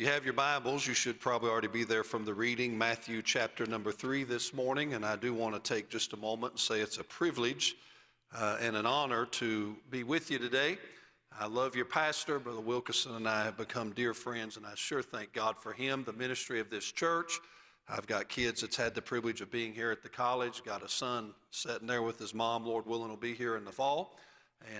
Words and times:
you 0.00 0.06
have 0.06 0.24
your 0.24 0.32
Bibles, 0.32 0.86
you 0.86 0.94
should 0.94 1.20
probably 1.20 1.50
already 1.50 1.68
be 1.68 1.84
there 1.84 2.02
from 2.02 2.24
the 2.24 2.32
reading, 2.32 2.78
Matthew 2.78 3.20
chapter 3.20 3.66
number 3.66 3.92
three 3.92 4.24
this 4.24 4.54
morning. 4.54 4.94
And 4.94 5.04
I 5.04 5.14
do 5.14 5.34
want 5.34 5.62
to 5.62 5.74
take 5.74 5.90
just 5.90 6.14
a 6.14 6.16
moment 6.16 6.54
and 6.54 6.58
say 6.58 6.80
it's 6.80 6.96
a 6.96 7.04
privilege 7.04 7.76
uh, 8.34 8.56
and 8.62 8.76
an 8.76 8.86
honor 8.86 9.26
to 9.26 9.76
be 9.90 10.02
with 10.02 10.30
you 10.30 10.38
today. 10.38 10.78
I 11.38 11.46
love 11.48 11.76
your 11.76 11.84
pastor, 11.84 12.38
Brother 12.38 12.62
Wilkerson, 12.62 13.14
and 13.14 13.28
I 13.28 13.44
have 13.44 13.58
become 13.58 13.90
dear 13.90 14.14
friends, 14.14 14.56
and 14.56 14.64
I 14.64 14.72
sure 14.74 15.02
thank 15.02 15.34
God 15.34 15.58
for 15.58 15.74
him, 15.74 16.02
the 16.04 16.14
ministry 16.14 16.60
of 16.60 16.70
this 16.70 16.90
church. 16.90 17.38
I've 17.86 18.06
got 18.06 18.30
kids 18.30 18.62
that's 18.62 18.76
had 18.76 18.94
the 18.94 19.02
privilege 19.02 19.42
of 19.42 19.50
being 19.50 19.74
here 19.74 19.90
at 19.90 20.02
the 20.02 20.08
college, 20.08 20.64
got 20.64 20.82
a 20.82 20.88
son 20.88 21.34
sitting 21.50 21.86
there 21.86 22.00
with 22.00 22.18
his 22.18 22.32
mom, 22.32 22.64
Lord 22.64 22.86
willing, 22.86 23.10
will 23.10 23.18
be 23.18 23.34
here 23.34 23.58
in 23.58 23.66
the 23.66 23.72
fall, 23.72 24.16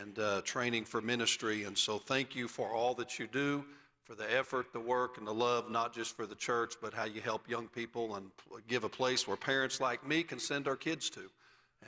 and 0.01 0.19
uh, 0.19 0.41
training 0.45 0.87
for 0.87 1.03
ministry. 1.03 1.65
And 1.65 1.77
so 1.77 1.99
thank 1.99 2.35
you 2.35 2.49
for 2.49 2.71
all 2.71 2.95
that 2.95 3.19
you 3.19 3.27
do 3.27 3.67
for 4.11 4.17
the 4.17 4.37
effort, 4.37 4.73
the 4.73 4.81
work, 4.81 5.19
and 5.19 5.27
the 5.27 5.33
love, 5.33 5.71
not 5.71 5.95
just 5.95 6.17
for 6.17 6.27
the 6.27 6.35
church, 6.35 6.75
but 6.83 6.93
how 6.93 7.05
you 7.05 7.21
help 7.21 7.49
young 7.49 7.69
people 7.69 8.17
and 8.17 8.29
give 8.67 8.83
a 8.83 8.89
place 8.89 9.29
where 9.29 9.37
parents 9.37 9.81
like 9.81 10.05
me 10.05 10.25
can 10.25 10.41
send 10.41 10.67
our 10.67 10.75
kids 10.75 11.09
to 11.11 11.21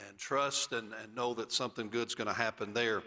and 0.07 0.17
trust 0.19 0.71
and, 0.71 0.93
and 1.03 1.13
know 1.17 1.35
that 1.35 1.51
something 1.51 1.89
good's 1.89 2.15
going 2.15 2.29
to 2.29 2.33
happen 2.33 2.73
there. 2.73 3.03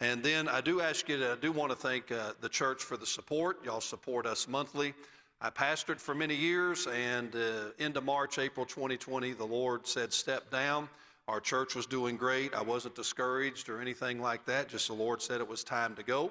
And 0.00 0.22
then 0.22 0.46
I 0.46 0.60
do 0.60 0.82
ask 0.82 1.08
you 1.08 1.16
to, 1.16 1.32
I 1.32 1.36
do 1.36 1.52
want 1.52 1.70
to 1.70 1.76
thank 1.76 2.12
uh, 2.12 2.32
the 2.42 2.50
church 2.50 2.82
for 2.82 2.98
the 2.98 3.06
support. 3.06 3.64
Y'all 3.64 3.80
support 3.80 4.26
us 4.26 4.46
monthly. 4.46 4.92
I 5.40 5.48
pastored 5.48 5.98
for 5.98 6.14
many 6.14 6.34
years, 6.34 6.86
and 6.86 7.34
uh, 7.34 7.70
into 7.78 8.02
March, 8.02 8.38
April 8.38 8.66
2020, 8.66 9.32
the 9.32 9.42
Lord 9.42 9.86
said, 9.86 10.12
Step 10.12 10.50
down. 10.50 10.86
Our 11.28 11.40
church 11.40 11.74
was 11.74 11.86
doing 11.86 12.18
great. 12.18 12.52
I 12.52 12.60
wasn't 12.60 12.94
discouraged 12.94 13.70
or 13.70 13.80
anything 13.80 14.20
like 14.20 14.44
that, 14.44 14.68
just 14.68 14.88
the 14.88 14.92
Lord 14.92 15.22
said 15.22 15.40
it 15.40 15.48
was 15.48 15.64
time 15.64 15.94
to 15.94 16.02
go. 16.02 16.30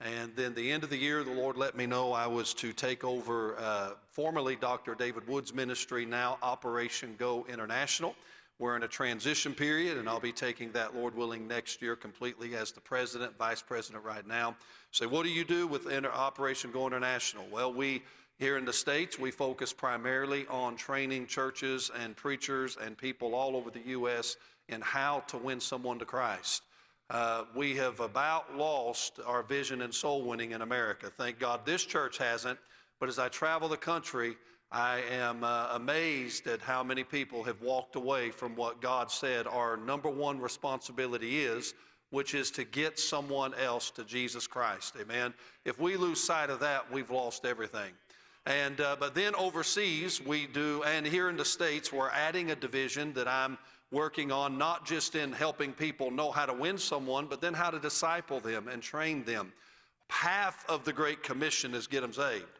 And 0.00 0.34
then 0.36 0.54
the 0.54 0.72
end 0.72 0.84
of 0.84 0.90
the 0.90 0.96
year, 0.96 1.22
the 1.22 1.32
Lord 1.32 1.56
let 1.56 1.76
me 1.76 1.86
know 1.86 2.12
I 2.12 2.26
was 2.26 2.52
to 2.54 2.72
take 2.72 3.04
over 3.04 3.56
uh, 3.58 3.90
formerly 4.08 4.56
Dr. 4.56 4.94
David 4.94 5.26
Wood's 5.28 5.54
ministry, 5.54 6.04
now 6.04 6.38
Operation 6.42 7.14
Go 7.18 7.46
International. 7.48 8.14
We're 8.58 8.76
in 8.76 8.84
a 8.84 8.88
transition 8.88 9.52
period, 9.52 9.98
and 9.98 10.08
I'll 10.08 10.20
be 10.20 10.32
taking 10.32 10.70
that, 10.72 10.94
Lord 10.94 11.16
willing, 11.16 11.48
next 11.48 11.82
year 11.82 11.96
completely 11.96 12.54
as 12.54 12.70
the 12.70 12.80
president, 12.80 13.36
vice 13.36 13.62
president 13.62 14.04
right 14.04 14.26
now. 14.26 14.56
Say, 14.92 15.06
so 15.06 15.10
what 15.10 15.24
do 15.24 15.30
you 15.30 15.44
do 15.44 15.66
with 15.66 15.86
Operation 15.86 16.70
Go 16.70 16.86
International? 16.86 17.46
Well, 17.50 17.72
we 17.72 18.02
here 18.38 18.56
in 18.56 18.64
the 18.64 18.72
States, 18.72 19.18
we 19.18 19.30
focus 19.30 19.72
primarily 19.72 20.46
on 20.48 20.76
training 20.76 21.28
churches 21.28 21.90
and 22.00 22.16
preachers 22.16 22.76
and 22.82 22.98
people 22.98 23.34
all 23.34 23.56
over 23.56 23.70
the 23.70 23.82
U.S. 23.86 24.36
in 24.68 24.80
how 24.80 25.20
to 25.28 25.38
win 25.38 25.60
someone 25.60 26.00
to 26.00 26.04
Christ. 26.04 26.62
Uh, 27.14 27.44
we 27.54 27.76
have 27.76 28.00
about 28.00 28.56
lost 28.56 29.20
our 29.24 29.44
vision 29.44 29.82
and 29.82 29.94
soul 29.94 30.24
winning 30.24 30.50
in 30.50 30.62
America. 30.62 31.12
Thank 31.16 31.38
God 31.38 31.64
this 31.64 31.84
church 31.84 32.18
hasn't, 32.18 32.58
but 32.98 33.08
as 33.08 33.20
I 33.20 33.28
travel 33.28 33.68
the 33.68 33.76
country, 33.76 34.36
I 34.72 35.00
am 35.12 35.44
uh, 35.44 35.68
amazed 35.74 36.48
at 36.48 36.60
how 36.60 36.82
many 36.82 37.04
people 37.04 37.44
have 37.44 37.62
walked 37.62 37.94
away 37.94 38.30
from 38.30 38.56
what 38.56 38.80
God 38.80 39.12
said 39.12 39.46
our 39.46 39.76
number 39.76 40.10
one 40.10 40.40
responsibility 40.40 41.44
is, 41.44 41.74
which 42.10 42.34
is 42.34 42.50
to 42.50 42.64
get 42.64 42.98
someone 42.98 43.54
else 43.54 43.92
to 43.92 44.02
Jesus 44.02 44.48
Christ. 44.48 44.96
Amen. 45.00 45.32
If 45.64 45.78
we 45.78 45.96
lose 45.96 46.20
sight 46.20 46.50
of 46.50 46.58
that, 46.58 46.90
we've 46.90 47.12
lost 47.12 47.44
everything. 47.44 47.92
And 48.46 48.80
uh, 48.80 48.96
but 48.98 49.14
then 49.14 49.36
overseas 49.36 50.20
we 50.20 50.46
do, 50.46 50.82
and 50.82 51.06
here 51.06 51.28
in 51.28 51.36
the 51.36 51.44
states 51.44 51.92
we're 51.92 52.10
adding 52.10 52.50
a 52.50 52.56
division 52.56 53.12
that 53.12 53.28
I'm 53.28 53.56
working 53.94 54.32
on 54.32 54.58
not 54.58 54.84
just 54.84 55.14
in 55.14 55.32
helping 55.32 55.72
people 55.72 56.10
know 56.10 56.30
how 56.30 56.44
to 56.44 56.52
win 56.52 56.76
someone, 56.76 57.26
but 57.26 57.40
then 57.40 57.54
how 57.54 57.70
to 57.70 57.78
disciple 57.78 58.40
them 58.40 58.68
and 58.68 58.82
train 58.82 59.24
them. 59.24 59.52
Half 60.10 60.68
of 60.68 60.84
the 60.84 60.92
Great 60.92 61.22
Commission 61.22 61.72
is 61.72 61.86
get 61.86 62.02
them 62.02 62.12
saved. 62.12 62.58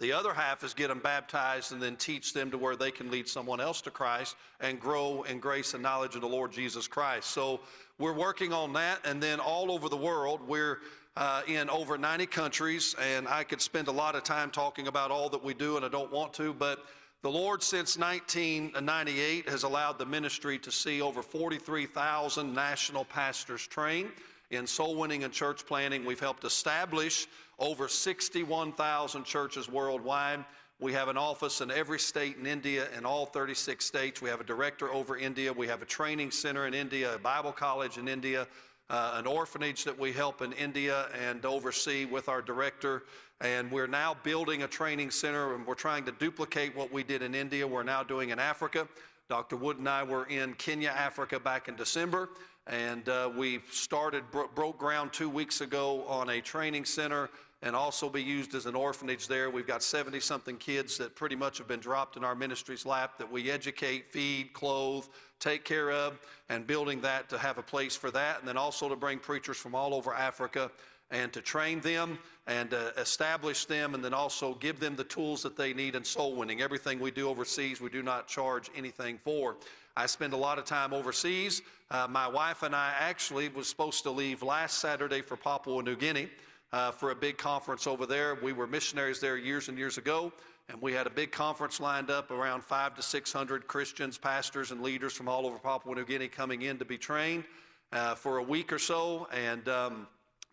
The 0.00 0.12
other 0.12 0.32
half 0.32 0.62
is 0.64 0.74
get 0.74 0.88
them 0.88 1.00
baptized 1.00 1.72
and 1.72 1.82
then 1.82 1.96
teach 1.96 2.32
them 2.32 2.50
to 2.52 2.58
where 2.58 2.76
they 2.76 2.90
can 2.90 3.10
lead 3.10 3.28
someone 3.28 3.60
else 3.60 3.80
to 3.82 3.90
Christ 3.90 4.36
and 4.60 4.80
grow 4.80 5.24
in 5.24 5.40
grace 5.40 5.74
and 5.74 5.82
knowledge 5.82 6.14
of 6.14 6.20
the 6.20 6.28
Lord 6.28 6.52
Jesus 6.52 6.86
Christ. 6.86 7.30
So 7.30 7.60
we're 7.98 8.14
working 8.14 8.52
on 8.52 8.72
that, 8.74 9.00
and 9.04 9.20
then 9.20 9.40
all 9.40 9.72
over 9.72 9.88
the 9.88 9.96
world, 9.96 10.40
we're 10.46 10.78
uh, 11.16 11.42
in 11.48 11.68
over 11.68 11.98
90 11.98 12.26
countries, 12.26 12.94
and 13.02 13.26
I 13.26 13.42
could 13.42 13.60
spend 13.60 13.88
a 13.88 13.92
lot 13.92 14.14
of 14.14 14.22
time 14.22 14.50
talking 14.50 14.86
about 14.86 15.10
all 15.10 15.28
that 15.30 15.42
we 15.42 15.52
do, 15.52 15.76
and 15.76 15.84
I 15.84 15.88
don't 15.88 16.12
want 16.12 16.32
to, 16.34 16.54
but 16.54 16.84
the 17.22 17.30
Lord, 17.30 17.64
since 17.64 17.98
1998, 17.98 19.48
has 19.48 19.64
allowed 19.64 19.98
the 19.98 20.06
ministry 20.06 20.56
to 20.60 20.70
see 20.70 21.02
over 21.02 21.20
43,000 21.20 22.54
national 22.54 23.04
pastors 23.04 23.66
trained 23.66 24.10
in 24.50 24.68
soul 24.68 24.94
winning 24.94 25.24
and 25.24 25.32
church 25.32 25.66
planting. 25.66 26.04
We've 26.04 26.20
helped 26.20 26.44
establish 26.44 27.26
over 27.58 27.88
61,000 27.88 29.24
churches 29.24 29.68
worldwide. 29.68 30.44
We 30.80 30.92
have 30.92 31.08
an 31.08 31.16
office 31.16 31.60
in 31.60 31.72
every 31.72 31.98
state 31.98 32.36
in 32.36 32.46
India, 32.46 32.86
in 32.96 33.04
all 33.04 33.26
36 33.26 33.84
states. 33.84 34.22
We 34.22 34.30
have 34.30 34.40
a 34.40 34.44
director 34.44 34.92
over 34.92 35.16
India. 35.16 35.52
We 35.52 35.66
have 35.66 35.82
a 35.82 35.86
training 35.86 36.30
center 36.30 36.68
in 36.68 36.74
India, 36.74 37.16
a 37.16 37.18
Bible 37.18 37.50
college 37.50 37.98
in 37.98 38.06
India, 38.06 38.46
uh, 38.90 39.12
an 39.14 39.26
orphanage 39.26 39.84
that 39.84 39.98
we 39.98 40.12
help 40.12 40.42
in 40.42 40.52
India 40.52 41.08
and 41.26 41.44
oversee 41.44 42.04
with 42.04 42.28
our 42.28 42.40
director. 42.40 43.04
And 43.40 43.70
we're 43.70 43.86
now 43.86 44.16
building 44.22 44.62
a 44.62 44.68
training 44.68 45.10
center 45.10 45.54
and 45.54 45.66
we're 45.66 45.74
trying 45.74 46.04
to 46.06 46.12
duplicate 46.12 46.74
what 46.74 46.92
we 46.92 47.02
did 47.02 47.22
in 47.22 47.34
India. 47.34 47.66
We're 47.66 47.82
now 47.82 48.02
doing 48.02 48.30
in 48.30 48.38
Africa. 48.38 48.88
Dr. 49.28 49.56
Wood 49.56 49.78
and 49.78 49.88
I 49.88 50.02
were 50.02 50.24
in 50.26 50.54
Kenya, 50.54 50.88
Africa 50.88 51.38
back 51.38 51.68
in 51.68 51.76
December, 51.76 52.30
and 52.66 53.06
uh, 53.10 53.30
we 53.36 53.60
started, 53.70 54.24
bro- 54.30 54.48
broke 54.54 54.78
ground 54.78 55.12
two 55.12 55.28
weeks 55.28 55.60
ago 55.60 56.02
on 56.08 56.30
a 56.30 56.40
training 56.40 56.86
center 56.86 57.28
and 57.60 57.76
also 57.76 58.08
be 58.08 58.22
used 58.22 58.54
as 58.54 58.64
an 58.64 58.74
orphanage 58.74 59.28
there. 59.28 59.50
We've 59.50 59.66
got 59.66 59.82
70 59.82 60.20
something 60.20 60.56
kids 60.56 60.96
that 60.98 61.14
pretty 61.14 61.36
much 61.36 61.58
have 61.58 61.68
been 61.68 61.80
dropped 61.80 62.16
in 62.16 62.24
our 62.24 62.34
ministry's 62.34 62.86
lap 62.86 63.18
that 63.18 63.30
we 63.30 63.50
educate, 63.50 64.10
feed, 64.10 64.52
clothe, 64.54 65.04
take 65.40 65.64
care 65.64 65.90
of, 65.90 66.18
and 66.48 66.66
building 66.66 67.00
that 67.02 67.28
to 67.28 67.38
have 67.38 67.58
a 67.58 67.62
place 67.62 67.96
for 67.96 68.10
that. 68.10 68.38
And 68.40 68.48
then 68.48 68.56
also 68.56 68.88
to 68.88 68.96
bring 68.96 69.18
preachers 69.18 69.56
from 69.56 69.74
all 69.74 69.94
over 69.94 70.14
Africa 70.14 70.70
and 71.10 71.32
to 71.32 71.40
train 71.40 71.80
them 71.80 72.18
and 72.46 72.74
uh, 72.74 72.90
establish 72.96 73.64
them 73.64 73.94
and 73.94 74.04
then 74.04 74.14
also 74.14 74.54
give 74.54 74.80
them 74.80 74.96
the 74.96 75.04
tools 75.04 75.42
that 75.42 75.56
they 75.56 75.72
need 75.72 75.94
in 75.94 76.04
soul 76.04 76.34
winning. 76.34 76.60
Everything 76.60 76.98
we 77.00 77.10
do 77.10 77.28
overseas, 77.28 77.80
we 77.80 77.90
do 77.90 78.02
not 78.02 78.28
charge 78.28 78.70
anything 78.76 79.18
for. 79.24 79.56
I 79.96 80.06
spend 80.06 80.32
a 80.32 80.36
lot 80.36 80.58
of 80.58 80.64
time 80.64 80.92
overseas. 80.92 81.62
Uh, 81.90 82.06
my 82.08 82.28
wife 82.28 82.62
and 82.62 82.74
I 82.74 82.92
actually 82.98 83.48
was 83.48 83.68
supposed 83.68 84.02
to 84.04 84.10
leave 84.10 84.42
last 84.42 84.78
Saturday 84.78 85.22
for 85.22 85.36
Papua 85.36 85.82
New 85.82 85.96
Guinea 85.96 86.28
uh, 86.72 86.90
for 86.92 87.10
a 87.10 87.14
big 87.14 87.38
conference 87.38 87.86
over 87.86 88.06
there. 88.06 88.36
We 88.36 88.52
were 88.52 88.66
missionaries 88.66 89.20
there 89.20 89.36
years 89.36 89.68
and 89.68 89.78
years 89.78 89.98
ago, 89.98 90.32
and 90.68 90.80
we 90.82 90.92
had 90.92 91.06
a 91.06 91.10
big 91.10 91.32
conference 91.32 91.80
lined 91.80 92.10
up 92.10 92.30
around 92.30 92.62
five 92.62 92.94
to 92.94 93.02
600 93.02 93.66
Christians, 93.66 94.18
pastors, 94.18 94.70
and 94.70 94.82
leaders 94.82 95.14
from 95.14 95.28
all 95.28 95.46
over 95.46 95.58
Papua 95.58 95.94
New 95.94 96.04
Guinea 96.04 96.28
coming 96.28 96.62
in 96.62 96.78
to 96.78 96.84
be 96.84 96.98
trained 96.98 97.44
uh, 97.92 98.14
for 98.14 98.38
a 98.38 98.42
week 98.42 98.72
or 98.72 98.78
so. 98.78 99.26
And 99.32 99.66
um, 99.68 100.06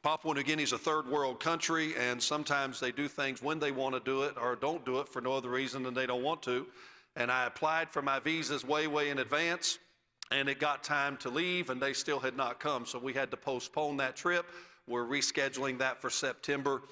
Papua 0.03 0.33
New 0.33 0.43
Guinea 0.43 0.63
is 0.63 0.71
a 0.71 0.77
third 0.77 1.07
world 1.07 1.41
country, 1.41 1.95
and 1.97 2.21
sometimes 2.21 2.79
they 2.79 2.93
do 2.93 3.09
things 3.09 3.41
when 3.41 3.59
they 3.59 3.71
want 3.71 3.93
to 3.93 3.99
do 3.99 4.23
it 4.23 4.35
or 4.41 4.55
don't 4.55 4.85
do 4.85 4.99
it 4.99 5.09
for 5.09 5.21
no 5.21 5.33
other 5.33 5.49
reason 5.49 5.83
than 5.83 5.93
they 5.93 6.05
don't 6.05 6.23
want 6.23 6.41
to. 6.43 6.65
And 7.17 7.29
I 7.29 7.45
applied 7.45 7.89
for 7.89 8.01
my 8.01 8.19
visas 8.19 8.63
way, 8.63 8.87
way 8.87 9.09
in 9.09 9.19
advance, 9.19 9.79
and 10.31 10.47
it 10.47 10.59
got 10.59 10.83
time 10.83 11.17
to 11.17 11.29
leave, 11.29 11.69
and 11.69 11.81
they 11.81 11.93
still 11.93 12.19
had 12.19 12.37
not 12.37 12.59
come. 12.61 12.85
So 12.85 12.99
we 12.99 13.13
had 13.13 13.31
to 13.31 13.37
postpone 13.37 13.97
that 13.97 14.15
trip. 14.15 14.45
We're 14.87 15.05
rescheduling 15.05 15.79
that 15.79 16.01
for 16.01 16.09
September 16.09 16.83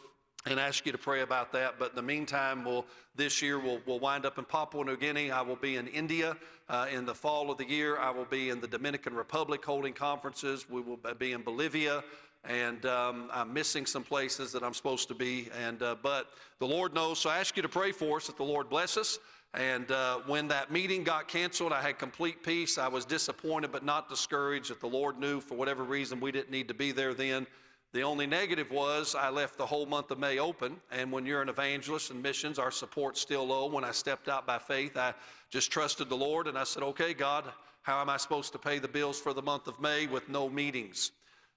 and 0.46 0.60
ask 0.60 0.86
you 0.86 0.92
to 0.92 0.98
pray 0.98 1.22
about 1.22 1.52
that. 1.54 1.80
But 1.80 1.92
in 1.92 1.96
the 1.96 2.02
meantime, 2.02 2.66
we'll, 2.66 2.86
this 3.16 3.42
year 3.42 3.60
we'll, 3.60 3.80
we'll 3.86 4.00
wind 4.00 4.26
up 4.26 4.38
in 4.38 4.46
Papua 4.46 4.84
New 4.84 4.98
Guinea. 4.98 5.32
I 5.32 5.42
will 5.42 5.56
be 5.56 5.78
in 5.78 5.88
India 5.88 6.36
uh, 6.70 6.88
in 6.92 7.06
the 7.06 7.16
fall 7.16 7.50
of 7.50 7.58
the 7.58 7.68
year. 7.68 7.98
I 7.98 8.10
will 8.10 8.26
be 8.26 8.50
in 8.50 8.60
the 8.60 8.68
Dominican 8.68 9.14
Republic 9.16 9.64
holding 9.64 9.94
conferences. 9.94 10.70
We 10.70 10.82
will 10.82 11.00
be 11.18 11.32
in 11.32 11.44
Bolivia. 11.44 12.04
And 12.46 12.86
um, 12.86 13.30
I'm 13.32 13.54
missing 13.54 13.86
some 13.86 14.04
places 14.04 14.52
that 14.52 14.64
I'm 14.64 14.74
supposed 14.74 15.08
to 15.08 15.16
be. 15.16 15.48
And 15.66 15.82
uh, 15.82 15.96
but 16.02 16.28
the 16.60 16.68
Lord 16.68 16.94
knows. 16.94 17.20
So 17.20 17.30
I 17.30 17.38
ask 17.38 17.56
you 17.56 17.64
to 17.64 17.70
pray 17.70 17.94
for 17.94 18.18
us 18.18 18.28
that 18.28 18.36
the 18.36 18.44
Lord 18.44 18.70
bless 18.70 18.98
us. 18.98 19.20
And 19.54 19.90
uh, 19.92 20.18
when 20.26 20.48
that 20.48 20.72
meeting 20.72 21.04
got 21.04 21.28
canceled, 21.28 21.72
I 21.72 21.82
had 21.82 22.00
complete 22.00 22.44
peace. 22.44 22.78
I 22.78 22.88
was 22.88 23.06
disappointed, 23.06 23.72
but 23.72 23.86
not 23.86 24.10
discouraged 24.10 24.72
that 24.72 24.82
the 24.82 24.88
Lord 24.88 25.20
knew 25.20 25.40
for 25.40 25.56
whatever 25.56 25.84
reason 25.84 26.20
we 26.20 26.32
didn't 26.32 26.50
need 26.50 26.68
to 26.68 26.74
be 26.74 26.92
there 26.92 27.14
then. 27.14 27.46
The 27.94 28.02
only 28.02 28.26
negative 28.26 28.72
was 28.72 29.14
I 29.14 29.30
left 29.30 29.60
the 29.60 29.68
whole 29.68 29.86
month 29.86 30.10
of 30.10 30.18
May 30.18 30.40
open. 30.40 30.78
And 30.92 31.12
when 31.12 31.28
you're 31.28 31.44
an 31.44 31.50
evangelist 31.50 32.10
and 32.10 32.24
missions, 32.24 32.58
our 32.58 32.72
support's 32.72 33.22
still 33.22 33.46
low. 33.46 33.68
When 33.68 33.84
I 33.84 33.92
stepped 33.92 34.28
out 34.28 34.48
by 34.48 34.58
faith, 34.58 34.98
I 34.98 35.14
just 35.52 35.72
trusted 35.72 36.10
the 36.10 36.18
Lord 36.18 36.48
and 36.48 36.58
I 36.58 36.64
said, 36.64 36.82
okay, 36.82 37.14
God, 37.14 37.46
how 37.84 38.02
am 38.02 38.10
I 38.10 38.18
supposed 38.18 38.52
to 38.54 38.58
pay 38.58 38.80
the 38.80 38.88
bills 38.88 39.20
for 39.20 39.32
the 39.32 39.44
month 39.44 39.68
of 39.68 39.80
May 39.80 40.08
with 40.08 40.28
no 40.28 40.50
meetings? 40.50 41.12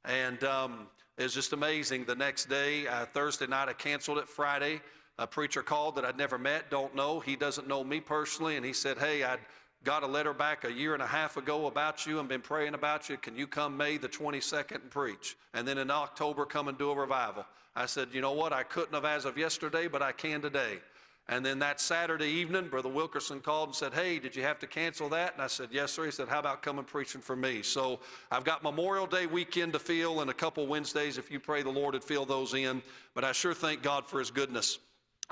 And 0.04 0.44
um, 0.44 0.88
it's 1.16 1.32
just 1.32 1.54
amazing. 1.54 2.04
The 2.04 2.14
next 2.14 2.50
day, 2.50 2.86
uh, 2.86 3.06
Thursday 3.06 3.46
night, 3.46 3.70
I 3.70 3.72
canceled 3.72 4.18
it. 4.18 4.28
Friday, 4.28 4.82
a 5.18 5.26
preacher 5.26 5.62
called 5.62 5.94
that 5.96 6.04
I'd 6.04 6.18
never 6.18 6.36
met, 6.36 6.70
don't 6.70 6.94
know. 6.94 7.18
He 7.18 7.36
doesn't 7.36 7.66
know 7.66 7.82
me 7.82 8.00
personally. 8.00 8.56
And 8.56 8.66
he 8.66 8.74
said, 8.74 8.98
hey, 8.98 9.24
I'd 9.24 9.40
got 9.86 10.02
a 10.02 10.06
letter 10.06 10.34
back 10.34 10.64
a 10.64 10.72
year 10.72 10.94
and 10.94 11.02
a 11.02 11.06
half 11.06 11.36
ago 11.36 11.66
about 11.68 12.06
you 12.06 12.18
and 12.18 12.28
been 12.28 12.40
praying 12.40 12.74
about 12.74 13.08
you. 13.08 13.16
Can 13.16 13.36
you 13.36 13.46
come 13.46 13.76
May 13.76 13.98
the 13.98 14.08
22nd 14.08 14.82
and 14.82 14.90
preach? 14.90 15.36
And 15.54 15.66
then 15.66 15.78
in 15.78 15.92
October, 15.92 16.44
come 16.44 16.66
and 16.66 16.76
do 16.76 16.90
a 16.90 16.94
revival. 16.94 17.46
I 17.76 17.86
said, 17.86 18.08
You 18.12 18.20
know 18.20 18.32
what? 18.32 18.52
I 18.52 18.64
couldn't 18.64 18.94
have 18.94 19.04
as 19.04 19.24
of 19.24 19.38
yesterday, 19.38 19.86
but 19.86 20.02
I 20.02 20.10
can 20.10 20.42
today. 20.42 20.80
And 21.28 21.46
then 21.46 21.60
that 21.60 21.80
Saturday 21.80 22.26
evening, 22.26 22.66
Brother 22.66 22.88
Wilkerson 22.88 23.38
called 23.38 23.68
and 23.68 23.76
said, 23.76 23.94
Hey, 23.94 24.18
did 24.18 24.34
you 24.34 24.42
have 24.42 24.58
to 24.58 24.66
cancel 24.66 25.08
that? 25.10 25.34
And 25.34 25.42
I 25.42 25.46
said, 25.46 25.68
Yes, 25.70 25.92
sir. 25.92 26.06
He 26.06 26.10
said, 26.10 26.26
How 26.26 26.40
about 26.40 26.62
coming 26.62 26.84
preaching 26.84 27.20
for 27.20 27.36
me? 27.36 27.62
So 27.62 28.00
I've 28.32 28.44
got 28.44 28.64
Memorial 28.64 29.06
Day 29.06 29.26
weekend 29.26 29.72
to 29.74 29.78
fill 29.78 30.20
and 30.20 30.28
a 30.28 30.34
couple 30.34 30.66
Wednesdays 30.66 31.16
if 31.16 31.30
you 31.30 31.38
pray 31.38 31.62
the 31.62 31.70
Lord 31.70 31.94
would 31.94 32.02
fill 32.02 32.24
those 32.24 32.54
in. 32.54 32.82
But 33.14 33.22
I 33.22 33.30
sure 33.30 33.54
thank 33.54 33.82
God 33.82 34.08
for 34.08 34.18
his 34.18 34.32
goodness. 34.32 34.80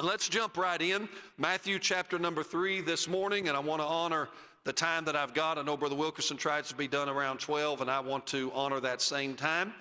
Let's 0.03 0.29
jump 0.29 0.57
right 0.57 0.83
in. 0.83 1.09
Matthew 1.39 1.79
chapter 1.79 2.19
number 2.19 2.43
three 2.43 2.81
this 2.81 3.07
morning, 3.07 3.47
and 3.47 3.57
I 3.57 3.61
want 3.61 3.81
to 3.81 3.87
honor 3.87 4.29
the 4.65 4.73
time 4.73 5.05
that 5.05 5.15
I've 5.15 5.35
got. 5.35 5.57
I 5.57 5.63
know 5.63 5.77
Brother 5.77 5.95
Wilkerson 5.95 6.37
tries 6.37 6.67
to 6.71 6.75
be 6.75 6.89
done 6.89 7.09
around 7.09 7.39
12, 7.39 7.81
and 7.81 7.89
I 7.89 8.01
want 8.01 8.27
to 8.29 8.51
honor 8.55 8.81
that 8.81 9.01
same 9.01 9.37
time. 9.37 9.73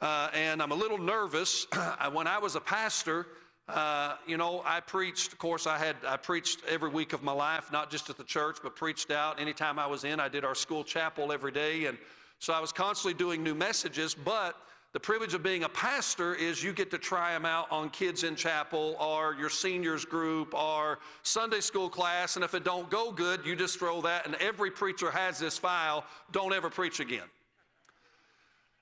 Uh, 0.00 0.30
and 0.32 0.62
I'm 0.62 0.72
a 0.72 0.74
little 0.74 0.96
nervous. 0.96 1.66
when 2.12 2.26
I 2.26 2.38
was 2.38 2.56
a 2.56 2.60
pastor, 2.60 3.26
uh, 3.68 4.16
you 4.26 4.38
know, 4.38 4.62
I 4.64 4.80
preached. 4.80 5.34
Of 5.34 5.38
course, 5.38 5.66
I 5.66 5.76
had 5.76 5.96
I 6.08 6.16
preached 6.16 6.60
every 6.66 6.88
week 6.88 7.12
of 7.12 7.22
my 7.22 7.32
life, 7.32 7.70
not 7.70 7.90
just 7.90 8.08
at 8.08 8.16
the 8.16 8.24
church, 8.24 8.60
but 8.62 8.74
preached 8.74 9.10
out. 9.10 9.38
Anytime 9.38 9.78
I 9.78 9.86
was 9.86 10.04
in, 10.04 10.20
I 10.20 10.28
did 10.28 10.42
our 10.42 10.54
school 10.54 10.82
chapel 10.82 11.32
every 11.32 11.52
day, 11.52 11.84
and 11.84 11.98
so 12.38 12.54
I 12.54 12.60
was 12.60 12.72
constantly 12.72 13.12
doing 13.12 13.42
new 13.42 13.54
messages. 13.54 14.14
But 14.14 14.56
the 14.92 14.98
privilege 14.98 15.34
of 15.34 15.42
being 15.42 15.62
a 15.62 15.68
pastor 15.68 16.34
is 16.34 16.64
you 16.64 16.72
get 16.72 16.90
to 16.90 16.98
try 16.98 17.32
them 17.32 17.44
out 17.44 17.70
on 17.70 17.90
kids 17.90 18.24
in 18.24 18.34
chapel 18.34 18.96
or 18.98 19.36
your 19.38 19.48
seniors 19.48 20.04
group 20.04 20.52
or 20.52 20.98
Sunday 21.22 21.60
school 21.60 21.88
class, 21.88 22.34
and 22.34 22.44
if 22.44 22.54
it 22.54 22.64
don't 22.64 22.90
go 22.90 23.12
good, 23.12 23.46
you 23.46 23.54
just 23.54 23.78
throw 23.78 24.00
that. 24.00 24.26
And 24.26 24.34
every 24.36 24.70
preacher 24.70 25.08
has 25.10 25.38
this 25.38 25.56
file. 25.56 26.04
Don't 26.32 26.52
ever 26.52 26.68
preach 26.68 26.98
again. 26.98 27.28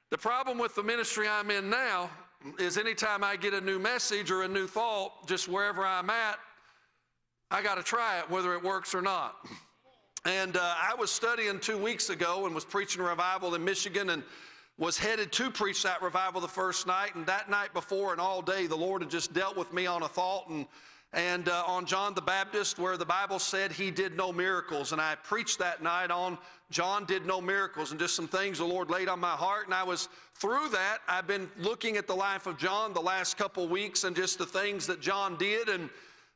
The 0.08 0.16
problem 0.16 0.56
with 0.56 0.74
the 0.74 0.82
ministry 0.82 1.28
I'm 1.28 1.50
in 1.50 1.68
now 1.68 2.08
is 2.58 2.78
anytime 2.78 3.22
I 3.22 3.36
get 3.36 3.52
a 3.52 3.60
new 3.60 3.78
message 3.78 4.30
or 4.30 4.44
a 4.44 4.48
new 4.48 4.66
thought, 4.66 5.26
just 5.26 5.46
wherever 5.46 5.84
I'm 5.84 6.08
at, 6.08 6.38
I 7.50 7.62
got 7.62 7.74
to 7.74 7.82
try 7.82 8.18
it, 8.18 8.30
whether 8.30 8.54
it 8.54 8.62
works 8.62 8.94
or 8.94 9.02
not. 9.02 9.36
And 10.24 10.56
uh, 10.56 10.74
I 10.80 10.94
was 10.94 11.10
studying 11.10 11.60
two 11.60 11.76
weeks 11.76 12.08
ago 12.08 12.46
and 12.46 12.54
was 12.54 12.64
preaching 12.64 13.02
revival 13.02 13.54
in 13.54 13.62
Michigan 13.62 14.10
and 14.10 14.22
was 14.78 14.96
headed 14.96 15.32
to 15.32 15.50
preach 15.50 15.82
that 15.82 16.00
revival 16.00 16.40
the 16.40 16.48
first 16.48 16.86
night. 16.86 17.14
And 17.14 17.26
that 17.26 17.50
night 17.50 17.74
before 17.74 18.12
and 18.12 18.20
all 18.20 18.40
day, 18.40 18.66
the 18.66 18.76
Lord 18.76 19.02
had 19.02 19.10
just 19.10 19.34
dealt 19.34 19.56
with 19.56 19.72
me 19.72 19.86
on 19.86 20.02
a 20.02 20.08
thought 20.08 20.48
and 20.48 20.66
and 21.14 21.48
uh, 21.48 21.64
on 21.66 21.86
John 21.86 22.12
the 22.12 22.20
Baptist, 22.20 22.78
where 22.78 22.98
the 22.98 23.06
Bible 23.06 23.38
said 23.38 23.72
he 23.72 23.90
did 23.90 24.14
no 24.14 24.30
miracles. 24.30 24.92
And 24.92 25.00
I 25.00 25.14
preached 25.14 25.58
that 25.58 25.82
night 25.82 26.10
on 26.10 26.36
John 26.70 27.06
did 27.06 27.24
no 27.24 27.40
miracles 27.40 27.92
and 27.92 28.00
just 28.00 28.14
some 28.14 28.28
things 28.28 28.58
the 28.58 28.64
Lord 28.66 28.90
laid 28.90 29.08
on 29.08 29.18
my 29.18 29.30
heart. 29.30 29.64
And 29.64 29.74
I 29.74 29.84
was 29.84 30.08
through 30.34 30.68
that, 30.70 30.98
I've 31.08 31.26
been 31.26 31.50
looking 31.56 31.96
at 31.96 32.06
the 32.06 32.14
life 32.14 32.46
of 32.46 32.58
John 32.58 32.92
the 32.92 33.00
last 33.00 33.38
couple 33.38 33.66
weeks 33.68 34.04
and 34.04 34.14
just 34.14 34.36
the 34.38 34.46
things 34.46 34.86
that 34.86 35.00
John 35.00 35.36
did. 35.38 35.70
And 35.70 35.88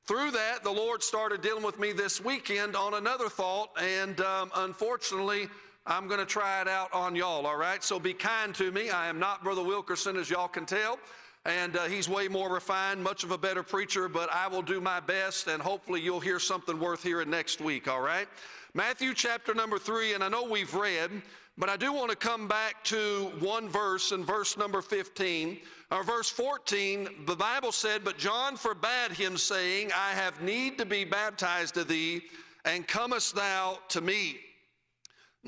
through 0.06 0.30
that, 0.30 0.64
the 0.64 0.70
Lord 0.70 1.02
started 1.02 1.42
dealing 1.42 1.62
with 1.62 1.78
me 1.78 1.92
this 1.92 2.24
weekend 2.24 2.74
on 2.74 2.94
another 2.94 3.28
thought. 3.28 3.70
And 3.78 4.20
um, 4.22 4.50
unfortunately, 4.56 5.48
I'm 5.86 6.06
going 6.06 6.20
to 6.20 6.26
try 6.26 6.60
it 6.60 6.68
out 6.68 6.92
on 6.92 7.16
y'all, 7.16 7.46
all 7.46 7.56
right? 7.56 7.82
So 7.82 7.98
be 7.98 8.14
kind 8.14 8.54
to 8.54 8.70
me. 8.70 8.90
I 8.90 9.08
am 9.08 9.18
not 9.18 9.42
Brother 9.42 9.62
Wilkerson, 9.62 10.16
as 10.16 10.30
y'all 10.30 10.48
can 10.48 10.66
tell 10.66 10.98
and 11.44 11.76
uh, 11.76 11.84
he's 11.84 12.08
way 12.08 12.28
more 12.28 12.52
refined, 12.52 13.02
much 13.02 13.24
of 13.24 13.32
a 13.32 13.38
better 13.38 13.62
preacher, 13.62 14.08
but 14.08 14.32
I 14.32 14.46
will 14.46 14.62
do 14.62 14.80
my 14.80 15.00
best, 15.00 15.48
and 15.48 15.60
hopefully 15.60 16.00
you'll 16.00 16.20
hear 16.20 16.38
something 16.38 16.78
worth 16.78 17.02
hearing 17.02 17.30
next 17.30 17.60
week, 17.60 17.88
all 17.88 18.00
right? 18.00 18.28
Matthew 18.74 19.12
chapter 19.12 19.52
number 19.52 19.78
three, 19.78 20.14
and 20.14 20.22
I 20.22 20.28
know 20.28 20.44
we've 20.44 20.72
read, 20.72 21.10
but 21.58 21.68
I 21.68 21.76
do 21.76 21.92
want 21.92 22.10
to 22.10 22.16
come 22.16 22.46
back 22.46 22.84
to 22.84 23.32
one 23.40 23.68
verse 23.68 24.12
in 24.12 24.24
verse 24.24 24.56
number 24.56 24.80
15. 24.80 25.58
Or 25.90 26.02
verse 26.02 26.30
14, 26.30 27.26
the 27.26 27.36
Bible 27.36 27.72
said, 27.72 28.02
But 28.02 28.16
John 28.16 28.56
forbade 28.56 29.10
him, 29.10 29.36
saying, 29.36 29.90
I 29.94 30.12
have 30.12 30.40
need 30.40 30.78
to 30.78 30.86
be 30.86 31.04
baptized 31.04 31.76
of 31.76 31.88
thee, 31.88 32.22
and 32.64 32.88
comest 32.88 33.34
thou 33.34 33.78
to 33.88 34.00
me? 34.00 34.38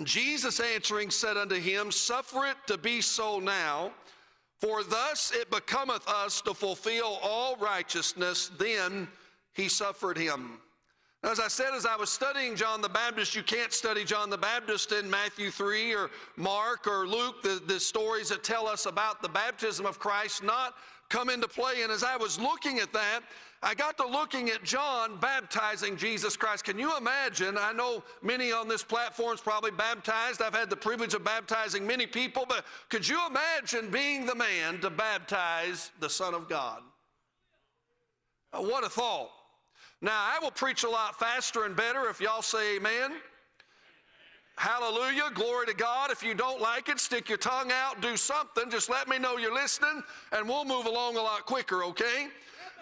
Jesus 0.02 0.58
answering 0.58 1.10
said 1.10 1.36
unto 1.36 1.54
him, 1.54 1.92
Suffer 1.92 2.46
it 2.46 2.56
to 2.66 2.76
be 2.76 3.00
so 3.00 3.38
now 3.38 3.92
for 4.64 4.82
thus 4.82 5.30
it 5.34 5.50
becometh 5.50 6.08
us 6.08 6.40
to 6.40 6.54
fulfill 6.54 7.18
all 7.22 7.54
righteousness. 7.56 8.50
Then 8.58 9.06
he 9.52 9.68
suffered 9.68 10.16
him. 10.16 10.58
As 11.22 11.38
I 11.38 11.48
said, 11.48 11.74
as 11.74 11.84
I 11.84 11.96
was 11.96 12.10
studying 12.10 12.56
John 12.56 12.80
the 12.80 12.88
Baptist, 12.88 13.34
you 13.34 13.42
can't 13.42 13.72
study 13.72 14.04
John 14.04 14.30
the 14.30 14.38
Baptist 14.38 14.92
in 14.92 15.08
Matthew 15.08 15.50
3 15.50 15.94
or 15.94 16.10
Mark 16.36 16.86
or 16.86 17.06
Luke, 17.06 17.42
the, 17.42 17.62
the 17.66 17.78
stories 17.78 18.30
that 18.30 18.42
tell 18.42 18.66
us 18.66 18.86
about 18.86 19.20
the 19.20 19.28
baptism 19.28 19.86
of 19.86 19.98
Christ, 19.98 20.42
not 20.42 20.74
come 21.08 21.30
into 21.30 21.48
play. 21.48 21.82
And 21.82 21.92
as 21.92 22.02
I 22.02 22.16
was 22.16 22.38
looking 22.38 22.78
at 22.78 22.92
that, 22.92 23.20
I 23.64 23.72
got 23.72 23.96
to 23.96 24.06
looking 24.06 24.50
at 24.50 24.62
John 24.62 25.16
baptizing 25.16 25.96
Jesus 25.96 26.36
Christ. 26.36 26.64
Can 26.64 26.78
you 26.78 26.94
imagine? 26.98 27.56
I 27.58 27.72
know 27.72 28.04
many 28.22 28.52
on 28.52 28.68
this 28.68 28.82
platform 28.82 29.32
is 29.32 29.40
probably 29.40 29.70
baptized. 29.70 30.42
I've 30.42 30.54
had 30.54 30.68
the 30.68 30.76
privilege 30.76 31.14
of 31.14 31.24
baptizing 31.24 31.86
many 31.86 32.06
people, 32.06 32.44
but 32.46 32.66
could 32.90 33.08
you 33.08 33.18
imagine 33.26 33.90
being 33.90 34.26
the 34.26 34.34
man 34.34 34.80
to 34.82 34.90
baptize 34.90 35.92
the 35.98 36.10
Son 36.10 36.34
of 36.34 36.46
God? 36.46 36.82
Uh, 38.52 38.58
what 38.58 38.84
a 38.84 38.88
thought. 38.90 39.30
Now, 40.02 40.12
I 40.12 40.38
will 40.42 40.50
preach 40.50 40.84
a 40.84 40.90
lot 40.90 41.18
faster 41.18 41.64
and 41.64 41.74
better 41.74 42.10
if 42.10 42.20
y'all 42.20 42.42
say 42.42 42.76
amen. 42.76 43.12
Hallelujah. 44.56 45.30
Glory 45.32 45.66
to 45.68 45.74
God. 45.74 46.10
If 46.10 46.22
you 46.22 46.34
don't 46.34 46.60
like 46.60 46.90
it, 46.90 47.00
stick 47.00 47.30
your 47.30 47.38
tongue 47.38 47.72
out, 47.72 48.02
do 48.02 48.18
something. 48.18 48.70
Just 48.70 48.90
let 48.90 49.08
me 49.08 49.18
know 49.18 49.38
you're 49.38 49.54
listening, 49.54 50.02
and 50.32 50.46
we'll 50.46 50.66
move 50.66 50.84
along 50.84 51.16
a 51.16 51.22
lot 51.22 51.46
quicker, 51.46 51.82
okay? 51.84 52.28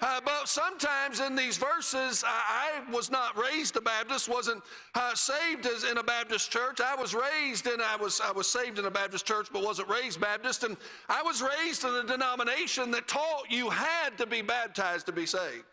Uh, 0.03 0.21
but 0.25 0.49
sometimes 0.49 1.21
in 1.21 1.37
these 1.37 1.57
verses, 1.57 2.25
I, 2.27 2.83
I, 2.89 2.93
was 2.93 3.09
not 3.09 3.39
raised 3.39 3.77
a 3.77 3.81
Baptist, 3.81 4.29
wasn't 4.29 4.61
uh, 4.97 5.15
saved 5.15 5.65
as 5.65 5.85
in 5.85 5.99
a 5.99 6.03
Baptist 6.03 6.51
church. 6.51 6.81
I 6.81 6.97
was 6.97 7.15
raised 7.15 7.69
and 7.69 7.81
I 7.81 7.95
was 7.95 8.21
I 8.21 8.33
was 8.33 8.49
saved 8.49 8.81
in 8.81 8.87
a 8.87 8.91
Baptist 8.91 9.25
church, 9.25 9.47
but 9.53 9.63
wasn't 9.63 9.89
raised 9.89 10.21
Baptist. 10.21 10.65
And 10.65 10.77
I 11.09 11.23
was 11.23 11.41
raised 11.41 11.85
in 11.85 11.95
a 11.95 12.03
denomination 12.03 12.91
that 12.91 13.07
taught 13.07 13.45
you 13.49 13.71
had 13.71 14.19
to 14.19 14.27
be 14.27 14.43
baptized 14.43 15.07
to 15.07 15.13
be 15.13 15.25
saved. 15.25 15.67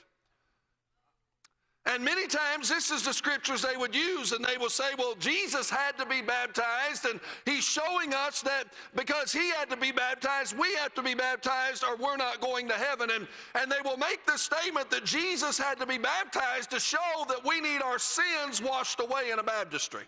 And 1.86 2.04
many 2.04 2.28
times, 2.28 2.70
this 2.70 2.92
is 2.92 3.04
the 3.04 3.14
scriptures 3.14 3.62
they 3.62 3.78
would 3.78 3.96
use, 3.96 4.34
and 4.34 4.44
they 4.44 4.58
will 4.58 4.70
say, 4.70 4.90
Well, 4.98 5.16
Jesus 5.16 5.70
had 5.70 5.98
to 5.98 6.06
be 6.06 6.22
baptized, 6.22 7.06
and 7.06 7.20
he's 7.46 7.64
showing 7.64 8.14
us 8.14 8.42
that 8.42 8.66
because 8.96 9.32
he 9.32 9.50
had 9.52 9.70
to 9.70 9.78
be 9.78 9.92
baptized, 9.92 10.58
we 10.58 10.74
have 10.76 10.94
to 10.96 11.02
be 11.02 11.16
baptized, 11.16 11.84
or 11.84 11.96
we're 11.96 12.18
not 12.18 12.42
going 12.42 12.68
to 12.68 12.74
heaven. 12.74 13.10
And, 13.12 13.28
and 13.56 13.72
they 13.72 13.82
will 13.84 13.98
make 13.98 14.26
the 14.26 14.38
statement 14.38 14.92
that 14.92 15.06
Jesus 15.06 15.58
had 15.58 15.80
to 15.80 15.86
be 15.86 15.98
baptized 15.98 16.70
to 16.72 16.80
show 16.80 17.26
that 17.30 17.44
we 17.46 17.62
need 17.62 17.82
our 17.82 17.98
sins 17.98 18.62
washed 18.62 19.00
away 19.00 19.32
in 19.32 19.40
a 19.40 19.44
baptistry. 19.44 20.04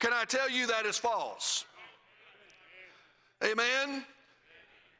Can 0.00 0.12
I 0.12 0.24
tell 0.24 0.48
you 0.48 0.66
that 0.66 0.84
is 0.86 0.98
false? 0.98 1.64
Amen. 3.42 4.04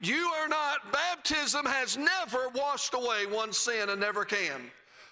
You 0.01 0.31
are 0.41 0.49
not, 0.49 0.93
baptism 0.93 1.67
has 1.67 1.97
never 1.97 2.49
washed 2.55 2.95
away 2.95 3.27
one 3.27 3.53
sin 3.53 3.91
and 3.91 4.01
never 4.01 4.25
can. 4.25 4.71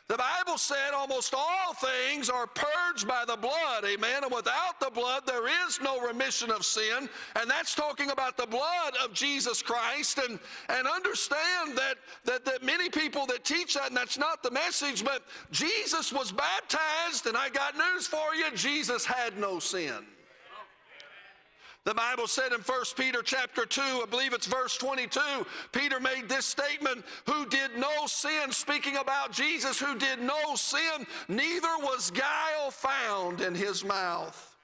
The 0.08 0.16
Bible 0.16 0.56
said 0.56 0.92
almost 0.94 1.34
all 1.34 1.74
things 1.74 2.30
are 2.30 2.46
purged 2.46 3.08
by 3.08 3.24
the 3.26 3.36
blood, 3.36 3.84
amen. 3.84 4.22
And 4.22 4.32
without 4.32 4.78
the 4.78 4.90
blood, 4.90 5.24
there 5.26 5.48
is 5.66 5.80
no 5.82 6.00
remission 6.00 6.52
of 6.52 6.64
sin. 6.64 7.08
And 7.34 7.50
that's 7.50 7.74
talking 7.74 8.10
about 8.10 8.36
the 8.36 8.46
blood 8.46 8.94
of 9.02 9.12
Jesus 9.12 9.62
Christ. 9.62 10.18
And, 10.18 10.38
and 10.68 10.86
understand 10.86 11.76
that, 11.76 11.96
that, 12.24 12.44
that 12.44 12.62
many 12.62 12.88
people 12.88 13.26
that 13.26 13.44
teach 13.44 13.74
that, 13.74 13.88
and 13.88 13.96
that's 13.96 14.16
not 14.16 14.44
the 14.44 14.50
message, 14.52 15.04
but 15.04 15.22
Jesus 15.50 16.12
was 16.12 16.30
baptized, 16.30 17.26
and 17.26 17.36
I 17.36 17.48
got 17.48 17.76
news 17.76 18.06
for 18.06 18.32
you 18.36 18.46
Jesus 18.54 19.04
had 19.04 19.36
no 19.38 19.58
sin. 19.58 20.06
The 21.86 21.94
Bible 21.94 22.26
said 22.26 22.52
in 22.52 22.58
1 22.58 22.80
Peter 22.96 23.22
chapter 23.22 23.64
2, 23.64 23.80
I 23.80 24.06
believe 24.10 24.32
it's 24.32 24.48
verse 24.48 24.76
22, 24.76 25.20
Peter 25.70 26.00
made 26.00 26.28
this 26.28 26.44
statement, 26.44 27.04
who 27.26 27.46
did 27.46 27.76
no 27.78 28.06
sin, 28.06 28.50
speaking 28.50 28.96
about 28.96 29.30
Jesus, 29.30 29.78
who 29.78 29.96
did 29.96 30.20
no 30.20 30.56
sin, 30.56 31.06
neither 31.28 31.68
was 31.78 32.10
guile 32.10 32.72
found 32.72 33.40
in 33.40 33.54
his 33.54 33.84
mouth. 33.84 34.56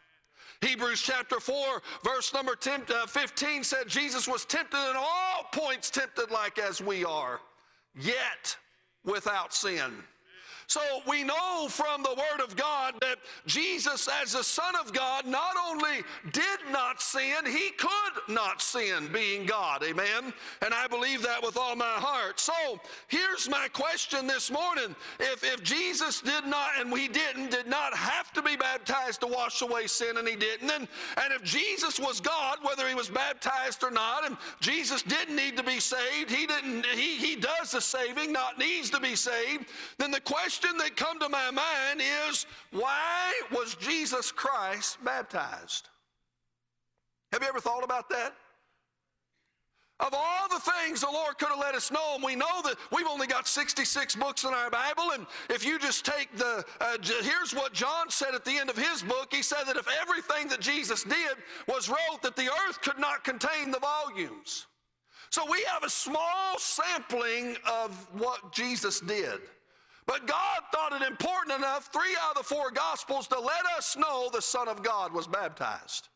Hebrews 0.62 1.00
chapter 1.00 1.38
4, 1.38 1.54
verse 2.02 2.34
number 2.34 2.56
10, 2.56 2.82
uh, 2.92 3.06
15 3.06 3.62
said 3.62 3.86
Jesus 3.86 4.26
was 4.26 4.44
tempted 4.44 4.90
in 4.90 4.96
all 4.96 5.46
points 5.52 5.90
tempted 5.90 6.32
like 6.32 6.58
as 6.58 6.80
we 6.80 7.04
are, 7.04 7.38
yet 7.94 8.56
without 9.04 9.54
sin. 9.54 9.92
So 10.72 10.80
we 11.06 11.22
know 11.22 11.66
from 11.68 12.02
the 12.02 12.14
Word 12.16 12.42
of 12.42 12.56
God 12.56 12.94
that 13.02 13.18
Jesus, 13.44 14.08
as 14.22 14.32
the 14.32 14.42
Son 14.42 14.74
of 14.80 14.94
God, 14.94 15.26
not 15.26 15.54
only 15.68 16.02
did 16.32 16.60
not 16.70 17.02
sin, 17.02 17.44
he 17.44 17.72
could 17.76 17.90
not 18.26 18.62
sin, 18.62 19.10
being 19.12 19.44
God. 19.44 19.84
Amen. 19.84 20.32
And 20.64 20.72
I 20.72 20.86
believe 20.86 21.20
that 21.24 21.42
with 21.42 21.58
all 21.58 21.76
my 21.76 21.84
heart. 21.84 22.40
So 22.40 22.54
here's 23.08 23.50
my 23.50 23.68
question 23.74 24.26
this 24.26 24.50
morning. 24.50 24.96
If, 25.20 25.44
if 25.44 25.62
Jesus 25.62 26.22
did 26.22 26.46
not, 26.46 26.70
and 26.78 26.90
we 26.90 27.06
didn't, 27.06 27.50
did 27.50 27.66
not 27.66 27.94
have 27.94 28.32
to 28.32 28.40
be 28.40 28.56
baptized 28.56 29.20
to 29.20 29.26
wash 29.26 29.60
away 29.60 29.86
sin, 29.86 30.16
and 30.16 30.26
he 30.26 30.36
didn't, 30.36 30.70
and, 30.70 30.88
and 31.22 31.34
if 31.34 31.42
Jesus 31.42 32.00
was 32.00 32.18
God, 32.18 32.56
whether 32.62 32.88
he 32.88 32.94
was 32.94 33.10
baptized 33.10 33.84
or 33.84 33.90
not, 33.90 34.24
and 34.24 34.38
Jesus 34.60 35.02
didn't 35.02 35.36
need 35.36 35.54
to 35.58 35.62
be 35.62 35.80
saved, 35.80 36.30
he 36.30 36.46
didn't, 36.46 36.86
he, 36.86 37.18
he 37.18 37.36
does 37.36 37.72
the 37.72 37.80
saving, 37.82 38.32
not 38.32 38.58
needs 38.58 38.88
to 38.88 39.00
be 39.00 39.14
saved, 39.14 39.66
then 39.98 40.10
the 40.10 40.20
question 40.20 40.61
question 40.62 40.78
that 40.78 40.96
come 40.96 41.18
to 41.18 41.28
my 41.28 41.50
mind 41.50 42.00
is 42.30 42.46
why 42.70 43.32
was 43.52 43.74
Jesus 43.76 44.30
Christ 44.32 45.02
baptized? 45.04 45.88
Have 47.32 47.42
you 47.42 47.48
ever 47.48 47.60
thought 47.60 47.84
about 47.84 48.08
that? 48.10 48.34
Of 50.00 50.14
all 50.14 50.48
the 50.48 50.58
things 50.58 51.00
the 51.00 51.10
Lord 51.10 51.38
could 51.38 51.48
have 51.48 51.60
let 51.60 51.74
us 51.74 51.92
know, 51.92 52.14
and 52.14 52.24
we 52.24 52.34
know 52.34 52.60
that 52.64 52.74
we've 52.90 53.06
only 53.06 53.26
got 53.26 53.46
66 53.46 54.16
books 54.16 54.42
in 54.42 54.50
our 54.52 54.68
Bible, 54.68 55.12
and 55.14 55.26
if 55.48 55.64
you 55.64 55.78
just 55.78 56.04
take 56.04 56.34
the, 56.36 56.64
uh, 56.80 56.96
here's 57.22 57.54
what 57.54 57.72
John 57.72 58.10
said 58.10 58.34
at 58.34 58.44
the 58.44 58.58
end 58.58 58.68
of 58.68 58.76
his 58.76 59.02
book. 59.02 59.32
He 59.32 59.42
said 59.42 59.64
that 59.66 59.76
if 59.76 59.86
everything 60.00 60.48
that 60.48 60.60
Jesus 60.60 61.04
did 61.04 61.36
was 61.68 61.88
wrote, 61.88 62.22
that 62.22 62.34
the 62.34 62.50
earth 62.68 62.80
could 62.80 62.98
not 62.98 63.22
contain 63.22 63.70
the 63.70 63.78
volumes. 63.78 64.66
So 65.30 65.48
we 65.48 65.64
have 65.72 65.84
a 65.84 65.90
small 65.90 66.58
sampling 66.58 67.56
of 67.70 68.08
what 68.12 68.52
Jesus 68.52 69.00
did. 69.00 69.40
But 70.06 70.26
God 70.26 70.60
thought 70.72 71.00
it 71.00 71.06
important 71.06 71.56
enough, 71.56 71.90
three 71.92 72.16
out 72.20 72.36
of 72.36 72.38
the 72.38 72.54
four 72.54 72.70
Gospels, 72.70 73.28
to 73.28 73.38
let 73.38 73.64
us 73.76 73.96
know 73.96 74.28
the 74.32 74.42
Son 74.42 74.68
of 74.68 74.82
God 74.82 75.12
was 75.12 75.26
baptized. 75.26 76.08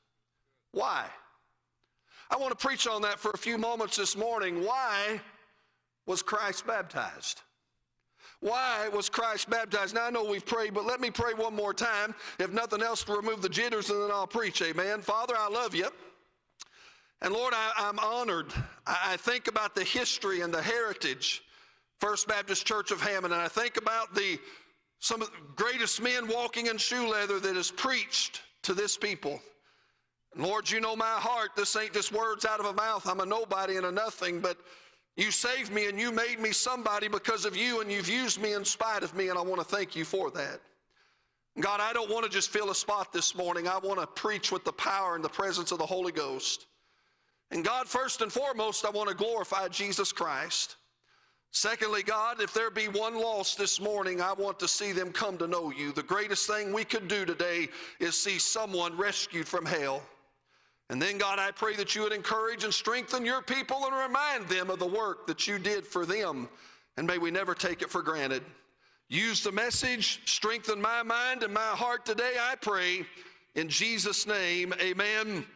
Why? 0.73 1.07
I 2.31 2.37
want 2.37 2.59
to 2.59 2.67
preach 2.67 2.87
on 2.87 3.03
that 3.03 3.19
for 3.21 3.31
a 3.31 3.39
few 3.39 3.59
moments 3.59 3.97
this 3.97 4.17
morning. 4.17 4.65
Why 4.65 5.21
was 6.07 6.23
Christ 6.23 6.67
baptized? 6.67 7.43
Why 8.41 8.89
was 8.93 9.09
Christ 9.09 9.49
baptized? 9.49 9.95
Now 9.95 10.07
I 10.07 10.11
know 10.11 10.25
we've 10.25 10.45
prayed, 10.45 10.75
but 10.75 10.85
let 10.85 11.01
me 11.01 11.11
pray 11.11 11.33
one 11.35 11.55
more 11.55 11.73
time. 11.73 12.15
If 12.39 12.53
nothing 12.53 12.83
else, 12.83 13.05
to 13.05 13.13
remove 13.13 13.41
the 13.41 13.49
jitters, 13.49 13.91
and 13.91 14.03
then 14.03 14.11
I'll 14.11 14.27
preach. 14.27 14.61
Amen. 14.63 15.01
Father, 15.01 15.35
I 15.39 15.49
love 15.49 15.75
you. 15.75 15.89
And 17.23 17.33
Lord, 17.33 17.55
I, 17.57 17.89
am 17.89 17.99
honored. 17.99 18.53
I, 18.87 19.13
I 19.13 19.17
think 19.17 19.49
about 19.49 19.75
the 19.75 19.85
history 19.85 20.43
and 20.43 20.53
the 20.53 20.61
heritage 20.61 21.43
First 22.01 22.29
Baptist 22.29 22.67
Church 22.67 22.91
of 22.91 23.01
Hammond, 23.01 23.33
and 23.33 23.43
I 23.43 23.49
think 23.49 23.77
about 23.77 24.15
the 24.15 24.39
some 24.99 25.21
of 25.21 25.31
the 25.31 25.37
greatest 25.55 26.01
men 26.01 26.27
walking 26.27 26.67
in 26.67 26.79
shoe 26.79 27.09
leather 27.09 27.39
that 27.39 27.55
has 27.55 27.71
preached 27.71 28.43
to 28.63 28.75
this 28.75 28.97
people. 28.97 29.41
And 30.35 30.43
Lord, 30.43 30.71
you 30.71 30.81
know 30.81 30.97
my 30.97 31.05
heart. 31.05 31.51
This 31.55 31.77
ain't 31.77 31.93
just 31.93 32.13
words 32.13 32.45
out 32.45 32.61
of 32.61 32.67
a 32.67 32.73
mouth. 32.73 33.07
I'm 33.07 33.21
a 33.21 33.27
nobody 33.27 33.77
and 33.77 33.87
a 33.87 33.93
nothing, 33.93 34.41
but 34.41 34.57
you 35.17 35.31
saved 35.31 35.73
me 35.73 35.87
and 35.89 35.99
you 35.99 36.13
made 36.13 36.41
me 36.41 36.53
somebody 36.53 37.09
because 37.09 37.45
of 37.45 37.57
you, 37.57 37.81
and 37.81 37.91
you've 37.91 38.09
used 38.09 38.41
me 38.41 38.55
in 38.55 38.65
spite 38.65 39.03
of 39.03 39.15
me, 39.15 39.29
and 39.29 39.39
I 39.39 39.43
want 39.43 39.61
to 39.61 39.67
thank 39.67 39.95
you 39.95 40.05
for 40.05 40.31
that. 40.33 40.61
God, 41.59 41.81
I 41.81 41.95
don't 41.95 42.11
want 42.11 42.25
to 42.25 42.31
just 42.31 42.51
fill 42.51 42.71
a 42.71 42.75
spot 42.75 43.15
this 43.15 43.35
morning. 43.35 43.67
I 43.67 43.79
want 43.79 43.99
to 43.99 44.07
preach 44.07 44.53
with 44.53 44.65
the 44.65 44.73
power 44.73 45.15
and 45.15 45.25
the 45.25 45.29
presence 45.29 45.73
of 45.73 45.79
the 45.79 45.87
Holy 45.87 46.13
Ghost. 46.13 46.67
And 47.51 47.65
God, 47.65 47.89
first 47.89 48.21
and 48.21 48.31
foremost, 48.31 48.85
I 48.85 48.91
want 48.91 49.09
to 49.09 49.15
glorify 49.15 49.69
Jesus 49.69 50.13
Christ. 50.13 50.77
Secondly, 51.53 52.03
God, 52.03 52.41
if 52.41 52.53
there 52.53 52.71
be 52.71 52.89
one 52.89 53.15
lost 53.15 53.57
this 53.57 53.81
morning, 53.81 54.21
I 54.21 54.33
want 54.35 54.59
to 54.61 54.69
see 54.69 54.93
them 54.93 55.11
come 55.11 55.39
to 55.39 55.47
know 55.47 55.71
you. 55.71 55.93
The 55.93 56.03
greatest 56.03 56.47
thing 56.47 56.73
we 56.73 56.85
could 56.85 57.09
do 57.09 57.25
today 57.25 57.69
is 57.99 58.21
see 58.21 58.39
someone 58.39 58.97
rescued 58.97 59.49
from 59.49 59.65
hell. 59.65 60.03
And 60.91 61.01
then, 61.01 61.19
God, 61.19 61.39
I 61.39 61.51
pray 61.51 61.75
that 61.77 61.95
you 61.95 62.03
would 62.03 62.13
encourage 62.13 62.63
and 62.63 62.73
strengthen 62.73 63.25
your 63.25 63.43
people 63.43 63.87
and 63.87 63.97
remind 63.97 64.49
them 64.49 64.71
of 64.71 64.79
the 64.79 64.87
work 64.87 65.27
that 65.27 65.49
you 65.49 65.59
did 65.59 65.87
for 65.87 66.07
them. 66.07 66.49
And 66.97 67.07
may 67.07 67.19
we 67.19 67.31
never 67.31 67.55
take 67.55 67.83
it 67.83 67.91
for 67.91 68.03
granted. 68.03 68.43
Use 69.09 69.43
the 69.43 69.53
message, 69.53 70.21
strengthen 70.25 70.81
my 70.81 71.03
mind 71.03 71.43
and 71.43 71.55
my 71.55 71.61
heart 71.61 72.05
today, 72.05 72.35
I 72.41 72.57
pray. 72.57 73.07
In 73.55 73.69
Jesus' 73.69 74.27
name, 74.27 74.75
amen 74.81 75.47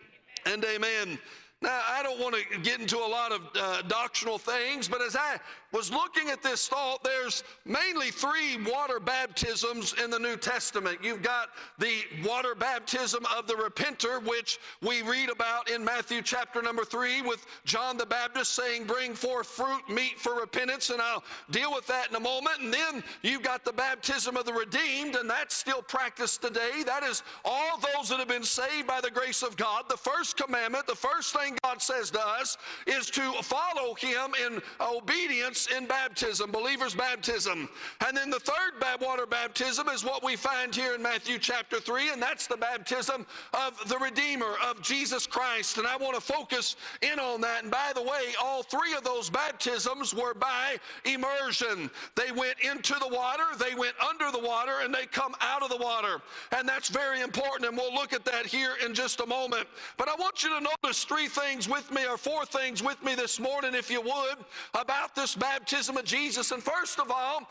and 0.47 0.65
amen. 0.65 1.19
Now, 1.63 1.83
I 1.91 2.03
don't 2.03 2.19
want 2.19 2.35
to 2.35 2.59
get 2.61 2.81
into 2.81 2.97
a 2.97 3.07
lot 3.07 3.33
of 3.33 3.43
uh, 3.55 3.83
doctrinal 3.83 4.39
things, 4.39 4.89
but 4.89 5.03
as 5.03 5.15
I 5.15 5.39
was 5.73 5.93
looking 5.93 6.31
at 6.31 6.43
this 6.43 6.67
thought, 6.67 7.05
there's 7.05 7.45
mainly 7.67 8.11
three 8.11 8.57
water 8.67 8.99
baptisms 8.99 9.95
in 10.03 10.11
the 10.11 10.19
New 10.19 10.39
Testament. 10.39 10.99
You've 11.03 11.21
got 11.21 11.51
the 11.79 12.01
water 12.25 12.55
baptism 12.55 13.27
of 13.37 13.47
the 13.47 13.53
repenter, 13.55 14.25
which 14.27 14.59
we 14.81 15.03
read 15.03 15.29
about 15.29 15.69
in 15.71 15.85
Matthew 15.85 16.23
chapter 16.23 16.63
number 16.63 16.83
three, 16.83 17.21
with 17.21 17.45
John 17.67 17.99
the 17.99 18.07
Baptist 18.07 18.53
saying, 18.53 18.85
Bring 18.85 19.13
forth 19.13 19.47
fruit, 19.47 19.83
meet 19.87 20.19
for 20.19 20.41
repentance, 20.41 20.89
and 20.89 21.03
I'll 21.03 21.23
deal 21.51 21.73
with 21.75 21.87
that 21.89 22.09
in 22.09 22.17
a 22.17 22.21
moment. 22.21 22.61
And 22.61 22.73
then 22.73 23.05
you've 23.23 23.43
got 23.43 23.67
the 23.67 23.73
baptism 23.73 24.35
of 24.39 24.47
the 24.47 24.53
redeemed, 24.55 25.15
and 25.15 25.29
that's 25.29 25.55
still 25.55 25.83
practiced 25.83 26.41
today. 26.41 26.83
That 26.87 27.03
is 27.03 27.23
all 27.45 27.79
those 27.79 28.09
that 28.09 28.19
have 28.19 28.29
been 28.29 28.45
saved 28.45 28.87
by 28.87 29.03
the 29.03 29.11
grace 29.11 29.43
of 29.43 29.59
God. 29.59 29.85
The 29.91 29.97
first 29.99 30.39
commandment, 30.39 30.87
the 30.87 30.95
first 30.95 31.37
thing 31.37 31.50
God 31.63 31.83
says 31.83 32.11
to 32.13 32.21
us, 32.21 32.57
is 32.87 33.11
to 33.11 33.33
follow 33.43 33.95
Him 33.95 34.33
in 34.47 34.61
obedience 34.81 35.69
in 35.77 35.87
baptism, 35.87 36.51
believer's 36.51 36.95
baptism. 36.95 37.69
And 38.07 38.17
then 38.17 38.31
the 38.31 38.41
third 38.41 38.81
water 39.01 39.27
baptism 39.27 39.89
is 39.89 40.05
what 40.05 40.23
we 40.23 40.37
find 40.37 40.75
here 40.75 40.95
in 40.95 41.03
Matthew 41.03 41.39
chapter 41.39 41.81
3, 41.81 42.11
and 42.11 42.23
that's 42.23 42.47
the 42.47 42.57
baptism 42.57 43.27
of 43.55 43.89
the 43.89 43.99
Redeemer, 43.99 44.55
of 44.69 44.83
Jesus 44.83 45.27
Christ. 45.27 45.79
And 45.79 45.87
I 45.87 45.97
want 45.97 46.15
to 46.15 46.21
focus 46.21 46.77
in 47.03 47.19
on 47.19 47.41
that. 47.41 47.63
And 47.63 47.71
by 47.71 47.93
the 47.95 48.03
way, 48.03 48.35
all 48.43 48.63
three 48.63 48.95
of 48.95 49.05
those 49.05 49.31
baptisms 49.31 50.15
were 50.15 50.35
by 50.35 50.77
immersion. 51.05 51.91
They 52.15 52.31
went 52.33 52.57
into 52.61 52.95
the 53.01 53.09
water, 53.09 53.45
they 53.59 53.75
went 53.75 53.95
under 54.07 54.31
the 54.31 54.45
water, 54.45 54.81
and 54.83 54.95
they 54.95 55.07
come 55.07 55.35
out 55.41 55.63
of 55.63 55.71
the 55.71 55.77
water. 55.77 56.21
And 56.53 56.69
that's 56.69 56.89
very 56.89 57.21
important, 57.21 57.69
and 57.69 57.77
we'll 57.77 57.95
look 57.95 58.13
at 58.13 58.25
that 58.27 58.47
here 58.47 58.75
in 58.85 58.95
just 58.95 59.21
a 59.21 59.27
moment. 59.27 59.67
But 59.97 60.09
I 60.09 60.15
want 60.17 60.43
you 60.43 60.51
to 60.51 60.67
notice 60.83 61.05
three 61.05 61.29
things 61.29 61.40
with 61.69 61.91
me, 61.93 62.07
or 62.07 62.17
four 62.17 62.45
things 62.45 62.83
with 62.83 63.03
me 63.03 63.15
this 63.15 63.41
morning, 63.41 63.75
if 63.75 63.91
you 63.91 64.01
would, 64.01 64.37
about 64.75 65.15
this 65.15 65.35
baptism 65.35 65.61
baptism 65.71 65.97
of 65.97 66.05
Jesus. 66.05 66.51
And 66.53 66.63
first 66.63 66.99
of 66.99 67.11
all, 67.11 67.49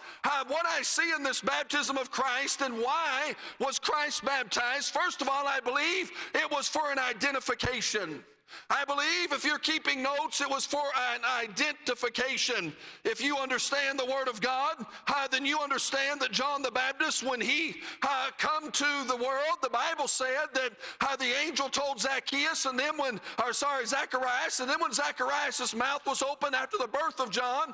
what 0.47 0.65
I 0.65 0.81
see 0.81 1.11
in 1.15 1.23
this 1.23 1.41
baptism 1.41 1.97
of 1.97 2.11
Christ 2.11 2.61
and 2.61 2.75
why 2.75 3.33
was 3.59 3.79
Christ 3.79 4.25
baptized, 4.25 4.93
first 4.93 5.21
of 5.21 5.29
all, 5.29 5.47
I 5.47 5.59
believe 5.59 6.11
it 6.33 6.51
was 6.51 6.67
for 6.67 6.91
an 6.91 6.99
identification. 6.99 8.23
I 8.69 8.85
believe 8.85 9.31
if 9.31 9.43
you're 9.43 9.59
keeping 9.59 10.01
notes, 10.01 10.41
it 10.41 10.49
was 10.49 10.65
for 10.65 10.83
an 11.13 11.21
identification. 11.41 12.73
If 13.03 13.21
you 13.23 13.37
understand 13.37 13.99
the 13.99 14.05
Word 14.05 14.27
of 14.27 14.41
God, 14.41 14.85
uh, 15.07 15.27
then 15.27 15.45
you 15.45 15.59
understand 15.59 16.21
that 16.21 16.31
John 16.31 16.61
the 16.61 16.71
Baptist, 16.71 17.23
when 17.23 17.41
he 17.41 17.75
uh, 18.03 18.29
come 18.37 18.71
to 18.71 19.03
the 19.07 19.15
world, 19.15 19.57
the 19.61 19.69
Bible 19.69 20.07
said 20.07 20.47
that 20.53 20.71
uh, 21.01 21.15
the 21.15 21.31
angel 21.43 21.69
told 21.69 21.99
Zacchaeus, 21.99 22.65
and 22.65 22.77
then 22.77 22.97
when, 22.97 23.19
or 23.43 23.53
sorry, 23.53 23.85
Zacharias, 23.85 24.59
and 24.59 24.69
then 24.69 24.79
when 24.79 24.93
Zacharias' 24.93 25.75
mouth 25.75 26.05
was 26.05 26.21
open 26.21 26.53
after 26.53 26.77
the 26.77 26.87
birth 26.87 27.19
of 27.19 27.31
John, 27.31 27.73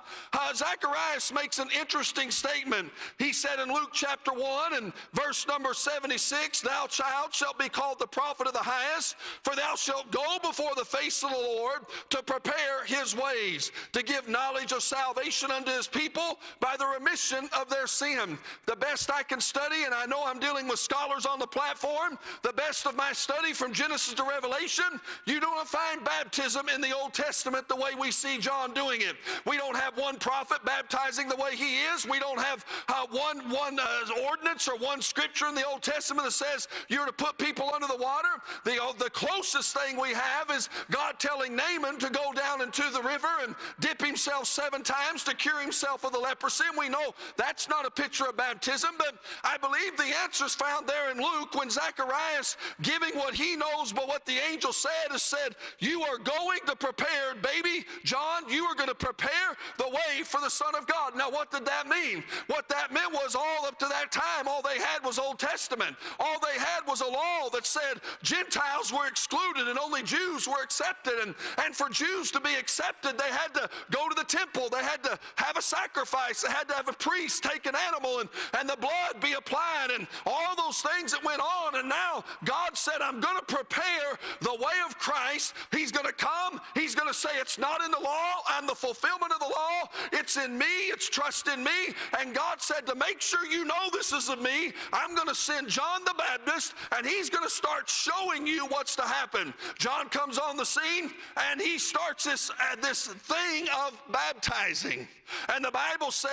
Zacharias 0.54 1.34
makes 1.34 1.60
an 1.60 1.68
interesting 1.78 2.32
statement. 2.32 2.90
He 3.20 3.34
said 3.34 3.60
in 3.60 3.70
Luke 3.70 3.90
chapter 3.94 4.32
1 4.32 4.74
and 4.76 4.94
verse 5.14 5.48
number 5.48 5.74
76, 5.74 6.62
Thou 6.62 6.88
child 6.88 7.34
shalt 7.34 7.60
be 7.60 7.70
called 7.70 8.00
the 8.00 8.08
prophet 8.08 8.48
of 8.48 8.54
the 8.54 8.60
highest, 8.60 9.16
for 9.44 9.56
thou 9.56 9.76
shalt 9.76 10.10
go 10.12 10.40
before 10.42 10.65
before 10.66 10.84
the 10.84 10.98
face 10.98 11.24
of 11.24 11.30
the 11.30 11.38
Lord 11.38 11.82
to 12.10 12.24
prepare 12.24 12.84
his 12.86 13.16
ways, 13.16 13.72
to 13.94 14.02
give 14.02 14.28
knowledge 14.28 14.72
of 14.72 14.82
salvation 14.82 15.52
unto 15.52 15.72
his 15.72 15.88
people 15.88 16.40
by 16.60 16.76
the 16.78 16.86
remission 16.86 17.48
of 17.60 17.70
their 17.70 17.88
sin. 17.88 18.38
The 18.66 18.76
best 18.76 19.12
I 19.12 19.24
can 19.24 19.40
study, 19.40 19.84
and 19.86 19.94
I 19.94 20.06
know 20.06 20.24
I'm 20.26 20.40
dealing 20.40 20.68
with 20.68 20.80
scholars 20.80 21.26
on 21.26 21.40
the 21.40 21.48
platform, 21.48 22.18
the 22.42 22.54
best 22.54 22.88
of 22.88 22.96
my 22.96 23.14
study 23.14 23.54
from 23.54 23.74
Genesis 23.74 24.14
to 24.16 24.24
Revelation, 24.24 25.00
you 25.26 25.40
don't 25.40 25.68
find 25.68 26.04
baptism 26.04 26.68
in 26.74 26.82
the 26.82 26.96
Old 26.96 27.14
Testament 27.14 27.68
the 27.68 27.76
way 27.76 27.92
we 28.00 28.12
see 28.12 28.38
John 28.38 28.74
doing 28.74 29.02
it. 29.02 29.16
We 29.46 29.58
don't 29.58 29.78
have 29.78 29.98
one 29.98 30.18
prophet 30.18 30.66
baptizing 30.66 31.28
the 31.28 31.36
way 31.36 31.56
he 31.56 31.82
is. 31.94 32.08
We 32.08 32.20
don't 32.20 32.40
have 32.40 32.66
uh, 32.90 33.06
one, 33.12 33.50
one 33.50 33.80
uh, 33.80 34.28
ordinance 34.28 34.68
or 34.68 34.78
one 34.78 35.02
scripture 35.02 35.48
in 35.48 35.56
the 35.56 35.66
Old 35.66 35.84
Testament 35.84 36.26
that 36.26 36.32
says 36.32 36.68
you're 36.88 37.06
to 37.06 37.14
put 37.14 37.38
people 37.38 37.72
under 37.74 37.88
the 37.88 37.98
water. 37.98 38.30
The, 38.64 38.82
uh, 38.82 38.94
the 38.98 39.10
closest 39.12 39.76
thing 39.76 40.00
we 40.00 40.10
have 40.14 40.50
is 40.56 40.70
God 40.90 41.20
telling 41.20 41.56
Naaman 41.56 42.00
to 42.00 42.10
go 42.10 42.34
down 42.34 42.62
into 42.62 42.84
the 42.92 43.02
river 43.02 43.28
and 43.44 43.56
dip 43.80 44.02
himself 44.02 44.48
seven 44.48 44.84
times 44.84 45.24
to 45.24 45.36
cure 45.36 45.60
himself 45.60 46.04
of 46.04 46.12
the 46.12 46.20
leprosy. 46.20 46.64
And 46.70 46.78
we 46.78 46.90
know 46.90 47.14
that's 47.38 47.70
not 47.70 47.86
a 47.86 47.92
picture 47.92 48.26
of 48.26 48.38
baptism, 48.38 48.92
but 48.98 49.16
I 49.44 49.58
believe 49.58 49.98
the 49.98 50.16
answer 50.24 50.46
is 50.46 50.56
found 50.56 50.88
there 50.88 51.12
in 51.12 51.18
Luke 51.18 51.54
when 51.56 51.70
Zacharias, 51.70 52.58
giving 52.82 53.16
what 53.16 53.34
he 53.34 53.56
knows 53.56 53.92
but 53.94 54.08
what 54.08 54.26
the 54.26 54.38
angel 54.52 54.74
said, 54.74 55.12
has 55.12 55.22
said, 55.22 55.56
You 55.80 56.02
are 56.04 56.18
going 56.18 56.60
to 56.68 56.76
prepare, 56.76 57.36
baby 57.36 57.86
John, 58.04 58.50
you 58.50 58.64
are 58.66 58.76
going 58.76 58.90
to 58.90 58.96
prepare 58.96 59.56
the 59.78 59.90
way 59.90 60.24
for 60.24 60.40
the 60.42 60.50
Son 60.50 60.76
of 60.76 60.88
God. 60.88 61.16
Now, 61.16 61.30
what 61.30 61.52
did 61.52 61.66
that 61.66 61.88
mean? 61.88 62.24
What 62.48 62.70
that 62.70 62.94
meant 62.94 63.14
was 63.14 63.36
all 63.36 63.66
up 63.66 63.80
to 63.80 63.88
that 63.88 64.12
time, 64.12 64.48
all 64.48 64.62
they 64.62 64.80
had 64.80 65.04
was 65.04 65.20
Old 65.20 65.40
Testament. 65.40 65.96
All 66.20 66.38
they 66.40 66.60
had 66.60 66.82
was 66.88 67.02
a 67.02 67.08
law 67.08 67.50
that 67.54 67.66
said 67.66 68.02
Gentiles 68.24 68.92
were 68.94 69.08
excluded 69.08 69.68
and 69.68 69.78
only 69.80 70.04
Jews 70.04 70.45
were 70.48 70.62
accepted. 70.64 71.14
And, 71.22 71.36
and 71.64 71.76
for 71.76 71.90
Jews 71.90 72.32
to 72.32 72.40
be 72.40 72.54
accepted, 72.56 73.18
they 73.18 73.30
had 73.30 73.54
to 73.54 73.70
go 73.92 74.10
to 74.10 74.16
the 74.16 74.24
temple, 74.24 74.70
they 74.70 74.84
had 74.84 75.04
to 75.04 75.18
have 75.36 75.58
a 75.58 75.62
sacrifice, 75.62 76.42
they 76.42 76.52
had 76.52 76.68
to 76.70 76.74
have 76.74 76.88
a 76.88 76.94
priest 76.94 77.44
take 77.44 77.66
an 77.66 77.76
animal 77.88 78.20
and, 78.20 78.30
and 78.58 78.70
the 78.70 78.78
blood 78.78 79.22
be 79.22 79.34
applied, 79.34 79.88
and 79.94 80.08
all 80.26 80.56
those 80.56 80.82
things 80.82 81.12
that 81.12 81.24
went 81.24 81.42
on. 81.42 81.76
And 81.76 81.90
now 81.90 82.24
God 82.44 82.78
said, 82.78 83.02
I'm 83.02 83.20
going 83.20 83.38
to 83.38 83.46
prepare 83.46 84.18
the 84.42 84.56
way 84.56 84.74
of 84.88 84.98
Christ. 84.98 85.54
He's 85.72 85.92
going 85.92 86.06
to 86.06 86.14
come, 86.14 86.60
He's 86.74 86.96
going 86.96 87.08
to 87.08 87.14
say, 87.14 87.30
It's 87.36 87.58
not 87.58 87.84
in 87.84 87.92
the 87.92 88.00
law, 88.00 88.42
and 88.58 88.68
the 88.68 88.76
fulfillment 88.76 89.32
of 89.32 89.40
the 89.40 89.46
law, 89.46 89.90
it's 90.12 90.38
in 90.38 90.58
me, 90.58 90.90
it's 90.90 91.10
trust 91.10 91.48
in 91.48 91.64
me. 91.64 91.94
And 92.20 92.34
God 92.34 92.62
said, 92.62 92.86
To 92.88 92.96
make 92.96 93.22
sure 93.22 93.46
you 93.46 93.66
know 93.66 93.90
this 93.92 94.12
is 94.12 94.30
of 94.30 94.42
me, 94.42 94.74
I'm 94.94 95.16
going 95.16 95.28
to 95.28 95.36
send 95.36 95.68
John 95.68 96.04
the 96.06 96.16
Baptist, 96.18 96.74
and 96.96 97.06
he's 97.06 97.30
going 97.30 97.44
to 97.44 97.50
start 97.50 97.90
showing 97.90 98.48
you 98.48 98.66
what's 98.68 98.96
to 98.96 99.04
happen. 99.04 99.54
John 99.78 100.10
comes 100.10 100.35
on 100.38 100.58
the 100.58 100.66
scene, 100.66 101.12
and 101.50 101.62
he 101.62 101.78
starts 101.78 102.26
this, 102.26 102.50
uh, 102.50 102.76
this 102.82 103.08
thing 103.08 103.68
of 103.86 104.00
baptizing. 104.12 105.08
And 105.54 105.64
the 105.64 105.72
Bible 105.72 106.12
said 106.12 106.32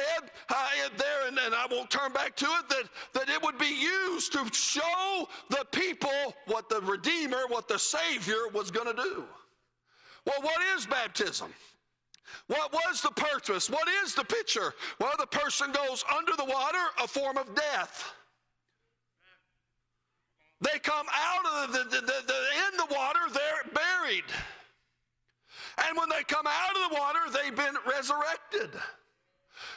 uh, 0.49 0.68
there, 0.97 1.28
and, 1.28 1.38
and 1.38 1.54
I 1.54 1.66
won't 1.71 1.90
turn 1.90 2.12
back 2.12 2.37
to 2.37 2.47
it, 2.47 2.68
that, 2.68 2.85
that 3.14 3.28
it 3.28 3.42
would 3.42 3.59
be 3.59 3.66
used 3.66 4.32
to 4.32 4.44
show 4.52 5.28
the 5.49 5.64
people 5.73 6.35
what 6.47 6.68
the 6.68 6.80
Redeemer, 6.80 7.42
what 7.49 7.68
the 7.68 7.78
Savior 7.78 8.49
was 8.52 8.71
going 8.71 8.94
to 8.94 9.02
do. 9.02 9.25
Well, 10.26 10.42
what 10.42 10.61
is 10.76 10.87
baptism? 10.87 11.52
What 12.47 12.73
was 12.73 13.02
the 13.02 13.11
purpose? 13.11 13.68
What 13.68 13.88
is 14.04 14.14
the 14.14 14.25
picture? 14.25 14.75
Well, 14.99 15.12
the 15.18 15.26
person 15.26 15.73
goes 15.73 16.04
under 16.16 16.32
the 16.37 16.44
water, 16.44 16.78
a 17.02 17.06
form 17.06 17.37
of 17.37 17.54
death. 17.54 18.12
They 20.62 20.78
come 20.78 21.07
out 21.12 21.66
of 21.66 21.73
the, 21.73 21.85
the, 21.85 22.00
the, 22.00 22.23
the, 22.26 22.38
in 22.69 22.76
the 22.76 22.95
water, 22.95 23.19
they're 23.33 23.73
buried. 23.75 24.25
And 25.85 25.99
when 25.99 26.09
they 26.09 26.23
come 26.25 26.47
out 26.47 26.76
of 26.76 26.90
the 26.90 26.97
water, 26.97 27.19
they've 27.33 27.57
been 27.57 27.75
resurrected. 27.87 28.71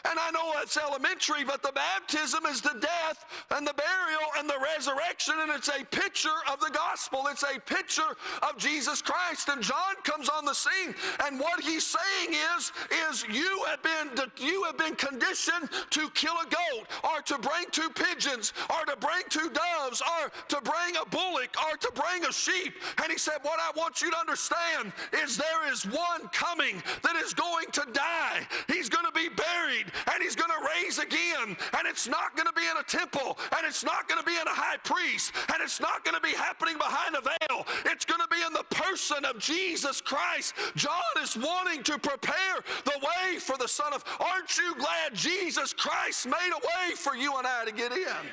And 0.09 0.19
I 0.19 0.31
know 0.31 0.51
that's 0.53 0.77
elementary, 0.77 1.43
but 1.43 1.63
the 1.63 1.71
baptism 1.71 2.45
is 2.45 2.61
the 2.61 2.77
death 2.79 3.25
and 3.51 3.65
the 3.65 3.73
burial 3.73 4.29
and 4.37 4.49
the 4.49 4.59
resurrection, 4.75 5.35
and 5.41 5.51
it's 5.51 5.69
a 5.69 5.83
picture 5.85 6.39
of 6.51 6.59
the 6.59 6.69
gospel. 6.71 7.25
It's 7.29 7.43
a 7.43 7.59
picture 7.59 8.15
of 8.43 8.57
Jesus 8.57 9.01
Christ. 9.01 9.49
And 9.49 9.61
John 9.61 9.95
comes 10.03 10.29
on 10.29 10.45
the 10.45 10.53
scene, 10.53 10.93
and 11.25 11.39
what 11.39 11.61
he's 11.61 11.85
saying 11.85 12.37
is, 12.55 12.71
is 13.09 13.25
you 13.29 13.63
have 13.67 13.81
been 13.81 14.29
you 14.37 14.63
have 14.63 14.77
been 14.77 14.95
conditioned 14.95 15.69
to 15.91 16.09
kill 16.11 16.35
a 16.35 16.45
goat, 16.45 16.87
or 17.03 17.21
to 17.21 17.37
bring 17.39 17.65
two 17.71 17.89
pigeons, 17.89 18.53
or 18.69 18.85
to 18.85 18.95
bring 18.97 19.23
two 19.29 19.49
doves, 19.49 20.01
or 20.01 20.31
to 20.49 20.61
bring 20.61 20.95
a 21.01 21.05
bullock, 21.09 21.55
or 21.67 21.77
to 21.77 21.91
bring 21.95 22.25
a 22.25 22.31
sheep. 22.31 22.73
And 23.01 23.11
he 23.11 23.17
said, 23.17 23.39
What 23.41 23.59
I 23.59 23.71
want 23.77 24.01
you 24.01 24.11
to 24.11 24.17
understand 24.17 24.93
is 25.23 25.37
there 25.37 25.71
is 25.71 25.83
one 25.85 26.27
coming 26.31 26.81
that 27.01 27.15
is 27.15 27.33
going 27.33 27.67
to 27.71 27.85
die. 27.91 28.47
He's 28.67 28.89
going 28.89 29.05
to 29.05 29.11
be 29.11 29.29
buried 29.29 29.64
and 30.13 30.23
he's 30.23 30.35
going 30.35 30.51
to 30.51 30.67
raise 30.67 30.99
again. 30.99 31.57
And 31.77 31.87
it's 31.87 32.07
not 32.07 32.35
going 32.35 32.47
to 32.47 32.53
be 32.53 32.63
in 32.69 32.77
a 32.77 32.83
temple, 32.83 33.37
and 33.55 33.65
it's 33.65 33.83
not 33.83 34.07
going 34.07 34.19
to 34.19 34.25
be 34.25 34.35
in 34.35 34.47
a 34.47 34.55
high 34.55 34.77
priest, 34.77 35.33
and 35.53 35.61
it's 35.61 35.79
not 35.79 36.03
going 36.03 36.15
to 36.15 36.21
be 36.21 36.33
happening 36.33 36.77
behind 36.77 37.15
a 37.15 37.21
veil. 37.21 37.65
It's 37.85 38.05
going 38.05 38.21
to 38.21 38.27
be 38.27 38.41
in 38.45 38.53
the 38.53 38.65
person 38.75 39.25
of 39.25 39.39
Jesus 39.39 40.01
Christ. 40.01 40.53
John 40.75 41.01
is 41.21 41.35
wanting 41.35 41.83
to 41.83 41.97
prepare 41.97 42.63
the 42.83 42.99
way 43.01 43.39
for 43.39 43.57
the 43.57 43.67
Son 43.67 43.93
of. 43.93 44.03
Aren't 44.19 44.57
you 44.57 44.75
glad 44.75 45.13
Jesus 45.13 45.73
Christ 45.73 46.27
made 46.27 46.51
a 46.51 46.59
way 46.59 46.95
for 46.95 47.15
you 47.15 47.35
and 47.37 47.47
I 47.47 47.65
to 47.65 47.71
get 47.71 47.91
in? 47.91 48.25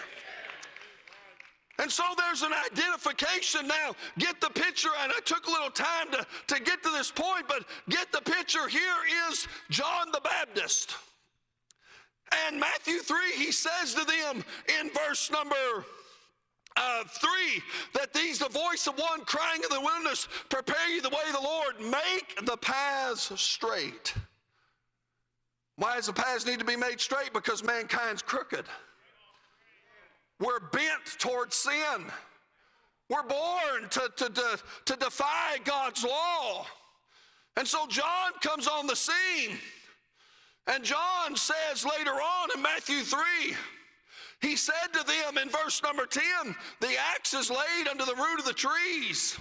And 1.78 1.90
so 1.90 2.04
there's 2.16 2.42
an 2.42 2.52
identification 2.52 3.66
now. 3.66 3.92
Get 4.18 4.40
the 4.40 4.50
picture, 4.50 4.90
and 5.02 5.10
I 5.10 5.20
took 5.24 5.46
a 5.46 5.50
little 5.50 5.70
time 5.70 6.10
to, 6.12 6.26
to 6.54 6.62
get 6.62 6.82
to 6.82 6.90
this 6.90 7.10
point, 7.10 7.48
but 7.48 7.64
get 7.88 8.12
the 8.12 8.20
picture. 8.20 8.68
Here 8.68 8.80
is 9.28 9.48
John 9.70 10.12
the 10.12 10.20
Baptist. 10.20 10.96
And 12.46 12.58
Matthew 12.58 12.98
3, 12.98 13.16
he 13.36 13.52
says 13.52 13.94
to 13.94 14.04
them 14.04 14.44
in 14.80 14.90
verse 14.90 15.30
number 15.30 15.84
uh, 16.76 17.04
three, 17.04 17.62
that 17.94 18.12
these 18.14 18.38
the 18.38 18.48
voice 18.48 18.86
of 18.86 18.98
one 18.98 19.24
crying 19.24 19.62
in 19.62 19.74
the 19.74 19.80
wilderness, 19.80 20.28
prepare 20.48 20.88
you 20.88 21.02
the 21.02 21.10
way 21.10 21.22
of 21.26 21.34
the 21.34 21.40
Lord, 21.40 21.80
make 21.80 22.46
the 22.46 22.56
paths 22.56 23.30
straight. 23.40 24.14
Why 25.76 25.96
does 25.96 26.06
the 26.06 26.12
paths 26.12 26.46
need 26.46 26.58
to 26.58 26.64
be 26.64 26.76
made 26.76 27.00
straight? 27.00 27.32
Because 27.32 27.62
mankind's 27.62 28.22
crooked. 28.22 28.64
We're 30.40 30.60
bent 30.60 31.18
towards 31.18 31.56
sin. 31.56 32.06
We're 33.08 33.22
born 33.22 33.88
to, 33.90 34.10
to, 34.16 34.30
to, 34.30 34.58
to 34.86 34.96
defy 34.96 35.58
God's 35.64 36.04
law. 36.04 36.66
And 37.56 37.68
so 37.68 37.86
John 37.86 38.32
comes 38.40 38.66
on 38.66 38.86
the 38.86 38.96
scene 38.96 39.58
and 40.66 40.84
John 40.84 41.36
says 41.36 41.84
later 41.84 42.12
on 42.12 42.48
in 42.54 42.62
Matthew 42.62 43.00
3, 43.00 43.20
he 44.40 44.56
said 44.56 44.92
to 44.92 45.04
them 45.04 45.38
in 45.38 45.48
verse 45.48 45.82
number 45.82 46.06
10, 46.06 46.22
the 46.80 46.94
axe 47.14 47.34
is 47.34 47.50
laid 47.50 47.88
under 47.90 48.04
the 48.04 48.14
root 48.14 48.40
of 48.40 48.44
the 48.44 48.52
trees. 48.52 49.38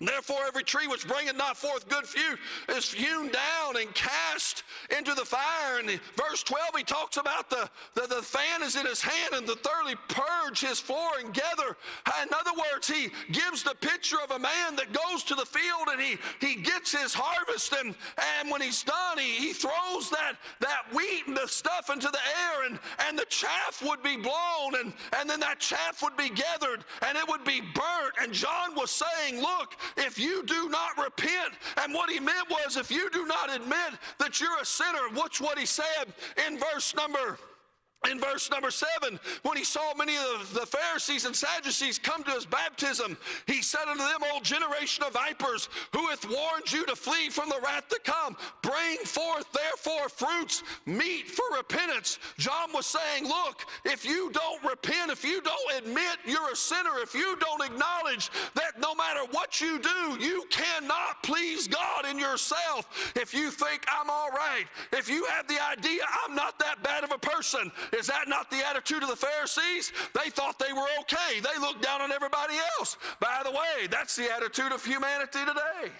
Therefore, 0.00 0.42
every 0.46 0.62
tree 0.62 0.86
which 0.86 1.08
bringeth 1.08 1.36
not 1.36 1.56
forth 1.56 1.88
good 1.88 2.06
fruit 2.06 2.38
is 2.68 2.92
hewn 2.92 3.30
down 3.30 3.76
and 3.76 3.92
cast 3.94 4.62
into 4.96 5.12
the 5.14 5.24
fire. 5.24 5.80
And 5.80 5.88
verse 6.16 6.44
12, 6.44 6.76
he 6.76 6.84
talks 6.84 7.16
about 7.16 7.50
the, 7.50 7.68
the, 7.94 8.06
the 8.06 8.22
fan 8.22 8.62
is 8.62 8.76
in 8.76 8.86
his 8.86 9.02
hand 9.02 9.34
and 9.34 9.46
to 9.46 9.56
thoroughly 9.56 9.96
purge 10.08 10.60
his 10.60 10.78
floor 10.78 11.10
and 11.18 11.34
gather. 11.34 11.76
In 12.22 12.28
other 12.32 12.52
words, 12.52 12.86
he 12.86 13.08
gives 13.32 13.64
the 13.64 13.74
picture 13.80 14.18
of 14.22 14.30
a 14.30 14.38
man 14.38 14.76
that 14.76 14.92
goes 14.92 15.24
to 15.24 15.34
the 15.34 15.44
field 15.44 15.88
and 15.90 16.00
he, 16.00 16.16
he 16.40 16.62
gets 16.62 16.92
his 16.92 17.12
harvest. 17.12 17.72
And, 17.72 17.94
and 18.38 18.50
when 18.50 18.60
he's 18.60 18.84
done, 18.84 19.18
he, 19.18 19.48
he 19.48 19.52
throws 19.52 20.10
that, 20.10 20.34
that 20.60 20.82
wheat 20.94 21.26
and 21.26 21.36
the 21.36 21.48
stuff 21.48 21.90
into 21.92 22.08
the 22.08 22.18
air, 22.18 22.66
and, 22.66 22.78
and 23.08 23.18
the 23.18 23.26
chaff 23.28 23.82
would 23.84 24.02
be 24.02 24.16
blown, 24.16 24.76
and, 24.78 24.92
and 25.18 25.28
then 25.28 25.40
that 25.40 25.58
chaff 25.58 26.02
would 26.02 26.16
be 26.16 26.30
gathered 26.30 26.84
and 27.06 27.16
it 27.16 27.28
would 27.28 27.44
be 27.44 27.60
burnt. 27.60 28.14
And 28.22 28.32
John 28.32 28.74
was 28.74 28.90
saying, 28.90 29.40
Look, 29.40 29.74
if 29.96 30.18
you 30.18 30.42
do 30.44 30.68
not 30.68 30.96
repent, 31.02 31.54
and 31.82 31.92
what 31.94 32.10
he 32.10 32.20
meant 32.20 32.48
was 32.50 32.76
if 32.76 32.90
you 32.90 33.10
do 33.10 33.26
not 33.26 33.54
admit 33.54 33.98
that 34.18 34.40
you're 34.40 34.60
a 34.60 34.66
sinner, 34.66 35.08
watch 35.14 35.40
what 35.40 35.58
he 35.58 35.66
said 35.66 36.12
in 36.46 36.58
verse 36.58 36.94
number 36.94 37.38
in 38.08 38.20
verse 38.20 38.48
number 38.50 38.70
seven, 38.70 39.18
when 39.42 39.56
he 39.56 39.64
saw 39.64 39.92
many 39.94 40.14
of 40.16 40.54
the 40.54 40.64
Pharisees 40.64 41.24
and 41.24 41.34
Sadducees 41.34 41.98
come 41.98 42.22
to 42.24 42.30
his 42.30 42.46
baptism, 42.46 43.16
he 43.46 43.60
said 43.60 43.88
unto 43.88 44.02
them, 44.02 44.20
O 44.32 44.40
generation 44.40 45.02
of 45.04 45.12
vipers, 45.12 45.68
who 45.92 46.06
hath 46.06 46.24
warned 46.24 46.70
you 46.70 46.86
to 46.86 46.94
flee 46.94 47.28
from 47.28 47.48
the 47.48 47.58
wrath 47.64 47.88
to 47.88 47.98
come? 48.04 48.36
Bring 48.62 48.98
forth 48.98 49.46
therefore 49.52 50.08
fruits 50.08 50.62
meet 50.86 51.28
for 51.28 51.44
repentance. 51.56 52.20
John 52.38 52.72
was 52.72 52.86
saying, 52.86 53.26
Look, 53.26 53.66
if 53.84 54.04
you 54.04 54.30
don't 54.32 54.62
repent, 54.64 55.10
if 55.10 55.24
you 55.24 55.42
don't 55.42 55.78
admit 55.78 56.18
you're 56.24 56.52
a 56.52 56.56
sinner, 56.56 56.98
if 57.02 57.14
you 57.14 57.36
don't 57.40 57.64
acknowledge 57.64 58.30
that 58.54 58.78
no 58.78 58.94
matter 58.94 59.20
what 59.32 59.60
you 59.60 59.80
do, 59.80 60.16
you 60.20 60.44
cannot 60.50 61.22
please 61.24 61.66
God 61.66 62.06
in 62.08 62.18
yourself, 62.18 63.12
if 63.16 63.34
you 63.34 63.50
think 63.50 63.84
I'm 63.88 64.08
all 64.08 64.30
right, 64.30 64.66
if 64.92 65.08
you 65.10 65.24
have 65.26 65.48
the 65.48 65.58
idea 65.68 66.02
I'm 66.24 66.36
not 66.36 66.60
that 66.60 66.82
bad 66.84 67.02
of 67.02 67.10
a 67.10 67.18
person, 67.18 67.72
is 67.92 68.06
that 68.06 68.28
not 68.28 68.50
the 68.50 68.66
attitude 68.68 69.02
of 69.02 69.08
the 69.08 69.16
Pharisees? 69.16 69.92
They 70.14 70.30
thought 70.30 70.58
they 70.58 70.72
were 70.72 70.88
okay. 71.00 71.40
They 71.40 71.60
looked 71.60 71.82
down 71.82 72.00
on 72.00 72.12
everybody 72.12 72.54
else. 72.78 72.96
By 73.20 73.40
the 73.44 73.50
way, 73.50 73.86
that's 73.90 74.16
the 74.16 74.32
attitude 74.34 74.72
of 74.72 74.84
humanity 74.84 75.40
today. 75.40 75.92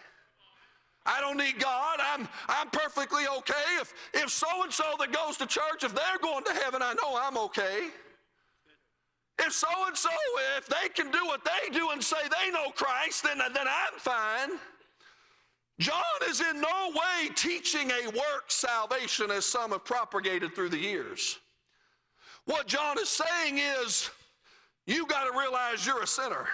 I 1.07 1.21
don't 1.21 1.39
need 1.39 1.59
God. 1.59 1.99
I'm, 2.01 2.29
I'm 2.49 2.69
perfectly 2.71 3.25
okay. 3.39 3.55
If, 3.81 3.95
if 4.13 4.31
so 4.31 4.63
and 4.63 4.73
so 4.73 4.85
that 4.99 5.13
goes 5.13 5.39
to 5.39 5.47
church, 5.47 5.83
if 5.83 5.95
they're 5.95 6.19
going 6.21 6.45
to 6.45 6.53
heaven, 6.53 6.83
I 6.83 6.93
know 6.95 7.19
I'm 7.19 7.39
okay. 7.39 7.89
If 9.39 9.53
so 9.53 9.69
and 9.87 9.97
so, 9.97 10.11
if 10.59 10.67
they 10.67 10.89
can 10.95 11.11
do 11.11 11.25
what 11.25 11.45
they 11.45 11.73
do 11.73 11.91
and 11.91 12.03
say 12.03 12.17
they 12.23 12.51
know 12.51 12.71
Christ, 12.71 13.23
then, 13.23 13.39
then 13.39 13.67
I'm 13.67 13.99
fine. 13.99 14.59
John 15.79 16.03
is 16.29 16.41
in 16.41 16.61
no 16.61 16.91
way 16.91 17.29
teaching 17.37 17.91
a 17.91 18.09
work 18.09 18.51
salvation 18.51 19.31
as 19.31 19.47
some 19.47 19.71
have 19.71 19.85
propagated 19.85 20.55
through 20.55 20.71
the 20.71 20.79
years. 20.79 21.39
What 22.49 22.67
John 22.67 22.99
is 22.99 23.11
saying 23.11 23.59
is, 23.59 24.09
you 24.87 25.07
got 25.07 25.31
to 25.31 25.39
realize 25.39 25.87
you're 25.87 26.03
a 26.03 26.07
sinner. 26.07 26.49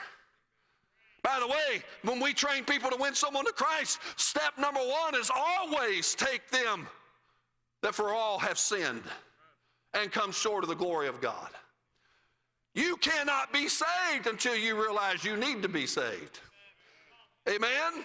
By 1.22 1.38
the 1.38 1.46
way, 1.46 1.84
when 2.02 2.18
we 2.18 2.34
train 2.34 2.64
people 2.64 2.90
to 2.90 2.96
win 2.96 3.14
someone 3.14 3.44
to 3.44 3.52
Christ, 3.52 4.00
step 4.16 4.58
number 4.58 4.80
one 4.80 5.14
is 5.14 5.30
always 5.32 6.16
take 6.16 6.50
them 6.50 6.88
that 7.82 7.94
for 7.94 8.12
all 8.12 8.40
have 8.40 8.58
sinned 8.58 9.04
and 9.94 10.10
come 10.10 10.32
short 10.32 10.64
of 10.64 10.68
the 10.68 10.74
glory 10.74 11.06
of 11.06 11.20
God. 11.20 11.50
You 12.74 12.96
cannot 12.96 13.52
be 13.52 13.68
saved 13.68 14.26
until 14.26 14.56
you 14.56 14.74
realize 14.74 15.22
you 15.22 15.36
need 15.36 15.62
to 15.62 15.68
be 15.68 15.86
saved. 15.86 16.40
Amen? 17.48 18.04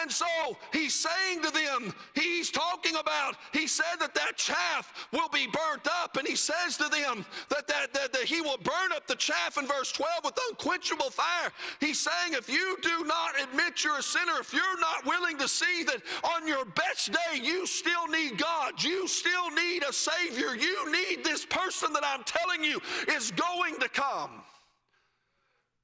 And 0.00 0.10
so 0.10 0.26
he's 0.72 0.94
saying 0.94 1.42
to 1.42 1.50
them, 1.50 1.94
he's 2.14 2.50
talking 2.50 2.96
about, 2.96 3.36
he 3.52 3.66
said 3.66 3.96
that 4.00 4.14
that 4.14 4.36
chaff 4.36 5.08
will 5.12 5.28
be 5.28 5.46
burnt 5.46 5.86
up. 6.02 6.16
And 6.16 6.26
he 6.26 6.36
says 6.36 6.76
to 6.78 6.88
them 6.88 7.24
that, 7.48 7.66
that, 7.68 7.92
that, 7.94 8.12
that 8.12 8.22
he 8.22 8.40
will 8.40 8.58
burn 8.58 8.92
up 8.94 9.06
the 9.06 9.16
chaff 9.16 9.58
in 9.58 9.66
verse 9.66 9.92
12 9.92 10.24
with 10.24 10.38
unquenchable 10.50 11.10
fire. 11.10 11.50
He's 11.80 12.00
saying, 12.00 12.32
if 12.32 12.48
you 12.48 12.76
do 12.82 13.04
not 13.04 13.40
admit 13.40 13.84
you're 13.84 13.98
a 13.98 14.02
sinner, 14.02 14.38
if 14.40 14.52
you're 14.52 14.80
not 14.80 15.06
willing 15.06 15.38
to 15.38 15.48
see 15.48 15.84
that 15.84 16.02
on 16.24 16.46
your 16.46 16.64
best 16.64 17.12
day 17.12 17.40
you 17.40 17.66
still 17.66 18.06
need 18.08 18.38
God, 18.38 18.82
you 18.82 19.08
still 19.08 19.50
need 19.50 19.82
a 19.82 19.92
Savior, 19.92 20.54
you 20.56 20.90
need 20.92 21.24
this 21.24 21.44
person 21.44 21.92
that 21.92 22.04
I'm 22.04 22.24
telling 22.24 22.64
you 22.64 22.80
is 23.08 23.30
going 23.32 23.78
to 23.80 23.88
come 23.88 24.30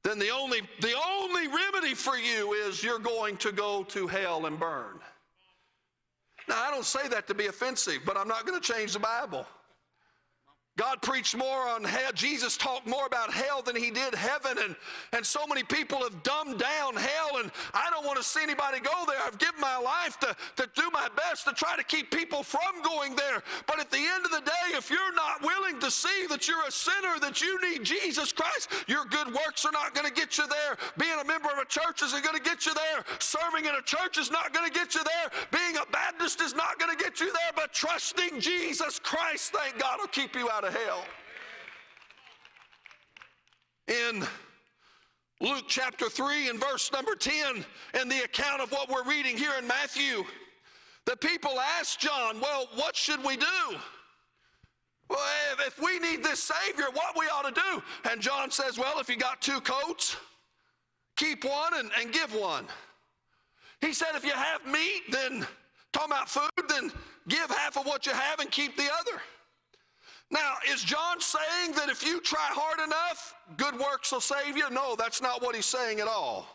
then 0.04 0.18
the 0.18 0.30
only, 0.30 0.62
the 0.80 0.94
only 1.18 1.46
remedy 1.46 1.94
for 1.94 2.16
you 2.16 2.54
is 2.54 2.82
you're 2.82 2.98
going 2.98 3.36
to 3.38 3.52
go 3.52 3.84
to 3.84 4.06
hell 4.06 4.46
and 4.46 4.58
burn. 4.58 4.98
Now, 6.48 6.60
I 6.62 6.70
don't 6.70 6.84
say 6.84 7.06
that 7.08 7.28
to 7.28 7.34
be 7.34 7.46
offensive, 7.46 8.00
but 8.04 8.16
I'm 8.16 8.26
not 8.26 8.44
going 8.44 8.60
to 8.60 8.72
change 8.72 8.94
the 8.94 8.98
Bible. 8.98 9.46
God 10.78 11.02
preached 11.02 11.36
more 11.36 11.68
on 11.68 11.84
hell. 11.84 12.12
Jesus 12.14 12.56
talked 12.56 12.86
more 12.86 13.04
about 13.04 13.30
hell 13.30 13.60
than 13.60 13.76
he 13.76 13.90
did 13.90 14.14
heaven. 14.14 14.56
And, 14.64 14.74
and 15.12 15.24
so 15.24 15.46
many 15.46 15.62
people 15.62 15.98
have 15.98 16.22
dumbed 16.22 16.58
down 16.58 16.96
hell. 16.96 17.36
And 17.42 17.50
I 17.74 17.90
don't 17.90 18.06
want 18.06 18.16
to 18.16 18.24
see 18.24 18.42
anybody 18.42 18.80
go 18.80 19.04
there. 19.06 19.18
I've 19.22 19.38
given 19.38 19.60
my 19.60 19.76
life 19.76 20.18
to, 20.20 20.34
to 20.56 20.70
do 20.74 20.88
my 20.90 21.08
best 21.14 21.44
to 21.44 21.52
try 21.52 21.76
to 21.76 21.84
keep 21.84 22.10
people 22.10 22.42
from 22.42 22.80
going 22.82 23.14
there. 23.14 23.42
But 23.66 23.80
at 23.80 23.90
the 23.90 23.98
end 23.98 24.24
of 24.24 24.30
the 24.30 24.40
day, 24.40 24.72
if 24.72 24.88
you're 24.88 25.14
not 25.14 25.42
willing 25.42 25.78
to 25.80 25.90
see 25.90 26.26
that 26.30 26.48
you're 26.48 26.64
a 26.66 26.72
sinner, 26.72 27.20
that 27.20 27.42
you 27.42 27.60
need 27.60 27.84
Jesus 27.84 28.32
Christ, 28.32 28.70
your 28.88 29.04
good 29.04 29.26
works 29.26 29.66
are 29.66 29.72
not 29.72 29.94
going 29.94 30.08
to 30.08 30.14
get 30.14 30.38
you 30.38 30.46
there. 30.48 30.78
Being 30.96 31.18
a 31.20 31.24
member 31.24 31.50
of 31.50 31.58
a 31.58 31.66
church 31.66 32.02
isn't 32.02 32.24
going 32.24 32.36
to 32.36 32.42
get 32.42 32.64
you 32.64 32.72
there. 32.72 33.04
Serving 33.18 33.66
in 33.66 33.74
a 33.74 33.82
church 33.82 34.16
is 34.16 34.30
not 34.30 34.54
going 34.54 34.70
to 34.70 34.72
get 34.72 34.94
you 34.94 35.04
there. 35.04 35.30
Being 35.50 35.76
a 35.76 35.84
Baptist 35.92 36.40
is 36.40 36.54
not 36.54 36.78
going 36.78 36.96
to 36.96 37.04
get 37.04 37.20
you 37.20 37.26
there. 37.26 37.52
But 37.54 37.74
trusting 37.74 38.40
Jesus 38.40 38.98
Christ, 38.98 39.52
thank 39.52 39.78
God, 39.78 39.98
will 40.00 40.08
keep 40.08 40.34
you 40.34 40.48
out 40.48 40.61
out 40.62 40.68
of 40.68 40.74
hell. 40.74 41.04
In 43.88 44.24
Luke 45.40 45.64
chapter 45.66 46.08
3 46.08 46.50
and 46.50 46.60
verse 46.60 46.90
number 46.92 47.14
10, 47.14 47.64
in 48.00 48.08
the 48.08 48.22
account 48.24 48.62
of 48.62 48.70
what 48.70 48.88
we're 48.88 49.04
reading 49.04 49.36
here 49.36 49.52
in 49.58 49.66
Matthew, 49.66 50.24
the 51.04 51.16
people 51.16 51.58
asked 51.78 52.00
John, 52.00 52.40
Well, 52.40 52.68
what 52.76 52.94
should 52.94 53.24
we 53.24 53.36
do? 53.36 53.46
Well, 55.08 55.18
if, 55.66 55.80
we 55.82 55.98
need 55.98 56.22
this 56.22 56.42
Savior, 56.42 56.86
what 56.92 57.18
we 57.18 57.26
ought 57.26 57.54
to 57.54 57.60
do? 57.60 58.10
And 58.10 58.20
John 58.20 58.50
says, 58.50 58.78
Well, 58.78 59.00
if 59.00 59.08
you 59.08 59.16
got 59.16 59.42
two 59.42 59.60
coats, 59.60 60.16
keep 61.16 61.44
one 61.44 61.74
and, 61.74 61.90
and 62.00 62.12
give 62.12 62.34
one. 62.34 62.66
He 63.80 63.92
said, 63.92 64.10
If 64.14 64.24
you 64.24 64.32
have 64.32 64.64
meat, 64.66 65.02
then, 65.10 65.46
talking 65.92 66.12
about 66.12 66.28
food, 66.28 66.50
then 66.68 66.92
give 67.28 67.50
half 67.50 67.76
of 67.76 67.84
what 67.84 68.06
you 68.06 68.12
have 68.12 68.38
and 68.38 68.50
keep 68.50 68.76
the 68.76 68.88
other. 69.00 69.20
Now, 70.32 70.54
is 70.72 70.82
John 70.82 71.20
saying 71.20 71.72
that 71.76 71.90
if 71.90 72.04
you 72.04 72.18
try 72.22 72.48
hard 72.50 72.80
enough, 72.80 73.34
good 73.58 73.78
works 73.78 74.10
will 74.10 74.20
save 74.20 74.56
you? 74.56 74.68
No, 74.70 74.96
that's 74.96 75.20
not 75.20 75.42
what 75.42 75.54
he's 75.54 75.66
saying 75.66 76.00
at 76.00 76.08
all. 76.08 76.46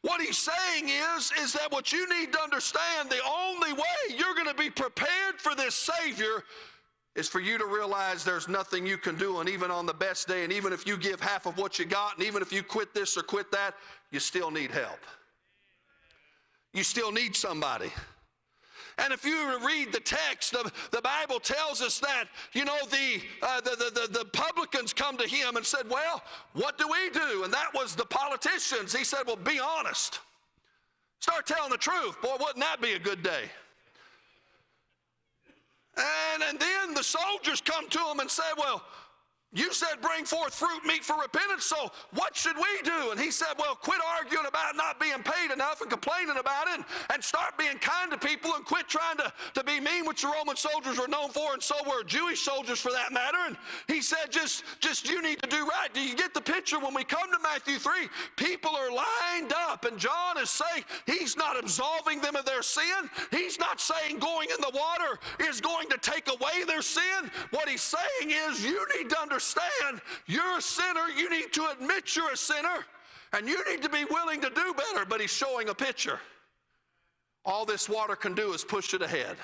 What 0.00 0.22
he's 0.22 0.38
saying 0.38 0.88
is, 0.88 1.30
is 1.42 1.52
that 1.52 1.70
what 1.70 1.92
you 1.92 2.08
need 2.08 2.32
to 2.32 2.40
understand, 2.40 3.10
the 3.10 3.20
only 3.28 3.74
way 3.74 4.16
you're 4.16 4.34
going 4.34 4.48
to 4.48 4.54
be 4.54 4.70
prepared 4.70 5.34
for 5.36 5.54
this 5.54 5.74
Savior 5.74 6.42
is 7.14 7.28
for 7.28 7.38
you 7.38 7.58
to 7.58 7.66
realize 7.66 8.24
there's 8.24 8.48
nothing 8.48 8.86
you 8.86 8.96
can 8.96 9.16
do. 9.16 9.40
And 9.40 9.48
even 9.48 9.70
on 9.70 9.84
the 9.84 9.92
best 9.92 10.26
day, 10.26 10.42
and 10.42 10.52
even 10.52 10.72
if 10.72 10.86
you 10.86 10.96
give 10.96 11.20
half 11.20 11.44
of 11.44 11.58
what 11.58 11.78
you 11.78 11.84
got, 11.84 12.16
and 12.16 12.26
even 12.26 12.40
if 12.40 12.50
you 12.50 12.62
quit 12.62 12.94
this 12.94 13.18
or 13.18 13.22
quit 13.22 13.52
that, 13.52 13.74
you 14.10 14.20
still 14.20 14.50
need 14.50 14.70
help. 14.70 15.00
You 16.72 16.82
still 16.82 17.12
need 17.12 17.36
somebody. 17.36 17.92
And 18.98 19.12
if 19.12 19.24
you 19.24 19.58
read 19.66 19.92
the 19.92 20.00
text, 20.00 20.52
the, 20.52 20.70
the 20.92 21.02
Bible 21.02 21.40
tells 21.40 21.82
us 21.82 21.98
that, 22.00 22.26
you 22.52 22.64
know, 22.64 22.78
the, 22.90 23.20
uh, 23.42 23.60
the, 23.60 23.70
the, 23.70 24.00
the, 24.00 24.18
the 24.20 24.24
publicans 24.26 24.92
come 24.92 25.16
to 25.16 25.28
him 25.28 25.56
and 25.56 25.66
said, 25.66 25.88
Well, 25.88 26.22
what 26.52 26.78
do 26.78 26.86
we 26.86 27.10
do? 27.10 27.44
And 27.44 27.52
that 27.52 27.74
was 27.74 27.96
the 27.96 28.04
politicians. 28.04 28.94
He 28.94 29.04
said, 29.04 29.22
Well, 29.26 29.36
be 29.36 29.58
honest. 29.58 30.20
Start 31.18 31.46
telling 31.46 31.70
the 31.70 31.78
truth. 31.78 32.20
Boy, 32.22 32.36
wouldn't 32.38 32.60
that 32.60 32.80
be 32.80 32.92
a 32.92 32.98
good 32.98 33.22
day? 33.22 33.50
And, 35.96 36.42
and 36.42 36.58
then 36.58 36.94
the 36.94 37.02
soldiers 37.02 37.60
come 37.60 37.88
to 37.88 37.98
him 37.98 38.20
and 38.20 38.30
say, 38.30 38.42
Well, 38.56 38.82
you 39.54 39.72
said 39.72 40.02
bring 40.02 40.24
forth 40.24 40.52
fruit 40.52 40.84
meet 40.84 41.04
for 41.04 41.16
repentance, 41.20 41.64
so 41.64 41.90
what 42.14 42.36
should 42.36 42.56
we 42.56 42.82
do? 42.82 43.12
And 43.12 43.20
he 43.20 43.30
said, 43.30 43.54
Well, 43.56 43.76
quit 43.76 44.00
arguing 44.18 44.46
about 44.46 44.74
not 44.74 44.98
being 44.98 45.22
paid 45.22 45.52
enough 45.52 45.80
and 45.80 45.88
complaining 45.88 46.36
about 46.38 46.66
it 46.66 46.74
and, 46.74 46.84
and 47.12 47.22
start 47.22 47.56
being 47.56 47.78
kind 47.78 48.10
to 48.10 48.18
people 48.18 48.52
and 48.54 48.64
quit 48.64 48.88
trying 48.88 49.16
to, 49.18 49.32
to 49.54 49.62
be 49.62 49.78
mean, 49.78 50.06
which 50.06 50.22
the 50.22 50.28
Roman 50.28 50.56
soldiers 50.56 50.98
were 50.98 51.06
known 51.06 51.30
for, 51.30 51.52
and 51.52 51.62
so 51.62 51.76
were 51.86 52.02
Jewish 52.02 52.40
soldiers 52.40 52.80
for 52.80 52.90
that 52.90 53.12
matter. 53.12 53.38
And 53.46 53.56
he 53.86 54.02
said, 54.02 54.30
just, 54.30 54.64
just 54.80 55.08
you 55.08 55.22
need 55.22 55.40
to 55.42 55.48
do 55.48 55.64
right. 55.64 55.88
Do 55.94 56.00
you 56.00 56.16
get 56.16 56.34
the 56.34 56.40
picture? 56.40 56.80
When 56.80 56.92
we 56.92 57.04
come 57.04 57.30
to 57.30 57.38
Matthew 57.40 57.78
3, 57.78 58.08
people 58.34 58.74
are 58.74 58.90
lined 58.90 59.52
up, 59.52 59.84
and 59.84 59.98
John 59.98 60.36
is 60.36 60.50
saying 60.50 60.84
he's 61.06 61.36
not 61.36 61.56
absolving 61.62 62.20
them 62.20 62.34
of 62.34 62.44
their 62.44 62.62
sin. 62.62 63.08
He's 63.30 63.60
not 63.60 63.80
saying 63.80 64.18
going 64.18 64.48
in 64.50 64.60
the 64.60 64.72
water 64.74 65.20
is 65.48 65.60
going 65.60 65.88
to 65.90 65.98
take 65.98 66.26
away 66.28 66.64
their 66.66 66.82
sin. 66.82 67.30
What 67.50 67.68
he's 67.68 67.82
saying 67.82 68.32
is 68.48 68.64
you 68.64 68.84
need 68.96 69.10
to 69.10 69.20
understand 69.20 69.43
understand 69.44 70.00
you're 70.26 70.58
a 70.58 70.62
sinner. 70.62 71.08
You 71.16 71.30
need 71.30 71.52
to 71.52 71.68
admit 71.70 72.16
you're 72.16 72.32
a 72.32 72.36
sinner. 72.36 72.84
And 73.32 73.48
you 73.48 73.58
need 73.70 73.82
to 73.82 73.88
be 73.88 74.04
willing 74.04 74.40
to 74.40 74.50
do 74.50 74.74
better. 74.74 75.04
But 75.04 75.20
he's 75.20 75.32
showing 75.32 75.68
a 75.68 75.74
picture. 75.74 76.20
All 77.44 77.64
this 77.64 77.88
water 77.88 78.16
can 78.16 78.34
do 78.34 78.52
is 78.52 78.64
push 78.64 78.94
it 78.94 79.02
ahead. 79.02 79.36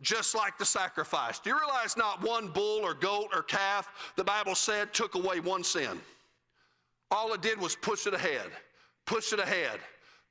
Just 0.00 0.34
like 0.34 0.56
the 0.58 0.64
sacrifice. 0.64 1.38
Do 1.38 1.50
you 1.50 1.58
realize 1.58 1.96
not 1.96 2.22
one 2.22 2.48
bull 2.48 2.80
or 2.80 2.94
goat 2.94 3.28
or 3.34 3.42
calf, 3.42 3.88
the 4.16 4.24
Bible 4.24 4.54
said, 4.54 4.94
took 4.94 5.14
away 5.14 5.40
one 5.40 5.62
sin? 5.62 6.00
All 7.10 7.34
it 7.34 7.42
did 7.42 7.60
was 7.60 7.76
push 7.76 8.06
it 8.06 8.14
ahead, 8.14 8.50
push 9.04 9.32
it 9.32 9.40
ahead 9.40 9.80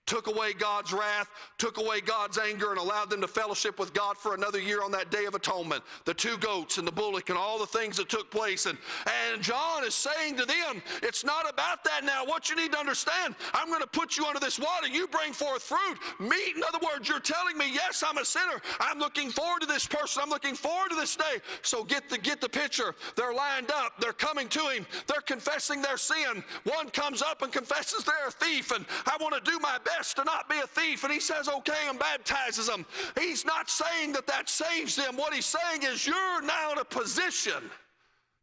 took 0.09 0.25
away 0.25 0.53
God's 0.53 0.91
wrath, 0.91 1.29
took 1.59 1.77
away 1.77 2.01
God's 2.01 2.39
anger, 2.39 2.71
and 2.71 2.79
allowed 2.79 3.11
them 3.11 3.21
to 3.21 3.27
fellowship 3.27 3.77
with 3.77 3.93
God 3.93 4.17
for 4.17 4.33
another 4.33 4.59
year 4.59 4.81
on 4.81 4.91
that 4.91 5.11
day 5.11 5.25
of 5.25 5.35
atonement. 5.35 5.83
The 6.05 6.15
two 6.15 6.35
goats 6.39 6.79
and 6.79 6.87
the 6.87 6.91
bullock 6.91 7.29
and 7.29 7.37
all 7.37 7.59
the 7.59 7.67
things 7.67 7.95
that 7.97 8.09
took 8.09 8.31
place. 8.31 8.65
And, 8.65 8.75
and 9.05 9.39
John 9.39 9.85
is 9.85 9.93
saying 9.93 10.37
to 10.37 10.45
them, 10.45 10.81
it's 11.03 11.23
not 11.23 11.47
about 11.47 11.83
that 11.83 12.03
now. 12.03 12.25
What 12.25 12.49
you 12.49 12.55
need 12.55 12.71
to 12.71 12.79
understand, 12.79 13.35
I'm 13.53 13.67
going 13.67 13.81
to 13.81 13.87
put 13.87 14.17
you 14.17 14.25
under 14.25 14.39
this 14.39 14.57
water. 14.57 14.87
You 14.87 15.05
bring 15.07 15.31
forth 15.31 15.61
fruit, 15.61 15.99
meet. 16.19 16.55
In 16.55 16.63
other 16.67 16.79
words, 16.83 17.07
you're 17.07 17.19
telling 17.19 17.55
me, 17.55 17.71
yes, 17.71 18.03
I'm 18.05 18.17
a 18.17 18.25
sinner. 18.25 18.59
I'm 18.79 18.97
looking 18.97 19.29
forward 19.29 19.61
to 19.61 19.67
this 19.67 19.85
person. 19.85 20.23
I'm 20.23 20.31
looking 20.31 20.55
forward 20.55 20.89
to 20.89 20.95
this 20.95 21.15
day. 21.15 21.37
So 21.61 21.83
get 21.83 22.09
the, 22.09 22.17
get 22.17 22.41
the 22.41 22.49
picture. 22.49 22.95
They're 23.15 23.35
lined 23.35 23.69
up. 23.69 23.93
They're 23.99 24.13
coming 24.13 24.47
to 24.49 24.69
him. 24.69 24.87
They're 25.05 25.21
confessing 25.21 25.83
their 25.83 25.97
sin. 25.97 26.43
One 26.63 26.89
comes 26.89 27.21
up 27.21 27.43
and 27.43 27.53
confesses 27.53 28.03
they're 28.03 28.27
a 28.27 28.31
thief. 28.31 28.71
And 28.71 28.87
I 29.05 29.15
want 29.21 29.35
to 29.35 29.51
do 29.51 29.59
my 29.59 29.77
best 29.85 29.98
to 30.15 30.23
not 30.23 30.49
be 30.49 30.57
a 30.59 30.67
thief, 30.67 31.03
and 31.03 31.13
he 31.13 31.19
says, 31.19 31.47
okay, 31.47 31.87
and 31.87 31.99
baptizes 31.99 32.67
them. 32.67 32.85
He's 33.19 33.45
not 33.45 33.69
saying 33.69 34.13
that 34.13 34.27
that 34.27 34.49
saves 34.49 34.95
them. 34.95 35.15
What 35.15 35.33
he's 35.33 35.45
saying 35.45 35.83
is, 35.83 36.07
you're 36.07 36.41
now 36.41 36.71
in 36.71 36.77
a 36.77 36.85
position 36.85 37.69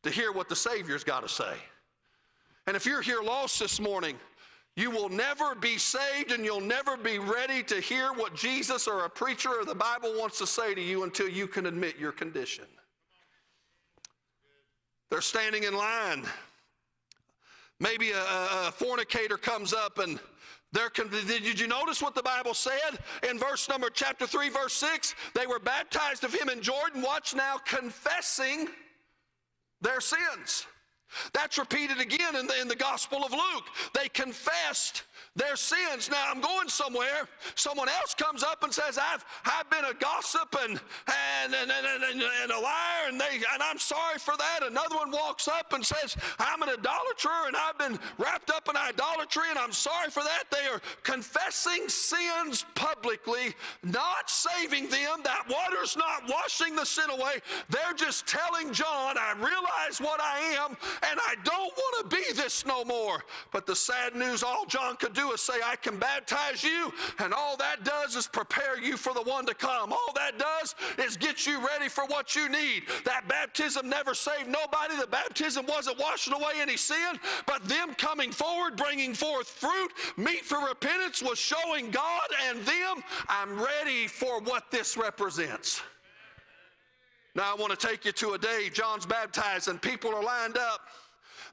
to 0.02 0.10
hear 0.10 0.32
what 0.32 0.48
the 0.48 0.56
Savior's 0.56 1.04
got 1.04 1.22
to 1.22 1.28
say. 1.28 1.54
And 2.66 2.76
if 2.76 2.86
you're 2.86 3.02
here 3.02 3.22
lost 3.22 3.58
this 3.58 3.80
morning, 3.80 4.16
you 4.76 4.90
will 4.90 5.08
never 5.08 5.54
be 5.54 5.78
saved 5.78 6.32
and 6.32 6.44
you'll 6.44 6.60
never 6.60 6.96
be 6.96 7.18
ready 7.18 7.62
to 7.62 7.80
hear 7.80 8.12
what 8.12 8.34
Jesus 8.34 8.86
or 8.86 9.04
a 9.04 9.08
preacher 9.08 9.48
or 9.48 9.64
the 9.64 9.74
Bible 9.74 10.12
wants 10.18 10.38
to 10.38 10.46
say 10.46 10.74
to 10.74 10.80
you 10.80 11.04
until 11.04 11.28
you 11.28 11.46
can 11.46 11.66
admit 11.66 11.96
your 11.98 12.12
condition. 12.12 12.66
They're 15.10 15.20
standing 15.20 15.64
in 15.64 15.74
line. 15.74 16.24
Maybe 17.80 18.10
a, 18.10 18.20
a 18.20 18.72
fornicator 18.72 19.36
comes 19.36 19.72
up 19.72 19.98
and 19.98 20.18
did 20.72 21.60
you 21.60 21.66
notice 21.66 22.02
what 22.02 22.14
the 22.14 22.22
Bible 22.22 22.54
said 22.54 22.98
in 23.28 23.38
verse 23.38 23.68
number 23.68 23.88
chapter 23.90 24.26
3, 24.26 24.48
verse 24.50 24.74
6? 24.74 25.14
They 25.34 25.46
were 25.46 25.58
baptized 25.58 26.24
of 26.24 26.34
him 26.34 26.48
in 26.48 26.60
Jordan. 26.60 27.02
Watch 27.02 27.34
now, 27.34 27.56
confessing 27.64 28.68
their 29.80 30.00
sins. 30.00 30.66
That's 31.32 31.58
repeated 31.58 32.00
again 32.00 32.36
in 32.36 32.46
the, 32.46 32.60
in 32.60 32.68
the 32.68 32.76
Gospel 32.76 33.24
of 33.24 33.32
Luke. 33.32 33.64
They 33.94 34.08
confessed 34.08 35.04
their 35.34 35.56
sins. 35.56 36.10
Now 36.10 36.24
I'm 36.30 36.40
going 36.40 36.68
somewhere. 36.68 37.28
Someone 37.54 37.88
else 37.88 38.14
comes 38.14 38.42
up 38.42 38.62
and 38.62 38.72
says, 38.72 38.98
I've, 38.98 39.24
I've 39.44 39.68
been 39.70 39.84
a 39.84 39.94
gossip 39.94 40.56
and, 40.62 40.80
and, 41.06 41.54
and, 41.54 41.70
and, 41.70 42.22
and, 42.22 42.50
a 42.50 42.58
liar, 42.58 43.08
and, 43.08 43.20
they, 43.20 43.36
and 43.52 43.62
I'm 43.62 43.78
sorry 43.78 44.18
for 44.18 44.34
that. 44.36 44.60
Another 44.62 44.96
one 44.96 45.10
walks 45.10 45.48
up 45.48 45.72
and 45.72 45.84
says, 45.84 46.16
I'm 46.38 46.62
an 46.62 46.70
idolater 46.70 47.46
and 47.46 47.56
I've 47.56 47.78
been 47.78 47.98
wrapped 48.18 48.50
up 48.50 48.68
in 48.68 48.76
idolatry 48.76 49.44
and 49.50 49.58
I'm 49.58 49.72
sorry 49.72 50.10
for 50.10 50.22
that. 50.22 50.44
They 50.50 50.66
are 50.68 50.80
confessing 51.02 51.88
sins 51.88 52.64
publicly, 52.74 53.54
not 53.82 54.30
saving 54.30 54.88
them. 54.88 55.20
That 55.22 55.44
water's 55.48 55.96
not 55.96 56.22
washing 56.28 56.74
the 56.74 56.86
sin 56.86 57.10
away. 57.10 57.40
They're 57.68 57.94
just 57.94 58.26
telling 58.26 58.72
John, 58.72 59.16
I 59.18 59.34
realize 59.36 60.00
what 60.00 60.20
I 60.20 60.38
am 60.64 60.76
and 61.02 61.18
I 61.20 61.34
don't 61.44 61.72
want 61.76 62.10
to 62.10 62.16
be 62.16 62.32
this 62.32 62.64
no 62.66 62.84
more. 62.84 63.22
But 63.52 63.66
the 63.66 63.76
sad 63.76 64.14
news, 64.14 64.42
all 64.42 64.64
John 64.66 64.96
could 64.96 65.12
do 65.12 65.32
is 65.32 65.40
say, 65.40 65.54
I 65.64 65.76
can 65.76 65.98
baptize 65.98 66.62
you, 66.62 66.92
and 67.18 67.32
all 67.32 67.56
that 67.56 67.84
does 67.84 68.16
is 68.16 68.26
prepare 68.26 68.80
you 68.80 68.96
for 68.96 69.12
the 69.12 69.22
one 69.22 69.46
to 69.46 69.54
come. 69.54 69.92
All 69.92 70.12
that 70.14 70.38
does 70.38 70.74
is 70.98 71.16
get 71.16 71.46
you 71.46 71.64
ready 71.66 71.88
for 71.88 72.04
what 72.06 72.34
you 72.34 72.48
need. 72.48 72.84
That 73.04 73.28
baptism 73.28 73.88
never 73.88 74.14
saved 74.14 74.48
nobody. 74.48 74.96
The 74.98 75.06
baptism 75.06 75.66
wasn't 75.66 75.98
washing 75.98 76.32
away 76.32 76.54
any 76.60 76.76
sin, 76.76 77.18
but 77.46 77.64
them 77.64 77.94
coming 77.94 78.32
forward, 78.32 78.76
bringing 78.76 79.14
forth 79.14 79.48
fruit, 79.48 79.92
meet 80.16 80.44
for 80.44 80.58
repentance, 80.66 81.22
was 81.22 81.38
showing 81.38 81.90
God 81.90 82.28
and 82.48 82.60
them, 82.60 83.02
I'm 83.28 83.60
ready 83.60 84.06
for 84.06 84.40
what 84.40 84.70
this 84.70 84.96
represents. 84.96 85.82
Now, 87.36 87.52
I 87.52 87.54
want 87.54 87.78
to 87.78 87.86
take 87.86 88.06
you 88.06 88.12
to 88.12 88.30
a 88.30 88.38
day 88.38 88.70
John's 88.72 89.04
baptized 89.04 89.68
and 89.68 89.80
people 89.80 90.14
are 90.14 90.24
lined 90.24 90.56
up. 90.56 90.80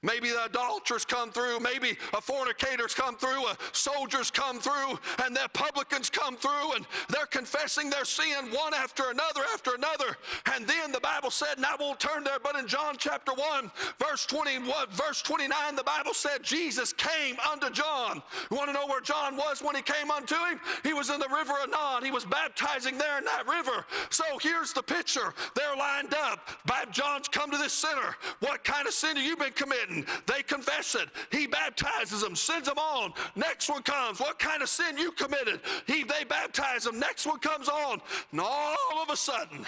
Maybe 0.04 0.30
the 0.30 0.46
adulterers 0.46 1.06
come 1.06 1.32
through. 1.32 1.60
Maybe 1.62 1.98
a 2.14 2.22
fornicators 2.22 2.94
come 2.94 3.16
through. 3.16 3.48
A 3.48 3.58
soldiers 3.72 4.30
come 4.30 4.60
through. 4.60 5.00
And 5.24 5.36
the 5.36 5.50
publicans 5.54 6.10
come 6.10 6.36
through. 6.36 6.74
And 6.76 6.86
they're 7.10 7.26
confessing 7.26 7.90
their 7.90 8.06
sin 8.06 8.52
one 8.52 8.74
after 8.74 9.10
another 9.10 9.42
after 9.54 9.76
another. 9.76 10.18
And 10.54 10.68
then 10.68 10.92
the 10.92 11.00
Bible 11.00 11.32
said, 11.32 11.58
and 11.58 11.66
I 11.66 11.76
won't 11.80 12.00
turn 12.00 12.24
there, 12.24 12.40
but 12.44 12.56
in 12.58 12.68
John 12.68 12.96
chapter 12.98 13.32
1, 13.34 13.72
verse 13.98 14.26
21, 14.26 14.90
verse 14.92 15.22
29, 15.22 15.76
the 15.76 15.84
Bible 15.84 16.14
said 16.14 16.44
Jesus 16.44 16.92
came 16.94 17.38
unto 17.52 17.70
John. 17.70 18.22
You 18.52 18.58
want 18.58 18.70
to 18.70 18.74
know 18.74 18.88
where 18.88 19.02
John 19.02 19.38
was 19.38 19.62
when 19.62 19.76
he 19.76 19.82
came 19.82 20.12
unto 20.12 20.36
him? 20.36 20.60
He 20.84 20.94
was 20.94 21.10
in 21.10 21.20
the 21.20 21.30
river 21.30 21.54
of 21.64 21.72
Non. 21.72 22.04
He 22.04 22.12
was 22.12 22.26
baptizing 22.26 22.98
there 22.98 23.18
in 23.18 23.26
that 23.26 23.48
river. 23.48 23.86
So 24.10 24.26
here's 24.42 24.74
the 24.74 24.84
picture. 24.84 25.34
They're 25.56 25.76
lined 25.78 26.14
up. 26.14 26.50
John's 26.92 27.28
come 27.28 27.50
to 27.50 27.58
this 27.58 27.74
center. 27.74 28.16
What 28.40 28.64
kind 28.64 28.88
of 28.88 28.94
sin 28.94 29.16
have 29.16 29.26
you 29.26 29.36
been 29.36 29.54
committing? 29.54 29.93
They 30.26 30.42
confess 30.44 30.96
it. 30.96 31.10
He 31.32 31.48
baptizes 31.48 32.22
them, 32.22 32.36
sends 32.36 32.68
them 32.68 32.78
on. 32.78 33.14
Next 33.36 33.70
one 33.70 33.84
comes. 33.84 34.20
What 34.20 34.40
kind 34.40 34.62
of 34.62 34.70
sin 34.70 34.98
you 34.98 35.12
committed? 35.12 35.62
He, 35.88 36.04
they 36.04 36.24
baptize 36.24 36.84
them. 36.84 37.00
Next 37.00 37.26
one 37.26 37.40
comes 37.40 37.70
on. 37.70 38.02
And 38.32 38.42
all 38.42 39.02
of 39.02 39.10
a 39.10 39.18
sudden, 39.18 39.66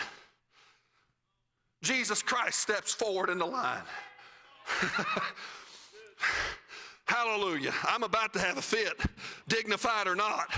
Jesus 1.81 2.21
Christ 2.21 2.59
steps 2.59 2.93
forward 2.93 3.29
in 3.29 3.37
the 3.37 3.45
line. 3.45 3.83
Hallelujah. 7.05 7.73
I'm 7.83 8.03
about 8.03 8.33
to 8.33 8.39
have 8.39 8.57
a 8.57 8.61
fit, 8.61 8.99
dignified 9.47 10.07
or 10.07 10.15
not. 10.15 10.51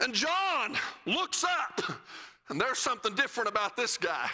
And 0.00 0.12
John 0.12 0.76
looks 1.06 1.44
up, 1.44 1.92
and 2.48 2.60
there's 2.60 2.78
something 2.78 3.14
different 3.14 3.48
about 3.48 3.76
this 3.76 3.96
guy. 3.96 4.30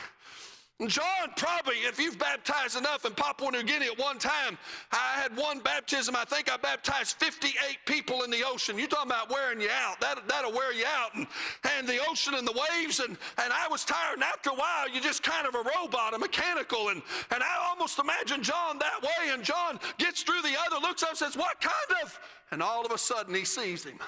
John, 0.88 1.30
probably, 1.36 1.76
if 1.86 2.00
you've 2.00 2.18
baptized 2.18 2.76
enough 2.76 3.04
in 3.04 3.12
Papua 3.12 3.52
New 3.52 3.62
Guinea 3.62 3.86
at 3.86 3.96
one 3.96 4.18
time, 4.18 4.58
I 4.90 5.20
had 5.22 5.36
one 5.36 5.60
baptism. 5.60 6.16
I 6.16 6.24
think 6.24 6.50
I 6.50 6.56
baptized 6.56 7.16
58 7.18 7.54
people 7.86 8.24
in 8.24 8.30
the 8.30 8.42
ocean. 8.44 8.76
You 8.76 8.88
talking 8.88 9.08
about 9.08 9.30
wearing 9.30 9.60
you 9.60 9.68
out? 9.70 10.00
That, 10.00 10.26
that'll 10.26 10.52
wear 10.52 10.72
you 10.72 10.84
out. 10.84 11.14
And, 11.14 11.28
and 11.76 11.86
the 11.86 12.00
ocean 12.08 12.34
and 12.34 12.44
the 12.44 12.60
waves, 12.70 12.98
and, 12.98 13.16
and 13.38 13.52
I 13.52 13.68
was 13.68 13.84
tired. 13.84 14.14
And 14.14 14.24
after 14.24 14.50
a 14.50 14.54
while, 14.54 14.88
you're 14.90 15.00
just 15.00 15.22
kind 15.22 15.46
of 15.46 15.54
a 15.54 15.62
robot, 15.78 16.12
a 16.12 16.18
mechanical. 16.18 16.88
And, 16.88 17.02
and 17.30 17.40
I 17.40 17.68
almost 17.70 18.00
imagine 18.00 18.42
John 18.42 18.80
that 18.80 19.00
way. 19.00 19.32
And 19.32 19.44
John 19.44 19.78
gets 19.98 20.24
through 20.24 20.42
the 20.42 20.56
other, 20.66 20.80
looks 20.80 21.04
up, 21.04 21.10
and 21.10 21.18
says, 21.18 21.36
What 21.36 21.60
kind 21.60 22.02
of? 22.02 22.18
And 22.50 22.60
all 22.60 22.84
of 22.84 22.90
a 22.90 22.98
sudden, 22.98 23.32
he 23.32 23.44
sees 23.44 23.84
him. 23.84 24.00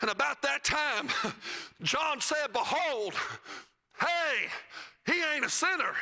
And 0.00 0.10
about 0.10 0.42
that 0.42 0.64
time, 0.64 1.08
John 1.82 2.20
said, 2.20 2.52
Behold, 2.52 3.14
hey, 3.98 4.48
he 5.06 5.22
ain't 5.34 5.44
a 5.44 5.50
sinner. 5.50 5.94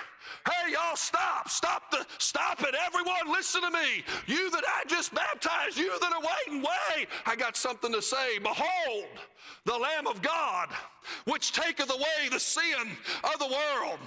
Hey, 0.46 0.72
y'all, 0.72 0.96
stop. 0.96 1.48
Stop 1.48 1.90
the 1.90 2.06
stop 2.18 2.60
it. 2.62 2.74
Everyone, 2.86 3.32
listen 3.32 3.62
to 3.62 3.70
me. 3.70 4.04
You 4.26 4.50
that 4.50 4.64
I 4.66 4.84
just 4.88 5.14
baptized, 5.14 5.76
you 5.76 5.90
that 6.00 6.12
are 6.12 6.20
waiting, 6.20 6.62
wait. 6.62 7.08
I 7.26 7.36
got 7.36 7.56
something 7.56 7.92
to 7.92 8.02
say. 8.02 8.38
Behold, 8.38 9.06
the 9.64 9.76
Lamb 9.76 10.06
of 10.06 10.22
God, 10.22 10.68
which 11.26 11.52
taketh 11.52 11.90
away 11.90 12.28
the 12.30 12.40
sin 12.40 12.96
of 13.24 13.38
the 13.38 13.46
world. 13.46 13.98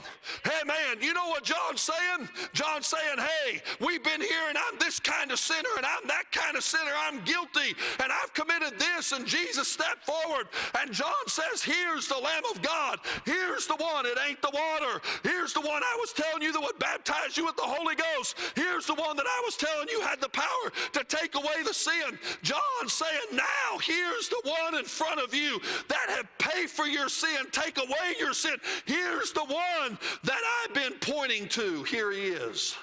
Hey, 0.44 0.66
man, 0.66 1.02
you 1.02 1.14
know 1.14 1.28
what 1.28 1.44
John's 1.44 1.82
saying? 1.82 2.30
John's 2.54 2.88
saying, 2.88 3.18
hey, 3.18 3.62
we've 3.80 4.04
been 4.04 4.22
here 4.22 4.50
and 4.50 4.58
I'm 4.58 4.80
this 4.80 5.00
kind 5.00 5.32
of 5.32 5.40
sinner 5.40 5.70
and 5.78 5.86
I'm 5.86 6.08
that 6.08 6.32
kind 6.32 6.58
of 6.58 6.64
sinner. 6.64 6.92
I'm 6.98 7.24
guilty 7.24 7.76
and 8.02 8.12
I've 8.12 8.34
committed 8.34 8.80
this. 8.80 9.12
And 9.12 9.26
Jesus 9.26 9.68
stepped 9.68 10.06
forward 10.06 10.48
and 10.80 10.92
John 10.92 11.12
says, 11.28 11.64
here's 11.64 12.08
the 12.08 12.18
Lamb 12.18 12.44
of 12.54 12.62
God. 12.62 13.00
Here's 13.26 13.68
the 13.68 13.76
one. 13.76 14.06
It 14.06 14.18
ain't 14.28 14.42
the 14.42 14.52
water. 14.54 15.02
Here's 15.24 15.54
the 15.54 15.62
one 15.62 15.84
I 15.84 15.98
was 16.00 16.03
telling 16.12 16.42
you 16.42 16.52
that 16.52 16.62
would 16.62 16.80
baptize 16.80 17.38
you 17.38 17.46
with 17.46 17.56
the 17.56 17.62
Holy 17.62 17.96
Ghost. 17.96 18.36
Here's 18.56 18.86
the 18.86 18.96
one 18.96 19.16
that 19.16 19.26
I 19.26 19.42
was 19.46 19.56
telling 19.56 19.88
you 19.90 20.02
had 20.02 20.20
the 20.20 20.30
power 20.30 20.72
to 20.94 21.04
take 21.06 21.36
away 21.36 21.64
the 21.64 21.74
sin. 21.74 22.18
John 22.42 22.60
saying, 22.88 23.12
now 23.32 23.78
here's 23.82 24.28
the 24.30 24.42
one 24.44 24.76
in 24.76 24.86
front 24.86 25.22
of 25.22 25.34
you 25.34 25.62
that 25.88 26.10
have 26.10 26.28
paid 26.38 26.70
for 26.70 26.86
your 26.86 27.10
sin, 27.10 27.46
take 27.52 27.78
away 27.78 28.16
your 28.20 28.34
sin. 28.34 28.56
Here's 28.86 29.32
the 29.32 29.46
one 29.46 29.98
that 30.24 30.42
I've 30.64 30.74
been 30.74 30.94
pointing 31.00 31.48
to. 31.50 31.84
Here 31.84 32.12
he 32.12 32.24
is. 32.24 32.76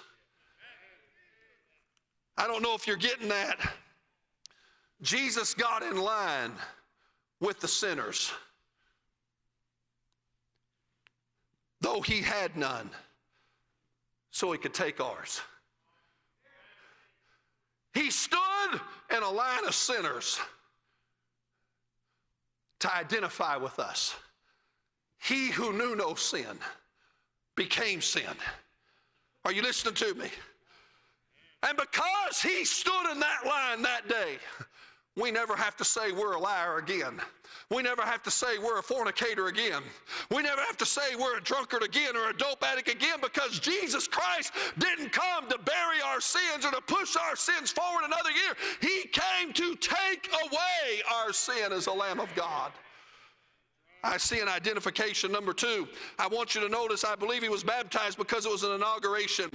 I 2.38 2.46
don't 2.46 2.62
know 2.62 2.74
if 2.74 2.86
you're 2.86 2.96
getting 2.96 3.28
that. 3.28 3.58
Jesus 5.02 5.52
got 5.54 5.82
in 5.82 5.96
line 5.96 6.52
with 7.40 7.60
the 7.60 7.68
sinners, 7.68 8.32
though 11.80 12.02
he 12.02 12.20
had 12.20 12.56
none, 12.56 12.90
so 14.30 14.52
he 14.52 14.58
could 14.58 14.74
take 14.74 15.00
ours. 15.00 15.40
He 17.94 18.10
stood 18.10 18.80
in 19.14 19.22
a 19.22 19.30
line 19.30 19.64
of 19.66 19.74
sinners 19.74 20.38
to 22.80 22.94
identify 22.94 23.56
with 23.56 23.78
us. 23.78 24.14
He 25.18 25.48
who 25.48 25.72
knew 25.72 25.96
no 25.96 26.14
sin 26.14 26.58
became 27.56 28.00
sin. 28.00 28.24
Are 29.44 29.52
you 29.52 29.62
listening 29.62 29.94
to 29.94 30.14
me? 30.14 30.28
And 31.62 31.76
because 31.76 32.40
he 32.40 32.64
stood 32.64 33.10
in 33.12 33.20
that 33.20 33.44
line 33.46 33.82
that 33.82 34.08
day, 34.08 34.38
we 35.16 35.30
never 35.30 35.56
have 35.56 35.76
to 35.76 35.84
say 35.84 36.12
we're 36.12 36.34
a 36.34 36.38
liar 36.38 36.78
again. 36.78 37.20
We 37.70 37.82
never 37.82 38.02
have 38.02 38.22
to 38.24 38.30
say 38.30 38.58
we're 38.58 38.78
a 38.78 38.82
fornicator 38.82 39.48
again. 39.48 39.82
We 40.30 40.42
never 40.42 40.60
have 40.62 40.76
to 40.78 40.86
say 40.86 41.16
we're 41.18 41.38
a 41.38 41.42
drunkard 41.42 41.82
again 41.82 42.16
or 42.16 42.30
a 42.30 42.36
dope 42.36 42.64
addict 42.64 42.88
again 42.88 43.18
because 43.20 43.58
Jesus 43.58 44.06
Christ 44.06 44.52
didn't 44.78 45.10
come 45.12 45.48
to 45.48 45.58
bury 45.58 46.00
our 46.04 46.20
sins 46.20 46.64
or 46.64 46.70
to 46.70 46.80
push 46.82 47.16
our 47.16 47.36
sins 47.36 47.70
forward 47.70 48.04
another 48.04 48.30
year. 48.30 48.54
He 48.80 49.08
came 49.08 49.52
to 49.52 49.76
take 49.76 50.30
away 50.44 51.02
our 51.12 51.32
sin 51.32 51.72
as 51.72 51.86
a 51.86 51.92
Lamb 51.92 52.20
of 52.20 52.32
God. 52.34 52.72
I 54.02 54.16
see 54.16 54.40
an 54.40 54.48
identification. 54.48 55.30
Number 55.30 55.52
two, 55.52 55.86
I 56.18 56.26
want 56.26 56.54
you 56.54 56.60
to 56.62 56.68
notice 56.68 57.04
I 57.04 57.16
believe 57.16 57.42
he 57.42 57.48
was 57.48 57.62
baptized 57.62 58.16
because 58.16 58.46
it 58.46 58.52
was 58.52 58.62
an 58.62 58.72
inauguration. 58.72 59.50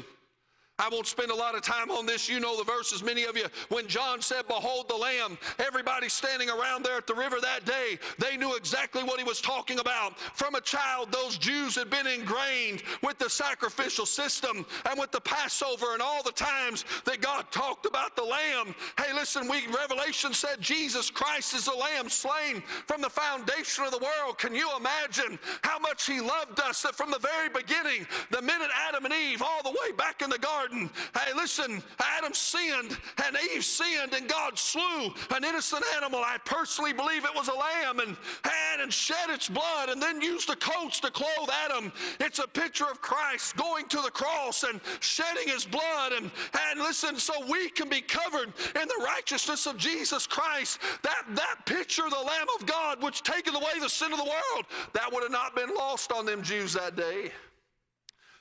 I 0.78 0.90
won't 0.90 1.08
spend 1.08 1.32
a 1.32 1.36
lot 1.36 1.56
of 1.56 1.62
time 1.62 1.90
on 1.90 2.06
this. 2.06 2.28
You 2.28 2.42
know 2.42 2.58
the 2.58 2.66
verses, 2.66 3.02
many 3.02 3.24
of 3.24 3.38
you. 3.38 3.46
When 3.70 3.88
John 3.88 4.22
said, 4.22 4.46
Behold 4.48 4.90
the 4.90 4.96
Lamb, 4.96 5.38
everybody 5.58 6.10
standing 6.10 6.50
around 6.50 6.84
there 6.84 6.98
at 6.98 7.08
the 7.08 7.14
river 7.14 7.40
that 7.40 7.66
day, 7.66 7.98
they 8.20 8.36
knew 8.36 8.56
exactly 8.56 9.02
what 9.02 9.18
he 9.18 9.24
was 9.24 9.40
talking 9.40 9.80
about. 9.80 10.20
From 10.20 10.56
a 10.56 10.62
child, 10.62 11.14
those 11.14 11.38
Jews 11.38 11.76
had 11.76 11.90
been 11.90 12.08
ingrained 12.08 12.84
with 13.02 13.18
the 13.20 13.30
sacrificial 13.30 14.06
system 14.06 14.66
and 14.90 15.00
with 15.00 15.14
the 15.14 15.22
Passover 15.22 15.94
and 15.94 16.02
all 16.02 16.22
the 16.24 16.34
times 16.34 16.84
that 17.06 17.22
God 17.22 17.50
talked 17.52 17.86
about 17.86 18.18
the 18.18 18.24
Lamb. 18.24 18.76
Hey, 19.00 19.14
listen, 19.14 19.48
we 19.48 19.68
Revelation 19.68 20.34
said 20.34 20.60
Jesus 20.60 21.10
Christ 21.10 21.56
is 21.56 21.66
the 21.66 21.72
Lamb 21.74 22.10
slain 22.10 22.62
from 22.86 23.02
the 23.02 23.10
foundation 23.10 23.86
of 23.86 23.92
the 23.92 24.00
world. 24.00 24.38
Can 24.38 24.54
you 24.54 24.70
imagine 24.76 25.40
how 25.64 25.80
much 25.80 26.06
he 26.06 26.20
loved 26.20 26.60
us 26.60 26.82
that 26.82 26.96
from 26.96 27.12
the 27.12 27.20
very 27.20 27.48
beginning, 27.48 28.06
the 28.32 28.42
minute 28.42 28.70
Adam 28.90 29.06
and 29.06 29.14
Eve, 29.14 29.42
all 29.42 29.64
the 29.64 29.70
way 29.70 29.94
back 29.98 30.22
in 30.22 30.30
the 30.30 30.38
garden, 30.38 30.65
garden. 30.66 30.90
Hey, 31.14 31.34
listen, 31.36 31.82
Adam 32.00 32.34
sinned 32.34 32.98
and 33.26 33.38
Eve 33.54 33.64
sinned, 33.64 34.14
and 34.14 34.28
God 34.28 34.58
slew 34.58 35.14
an 35.32 35.44
innocent 35.44 35.84
animal. 35.96 36.20
I 36.20 36.38
personally 36.46 36.94
believe 36.94 37.26
it 37.26 37.36
was 37.36 37.48
a 37.48 37.54
lamb 37.54 38.00
and 38.00 38.16
had 38.44 38.80
and 38.82 38.92
shed 38.92 39.30
its 39.30 39.50
blood 39.50 39.90
and 39.90 40.02
then 40.02 40.22
used 40.22 40.50
the 40.50 40.56
coats 40.56 41.00
to 41.02 41.12
clothe 41.12 41.50
Adam. 41.66 41.92
It's 42.20 42.40
a 42.40 42.48
picture 42.48 42.86
of 42.86 43.02
Christ 43.02 43.56
going 43.56 43.88
to 43.88 44.02
the 44.02 44.12
cross 44.12 44.64
and 44.64 44.80
shedding 45.00 45.48
his 45.48 45.66
blood. 45.66 46.14
And, 46.14 46.32
and 46.70 46.80
listen, 46.80 47.18
so 47.18 47.34
we 47.50 47.70
can 47.70 47.90
be 47.90 48.02
covered 48.02 48.54
in 48.82 48.88
the 48.88 49.04
righteousness 49.06 49.66
of 49.66 49.78
Jesus 49.78 50.28
Christ. 50.28 50.80
That, 51.04 51.24
that 51.36 51.58
picture 51.66 52.06
of 52.06 52.12
the 52.12 52.18
Lamb 52.18 52.48
of 52.60 52.66
God, 52.66 53.02
which 53.02 53.24
taketh 53.24 53.56
away 53.56 53.80
the 53.80 53.90
sin 53.90 54.12
of 54.12 54.18
the 54.18 54.26
world, 54.26 54.66
that 54.94 55.12
would 55.12 55.24
have 55.24 55.32
not 55.32 55.56
been 55.56 55.74
lost 55.76 56.12
on 56.12 56.26
them 56.26 56.42
Jews 56.44 56.74
that 56.74 56.96
day. 56.96 57.32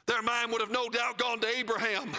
Their 0.06 0.22
mind 0.22 0.52
would 0.52 0.60
have 0.60 0.70
no 0.70 0.88
doubt 0.88 1.18
gone 1.18 1.40
to 1.40 1.48
Abraham. 1.48 2.12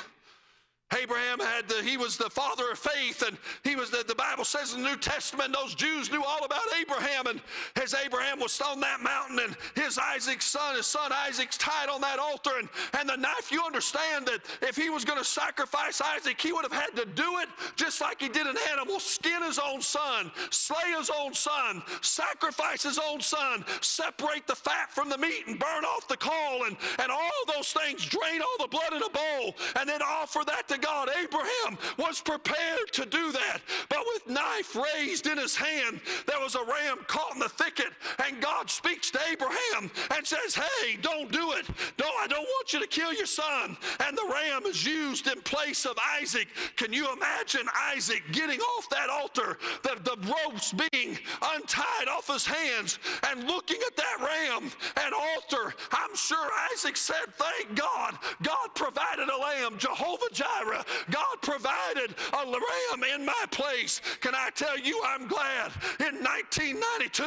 Abraham 0.93 1.39
had 1.39 1.67
the, 1.67 1.81
he 1.81 1.97
was 1.97 2.15
the 2.15 2.29
father 2.29 2.71
of 2.71 2.77
faith, 2.77 3.23
and 3.27 3.37
he 3.63 3.75
was 3.75 3.89
the, 3.89 4.05
the 4.07 4.13
Bible 4.13 4.45
says 4.45 4.73
in 4.73 4.83
the 4.83 4.89
New 4.89 4.97
Testament, 4.97 5.51
those 5.51 5.73
Jews 5.73 6.11
knew 6.11 6.23
all 6.23 6.45
about 6.45 6.61
Abraham. 6.79 7.25
And 7.25 7.41
as 7.81 7.95
Abraham 7.95 8.39
was 8.39 8.59
on 8.61 8.79
that 8.81 9.01
mountain, 9.01 9.39
and 9.39 9.57
his 9.75 9.97
Isaac's 9.97 10.45
son, 10.45 10.75
his 10.75 10.85
son 10.85 11.11
Isaac's 11.11 11.57
tied 11.57 11.89
on 11.89 12.01
that 12.01 12.19
altar, 12.19 12.51
and, 12.59 12.69
and 12.99 13.09
the 13.09 13.17
knife, 13.17 13.51
you 13.51 13.63
understand 13.63 14.27
that 14.27 14.41
if 14.61 14.75
he 14.75 14.89
was 14.89 15.03
going 15.03 15.17
to 15.17 15.25
sacrifice 15.25 16.01
Isaac, 16.01 16.39
he 16.39 16.53
would 16.53 16.63
have 16.63 16.71
had 16.71 16.95
to 16.95 17.05
do 17.05 17.39
it 17.39 17.49
just 17.75 17.99
like 17.99 18.21
he 18.21 18.29
did 18.29 18.45
an 18.45 18.57
animal, 18.71 18.99
skin 18.99 19.41
his 19.41 19.57
own 19.57 19.81
son, 19.81 20.31
slay 20.51 20.93
his 20.95 21.09
own 21.09 21.33
son, 21.33 21.81
sacrifice 22.01 22.83
his 22.83 22.99
own 22.99 23.21
son, 23.21 23.65
separate 23.81 24.45
the 24.45 24.55
fat 24.55 24.91
from 24.91 25.09
the 25.09 25.17
meat, 25.17 25.47
and 25.47 25.57
burn 25.57 25.83
off 25.83 26.07
the 26.07 26.17
caul, 26.17 26.65
and, 26.65 26.77
and 26.99 27.11
all 27.11 27.31
those 27.55 27.73
things, 27.73 28.05
drain 28.05 28.41
all 28.41 28.57
the 28.59 28.67
blood 28.67 28.93
in 28.93 29.01
a 29.01 29.09
bowl, 29.09 29.55
and 29.79 29.89
then 29.89 30.01
offer 30.03 30.43
that 30.45 30.67
to 30.67 30.74
to 30.75 30.81
God. 30.81 31.09
Abraham 31.23 31.77
was 31.97 32.21
prepared 32.21 32.91
to 32.93 33.05
do 33.05 33.31
that. 33.31 33.59
But 33.89 33.99
with 34.13 34.29
knife 34.29 34.75
raised 34.75 35.27
in 35.27 35.38
his 35.38 35.55
hand, 35.55 35.99
there 36.27 36.39
was 36.39 36.55
a 36.55 36.63
ram 36.63 36.99
caught 37.07 37.33
in 37.33 37.39
the 37.39 37.49
thicket. 37.49 37.91
And 38.25 38.41
God 38.41 38.69
speaks 38.69 39.09
to 39.11 39.19
Abraham 39.31 39.91
and 40.15 40.25
says, 40.25 40.55
Hey, 40.55 40.97
don't 41.01 41.31
do 41.31 41.53
it. 41.53 41.67
No, 41.99 42.05
I 42.19 42.27
don't 42.27 42.43
want 42.43 42.73
you 42.73 42.79
to 42.79 42.88
kill 42.88 43.13
your 43.13 43.25
son. 43.25 43.77
And 44.05 44.17
the 44.17 44.29
ram 44.31 44.65
is 44.65 44.85
used 44.85 45.27
in 45.27 45.41
place 45.41 45.85
of 45.85 45.97
Isaac. 46.21 46.47
Can 46.75 46.93
you 46.93 47.11
imagine 47.13 47.67
Isaac 47.93 48.23
getting 48.31 48.59
off 48.59 48.89
that 48.89 49.09
altar, 49.09 49.57
the, 49.83 49.97
the 50.03 50.17
ropes 50.27 50.73
being 50.91 51.17
untied 51.41 52.07
off 52.09 52.27
his 52.27 52.45
hands, 52.45 52.99
and 53.29 53.45
looking 53.45 53.79
at 53.85 53.95
that 53.95 54.17
ram 54.19 54.71
and 55.03 55.13
altar? 55.13 55.73
I'm 55.91 56.15
sure 56.15 56.49
Isaac 56.73 56.97
said, 56.97 57.33
Thank 57.38 57.75
God. 57.75 58.17
God 58.41 58.69
provided 58.75 59.29
a 59.29 59.38
lamb, 59.38 59.77
Jehovah 59.77 60.29
Jireh. 60.31 60.64
Jireh. 60.65 60.84
God 61.12 61.41
provided 61.41 62.15
a 62.34 62.45
ram 62.45 63.04
in 63.15 63.25
my 63.25 63.45
place. 63.51 64.01
Can 64.21 64.34
I 64.36 64.49
tell 64.56 64.78
you, 64.78 65.01
I'm 65.06 65.28
glad 65.28 65.71
in 65.99 66.15
1992 66.23 67.23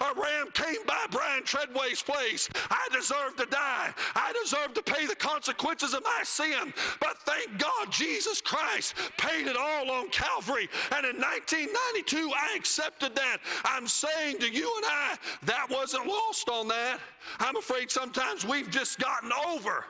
a 0.00 0.20
ram 0.20 0.48
came 0.52 0.84
by 0.86 1.06
Brian 1.10 1.44
Treadway's 1.44 2.02
place. 2.02 2.48
I 2.70 2.88
deserved 2.92 3.38
to 3.38 3.46
die. 3.46 3.92
I 4.14 4.32
deserved 4.42 4.74
to 4.76 4.82
pay 4.82 5.06
the 5.06 5.16
consequences 5.16 5.94
of 5.94 6.02
my 6.04 6.22
sin. 6.24 6.72
But 7.00 7.18
thank 7.18 7.58
God 7.58 7.90
Jesus 7.90 8.40
Christ 8.40 8.94
paid 9.18 9.46
it 9.46 9.56
all 9.56 9.90
on 9.90 10.08
Calvary. 10.10 10.68
And 10.96 11.06
in 11.06 11.16
1992, 11.16 12.30
I 12.34 12.56
accepted 12.56 13.14
that. 13.16 13.38
I'm 13.64 13.86
saying 13.86 14.38
to 14.38 14.50
you 14.50 14.72
and 14.76 14.86
I, 14.86 15.16
that 15.44 15.66
wasn't 15.70 16.06
lost 16.06 16.48
on 16.48 16.68
that. 16.68 16.98
I'm 17.38 17.56
afraid 17.56 17.90
sometimes 17.90 18.44
we've 18.44 18.70
just 18.70 18.98
gotten 18.98 19.30
over 19.48 19.84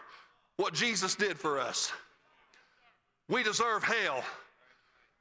what 0.57 0.75
Jesus 0.75 1.15
did 1.15 1.39
for 1.39 1.59
us. 1.59 1.93
We 3.31 3.45
deserve 3.45 3.85
hell. 3.85 4.25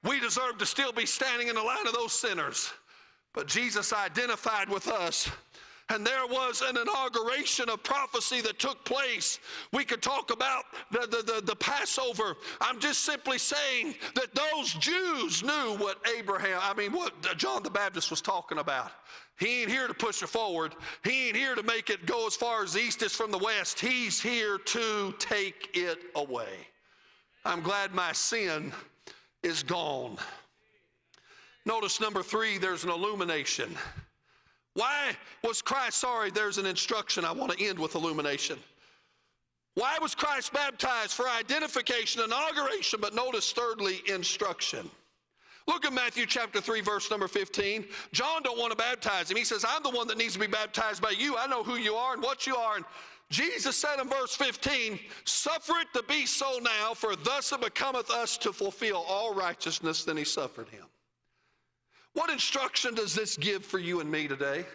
We 0.04 0.20
deserve 0.20 0.58
to 0.58 0.66
still 0.66 0.92
be 0.92 1.06
standing 1.06 1.48
in 1.48 1.56
the 1.56 1.62
line 1.62 1.86
of 1.86 1.94
those 1.94 2.12
sinners. 2.12 2.72
But 3.34 3.48
Jesus 3.48 3.94
identified 3.94 4.68
with 4.68 4.88
us. 4.88 5.30
And 5.92 6.06
there 6.06 6.28
was 6.28 6.62
an 6.62 6.78
inauguration 6.78 7.68
of 7.68 7.84
prophecy 7.84 8.42
that 8.42 8.60
took 8.60 8.84
place. 8.86 9.40
We 9.74 9.84
could 9.84 10.04
talk 10.04 10.32
about 10.32 10.66
the, 10.92 11.00
the, 11.00 11.24
the, 11.24 11.42
the, 11.44 11.56
Passover. 11.56 12.36
I'm 12.62 12.80
just 12.80 13.02
simply 13.02 13.40
saying 13.40 13.96
that 14.14 14.36
those 14.36 14.74
Jews 14.76 15.42
knew 15.42 15.78
what 15.78 15.98
Abraham, 16.16 16.60
I 16.62 16.76
mean, 16.76 16.92
what 16.92 17.14
John 17.38 17.64
the 17.64 17.72
Baptist 17.72 18.12
was 18.12 18.22
talking 18.22 18.60
about. 18.60 18.92
He 19.40 19.62
ain't 19.62 19.72
here 19.72 19.88
to 19.88 19.94
push 19.96 20.22
it 20.22 20.30
forward. 20.30 20.76
He 21.04 21.28
ain't 21.30 21.36
here 21.36 21.56
to 21.56 21.64
make 21.64 21.90
it 21.90 22.06
go 22.06 22.28
as 22.28 22.36
far 22.36 22.64
as 22.64 22.78
east 22.78 23.02
is 23.02 23.14
from 23.14 23.32
the 23.32 23.40
west. 23.40 23.80
He's 23.80 24.22
here 24.22 24.60
to 24.60 25.16
take 25.18 25.70
it 25.74 26.00
away. 26.16 26.68
I'm 27.46 27.62
glad 27.62 27.94
my 27.94 28.12
sin 28.12 28.74
is 29.44 29.64
gone. 29.64 30.18
Notice 31.66 32.00
number 32.00 32.24
three, 32.24 32.58
there's 32.58 32.84
an 32.84 32.90
illumination. 32.90 33.76
Why 34.74 35.16
was 35.44 35.62
Christ, 35.62 35.98
sorry, 35.98 36.32
there's 36.32 36.58
an 36.58 36.66
instruction. 36.66 37.26
I 37.26 37.32
want 37.32 37.52
to 37.52 37.64
end 37.64 37.78
with 37.78 37.96
illumination. 37.96 38.58
Why 39.76 39.98
was 40.02 40.16
Christ 40.16 40.52
baptized? 40.54 41.14
For 41.14 41.28
identification, 41.30 42.22
inauguration, 42.24 43.00
but 43.02 43.14
notice 43.16 43.52
thirdly, 43.52 44.02
instruction. 44.08 44.90
Look 45.68 45.86
at 45.86 45.94
Matthew 45.94 46.26
chapter 46.26 46.60
3, 46.60 46.82
verse 46.82 47.12
number 47.12 47.28
15. 47.28 47.86
John 48.12 48.42
don't 48.42 48.58
want 48.58 48.72
to 48.72 48.78
baptize 48.78 49.30
him. 49.30 49.38
He 49.38 49.44
says, 49.44 49.64
I'm 49.68 49.84
the 49.84 49.92
one 49.92 50.08
that 50.08 50.18
needs 50.18 50.34
to 50.34 50.40
be 50.40 50.48
baptized 50.48 51.02
by 51.02 51.12
you. 51.12 51.38
I 51.38 51.46
know 51.46 51.64
who 51.64 51.76
you 51.76 51.94
are 51.94 52.14
and 52.14 52.24
what 52.24 52.48
you 52.48 52.56
are. 52.56 52.78
And 52.78 52.86
Jesus 53.30 53.78
said 53.78 54.00
in 54.00 54.10
verse 54.10 54.36
15, 54.36 55.00
Suffer 55.24 55.74
it 55.82 55.88
to 55.94 56.04
be 56.04 56.26
so 56.26 56.60
now, 56.62 56.94
for 56.94 57.16
thus 57.16 57.52
it 57.52 57.62
becometh 57.62 58.10
us 58.10 58.38
to 58.40 58.52
fulfill 58.52 59.06
all 59.08 59.36
righteousness. 59.36 60.04
Then 60.04 60.18
he 60.18 60.24
suffered 60.24 60.68
him. 60.70 60.86
What 62.14 62.32
instruction 62.32 62.96
does 62.96 63.14
this 63.14 63.38
give 63.38 63.64
for 63.64 63.78
you 63.78 64.00
and 64.00 64.12
me 64.12 64.28
today? 64.28 64.66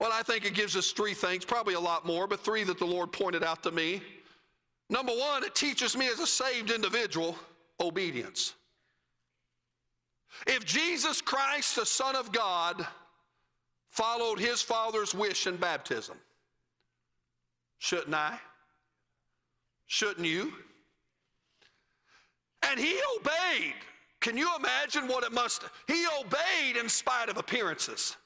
Well, 0.00 0.10
I 0.12 0.22
think 0.22 0.44
it 0.44 0.54
gives 0.54 0.76
us 0.76 0.92
three 0.92 1.14
things, 1.14 1.44
probably 1.44 1.74
a 1.74 1.80
lot 1.80 2.06
more, 2.06 2.26
but 2.26 2.40
three 2.44 2.62
that 2.64 2.78
the 2.78 2.84
Lord 2.84 3.10
pointed 3.10 3.42
out 3.42 3.62
to 3.64 3.70
me. 3.70 4.02
Number 4.90 5.12
one, 5.12 5.44
it 5.44 5.54
teaches 5.54 5.96
me 5.96 6.08
as 6.08 6.20
a 6.20 6.26
saved 6.26 6.70
individual 6.70 7.36
obedience. 7.80 8.54
If 10.46 10.64
Jesus 10.64 11.20
Christ, 11.20 11.76
the 11.76 11.86
Son 11.86 12.14
of 12.14 12.32
God, 12.32 12.86
followed 13.90 14.38
his 14.38 14.62
Father's 14.62 15.14
wish 15.14 15.46
in 15.46 15.56
baptism, 15.56 16.16
Shouldn't 17.78 18.14
I? 18.14 18.38
Shouldn't 19.86 20.26
you? 20.26 20.52
And 22.62 22.78
he 22.78 22.98
obeyed. 23.16 23.74
Can 24.20 24.36
you 24.36 24.48
imagine 24.56 25.06
what 25.06 25.24
it 25.24 25.32
must 25.32 25.62
he 25.86 26.04
obeyed 26.20 26.76
in 26.76 26.88
spite 26.88 27.28
of 27.28 27.36
appearances. 27.36 28.16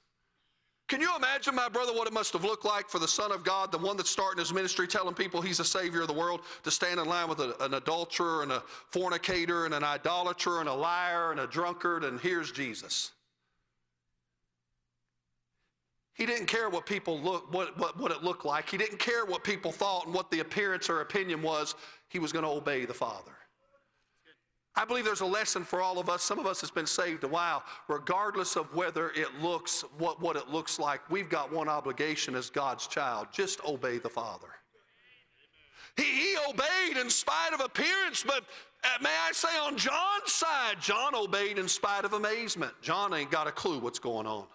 Can 0.88 1.00
you 1.00 1.14
imagine, 1.16 1.54
my 1.54 1.68
brother, 1.70 1.92
what 1.92 2.06
it 2.06 2.12
must 2.12 2.34
have 2.34 2.44
looked 2.44 2.66
like 2.66 2.88
for 2.88 2.98
the 2.98 3.08
Son 3.08 3.32
of 3.32 3.44
God, 3.44 3.72
the 3.72 3.78
one 3.78 3.96
that's 3.96 4.10
starting 4.10 4.38
his 4.38 4.52
ministry, 4.52 4.86
telling 4.86 5.14
people 5.14 5.40
he's 5.40 5.60
a 5.60 5.64
Savior 5.64 6.02
of 6.02 6.08
the 6.08 6.12
world, 6.12 6.42
to 6.64 6.70
stand 6.70 7.00
in 7.00 7.06
line 7.06 7.28
with 7.28 7.38
a, 7.38 7.56
an 7.64 7.74
adulterer 7.74 8.42
and 8.42 8.52
a 8.52 8.62
fornicator 8.90 9.64
and 9.64 9.72
an 9.72 9.84
idolater 9.84 10.60
and 10.60 10.68
a 10.68 10.74
liar 10.74 11.30
and 11.30 11.40
a 11.40 11.46
drunkard, 11.46 12.04
and 12.04 12.20
here's 12.20 12.52
Jesus. 12.52 13.12
He 16.14 16.26
didn't 16.26 16.46
care 16.46 16.68
what 16.68 16.84
people 16.84 17.18
look, 17.20 17.52
what, 17.52 17.78
what, 17.78 17.98
what 17.98 18.12
it 18.12 18.22
looked 18.22 18.44
like. 18.44 18.68
He 18.68 18.76
didn't 18.76 18.98
care 18.98 19.24
what 19.24 19.44
people 19.44 19.72
thought 19.72 20.06
and 20.06 20.14
what 20.14 20.30
the 20.30 20.40
appearance 20.40 20.90
or 20.90 21.00
opinion 21.00 21.42
was. 21.42 21.74
He 22.08 22.18
was 22.18 22.32
going 22.32 22.44
to 22.44 22.50
obey 22.50 22.84
the 22.84 22.94
Father. 22.94 23.32
I 24.74 24.86
believe 24.86 25.04
there's 25.04 25.20
a 25.20 25.26
lesson 25.26 25.64
for 25.64 25.82
all 25.82 25.98
of 25.98 26.08
us. 26.08 26.22
Some 26.22 26.38
of 26.38 26.46
us 26.46 26.60
has 26.62 26.70
been 26.70 26.86
saved 26.86 27.24
a 27.24 27.28
while. 27.28 27.62
Regardless 27.88 28.56
of 28.56 28.74
whether 28.74 29.10
it 29.10 29.28
looks 29.40 29.84
what, 29.98 30.20
what 30.20 30.36
it 30.36 30.48
looks 30.48 30.78
like, 30.78 31.00
we've 31.10 31.28
got 31.28 31.52
one 31.52 31.68
obligation 31.68 32.34
as 32.34 32.48
God's 32.48 32.86
child. 32.86 33.28
Just 33.32 33.62
obey 33.66 33.98
the 33.98 34.08
Father. 34.08 34.48
He, 35.96 36.04
he 36.04 36.36
obeyed 36.48 36.96
in 36.96 37.10
spite 37.10 37.52
of 37.52 37.60
appearance, 37.60 38.24
but 38.26 38.44
uh, 38.84 38.88
may 39.02 39.10
I 39.10 39.32
say 39.32 39.58
on 39.58 39.76
John's 39.76 40.32
side, 40.32 40.76
John 40.80 41.14
obeyed 41.14 41.58
in 41.58 41.68
spite 41.68 42.06
of 42.06 42.14
amazement. 42.14 42.72
John 42.80 43.12
ain't 43.12 43.30
got 43.30 43.46
a 43.46 43.52
clue 43.52 43.78
what's 43.78 43.98
going 43.98 44.26
on. 44.26 44.46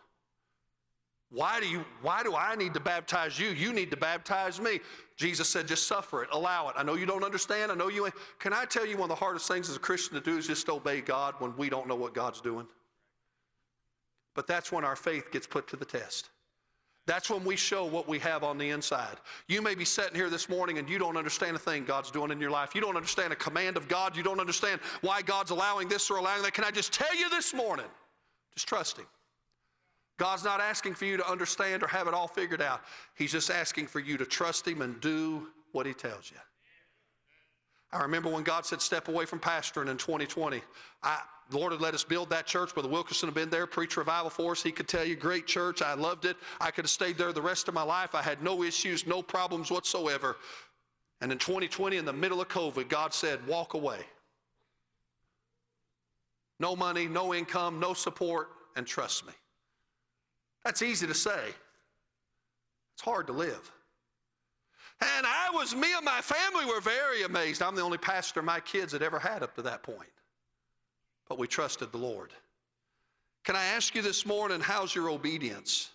Why 1.29 1.59
do 1.59 1.67
you 1.67 1.83
why 2.01 2.23
do 2.23 2.35
I 2.35 2.55
need 2.55 2.73
to 2.73 2.79
baptize 2.79 3.37
you? 3.37 3.49
You 3.49 3.73
need 3.73 3.91
to 3.91 3.97
baptize 3.97 4.61
me. 4.61 4.79
Jesus 5.17 5.49
said, 5.49 5.67
just 5.67 5.87
suffer 5.87 6.23
it, 6.23 6.29
allow 6.31 6.69
it. 6.69 6.75
I 6.77 6.83
know 6.83 6.93
you 6.93 7.05
don't 7.05 7.23
understand. 7.23 7.71
I 7.71 7.75
know 7.75 7.89
you 7.89 8.05
ain't. 8.05 8.15
Can 8.39 8.53
I 8.53 8.65
tell 8.65 8.85
you 8.85 8.97
one 8.97 9.05
of 9.05 9.09
the 9.09 9.15
hardest 9.15 9.47
things 9.47 9.69
as 9.69 9.75
a 9.75 9.79
Christian 9.79 10.13
to 10.13 10.21
do 10.21 10.37
is 10.37 10.47
just 10.47 10.69
obey 10.69 11.01
God 11.01 11.35
when 11.39 11.57
we 11.57 11.69
don't 11.69 11.87
know 11.87 11.95
what 11.95 12.13
God's 12.13 12.39
doing? 12.39 12.67
But 14.35 14.47
that's 14.47 14.71
when 14.71 14.85
our 14.85 14.95
faith 14.95 15.31
gets 15.31 15.47
put 15.47 15.67
to 15.69 15.75
the 15.75 15.85
test. 15.85 16.29
That's 17.07 17.29
when 17.29 17.43
we 17.43 17.55
show 17.55 17.85
what 17.85 18.07
we 18.07 18.19
have 18.19 18.43
on 18.43 18.57
the 18.57 18.69
inside. 18.69 19.17
You 19.47 19.61
may 19.61 19.75
be 19.75 19.85
sitting 19.85 20.13
here 20.13 20.29
this 20.29 20.49
morning 20.49 20.77
and 20.77 20.89
you 20.89 20.99
don't 20.99 21.17
understand 21.17 21.55
a 21.55 21.59
thing 21.59 21.85
God's 21.85 22.11
doing 22.11 22.31
in 22.31 22.39
your 22.39 22.51
life. 22.51 22.75
You 22.75 22.81
don't 22.81 22.97
understand 22.97 23.33
a 23.33 23.35
command 23.35 23.77
of 23.77 23.87
God. 23.87 24.15
You 24.15 24.23
don't 24.23 24.41
understand 24.41 24.81
why 25.01 25.21
God's 25.21 25.51
allowing 25.51 25.87
this 25.87 26.11
or 26.11 26.17
allowing 26.17 26.43
that. 26.43 26.53
Can 26.53 26.65
I 26.65 26.71
just 26.71 26.93
tell 26.93 27.15
you 27.17 27.29
this 27.29 27.53
morning? 27.53 27.87
Just 28.53 28.67
trust 28.67 28.97
Him. 28.97 29.05
God's 30.17 30.43
not 30.43 30.59
asking 30.59 30.95
for 30.95 31.05
you 31.05 31.17
to 31.17 31.29
understand 31.29 31.83
or 31.83 31.87
have 31.87 32.07
it 32.07 32.13
all 32.13 32.27
figured 32.27 32.61
out. 32.61 32.81
He's 33.15 33.31
just 33.31 33.51
asking 33.51 33.87
for 33.87 33.99
you 33.99 34.17
to 34.17 34.25
trust 34.25 34.67
Him 34.67 34.81
and 34.81 34.99
do 34.99 35.47
what 35.71 35.85
He 35.85 35.93
tells 35.93 36.31
you. 36.31 36.37
I 37.91 38.01
remember 38.01 38.29
when 38.29 38.43
God 38.43 38.65
said, 38.65 38.81
step 38.81 39.07
away 39.07 39.25
from 39.25 39.39
pastoring 39.39 39.89
in 39.89 39.97
2020. 39.97 40.61
I, 41.03 41.21
the 41.49 41.57
Lord 41.57 41.71
had 41.71 41.81
let 41.81 41.93
us 41.93 42.03
build 42.03 42.29
that 42.31 42.45
church. 42.45 42.73
Brother 42.73 42.89
Wilkerson 42.89 43.27
had 43.27 43.35
been 43.35 43.49
there, 43.49 43.65
preach 43.65 43.95
revival 43.95 44.29
for 44.29 44.51
us. 44.51 44.61
He 44.61 44.71
could 44.71 44.87
tell 44.87 45.05
you, 45.05 45.15
great 45.15 45.47
church. 45.47 45.81
I 45.81 45.93
loved 45.93 46.25
it. 46.25 46.35
I 46.59 46.71
could 46.71 46.83
have 46.83 46.89
stayed 46.89 47.17
there 47.17 47.31
the 47.31 47.41
rest 47.41 47.67
of 47.69 47.73
my 47.73 47.83
life. 47.83 48.13
I 48.13 48.21
had 48.21 48.43
no 48.43 48.63
issues, 48.63 49.07
no 49.07 49.21
problems 49.21 49.71
whatsoever. 49.71 50.35
And 51.21 51.31
in 51.31 51.37
2020, 51.37 51.95
in 51.95 52.05
the 52.05 52.11
middle 52.11 52.41
of 52.41 52.49
COVID, 52.49 52.89
God 52.89 53.13
said, 53.13 53.45
walk 53.47 53.73
away. 53.73 53.99
No 56.59 56.75
money, 56.75 57.07
no 57.07 57.33
income, 57.33 57.79
no 57.79 57.93
support, 57.93 58.49
and 58.75 58.85
trust 58.85 59.25
me. 59.25 59.33
That's 60.67 60.81
easy 60.81 61.07
to 61.07 61.13
say. 61.13 61.39
It's 62.93 63.01
hard 63.01 63.27
to 63.27 63.33
live. 63.33 63.71
And 64.99 65.25
I 65.25 65.49
was, 65.53 65.73
me 65.73 65.87
and 65.95 66.03
my 66.03 66.19
family 66.19 66.65
were 66.65 66.81
very 66.81 67.23
amazed. 67.23 67.61
I'm 67.61 67.73
the 67.73 67.81
only 67.81 67.97
pastor 67.97 68.41
my 68.41 68.59
kids 68.59 68.91
had 68.91 69.01
ever 69.01 69.17
had 69.17 69.43
up 69.43 69.55
to 69.55 69.61
that 69.61 69.81
point. 69.81 70.09
But 71.29 71.39
we 71.39 71.47
trusted 71.47 71.93
the 71.93 71.97
Lord. 71.99 72.31
Can 73.45 73.55
I 73.55 73.63
ask 73.63 73.95
you 73.95 74.01
this 74.01 74.25
morning, 74.25 74.59
how's 74.59 74.93
your 74.93 75.09
obedience? 75.09 75.91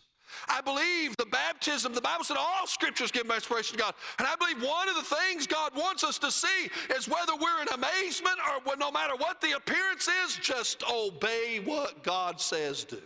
I 0.49 0.62
believe 0.62 1.18
the 1.18 1.26
baptism, 1.26 1.92
the 1.92 2.01
Bible 2.01 2.24
said 2.24 2.38
all 2.38 2.66
scriptures 2.66 3.11
give 3.11 3.30
inspiration 3.30 3.76
to 3.76 3.82
God. 3.82 3.92
And 4.18 4.26
I 4.26 4.36
believe 4.36 4.66
one 4.66 4.88
of 4.88 4.94
the 4.94 5.16
things 5.16 5.47
God 5.47 5.76
wants 5.76 6.03
us 6.03 6.18
to 6.20 6.30
see 6.30 6.70
is 6.97 7.07
whether 7.07 7.36
we're 7.36 7.61
in 7.61 7.68
amazement 7.74 8.38
or 8.66 8.74
no 8.78 8.90
matter 8.90 9.16
what 9.18 9.42
the 9.42 9.51
appearance 9.51 10.09
is, 10.24 10.36
just 10.36 10.82
obey 10.90 11.61
what 11.62 12.03
God 12.03 12.40
says 12.40 12.84
do. 12.84 13.03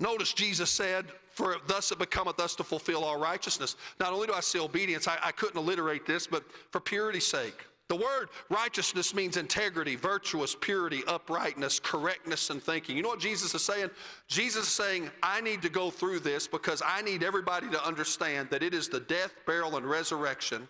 Notice 0.00 0.32
Jesus 0.32 0.70
said, 0.70 1.06
For 1.30 1.56
thus 1.66 1.92
it 1.92 1.98
becometh 1.98 2.40
us 2.40 2.56
to 2.56 2.64
fulfill 2.64 3.04
all 3.04 3.20
righteousness. 3.20 3.76
Not 4.00 4.12
only 4.12 4.26
do 4.26 4.32
I 4.32 4.40
see 4.40 4.58
obedience, 4.58 5.06
I, 5.06 5.18
I 5.22 5.30
couldn't 5.30 5.58
alliterate 5.58 6.06
this, 6.06 6.26
but 6.26 6.42
for 6.70 6.80
purity's 6.80 7.26
sake. 7.26 7.66
The 7.88 7.96
word 7.96 8.28
righteousness 8.50 9.14
means 9.14 9.36
integrity, 9.36 9.96
virtuous, 9.96 10.56
purity, 10.58 11.02
uprightness, 11.08 11.80
correctness, 11.80 12.48
and 12.50 12.62
thinking. 12.62 12.96
You 12.96 13.02
know 13.02 13.08
what 13.08 13.18
Jesus 13.18 13.52
is 13.52 13.64
saying? 13.64 13.90
Jesus 14.28 14.68
is 14.68 14.72
saying, 14.72 15.10
I 15.24 15.40
need 15.40 15.60
to 15.62 15.68
go 15.68 15.90
through 15.90 16.20
this 16.20 16.46
because 16.46 16.82
I 16.86 17.02
need 17.02 17.24
everybody 17.24 17.68
to 17.68 17.84
understand 17.84 18.48
that 18.50 18.62
it 18.62 18.74
is 18.74 18.88
the 18.88 19.00
death, 19.00 19.34
burial, 19.44 19.76
and 19.76 19.84
resurrection 19.84 20.68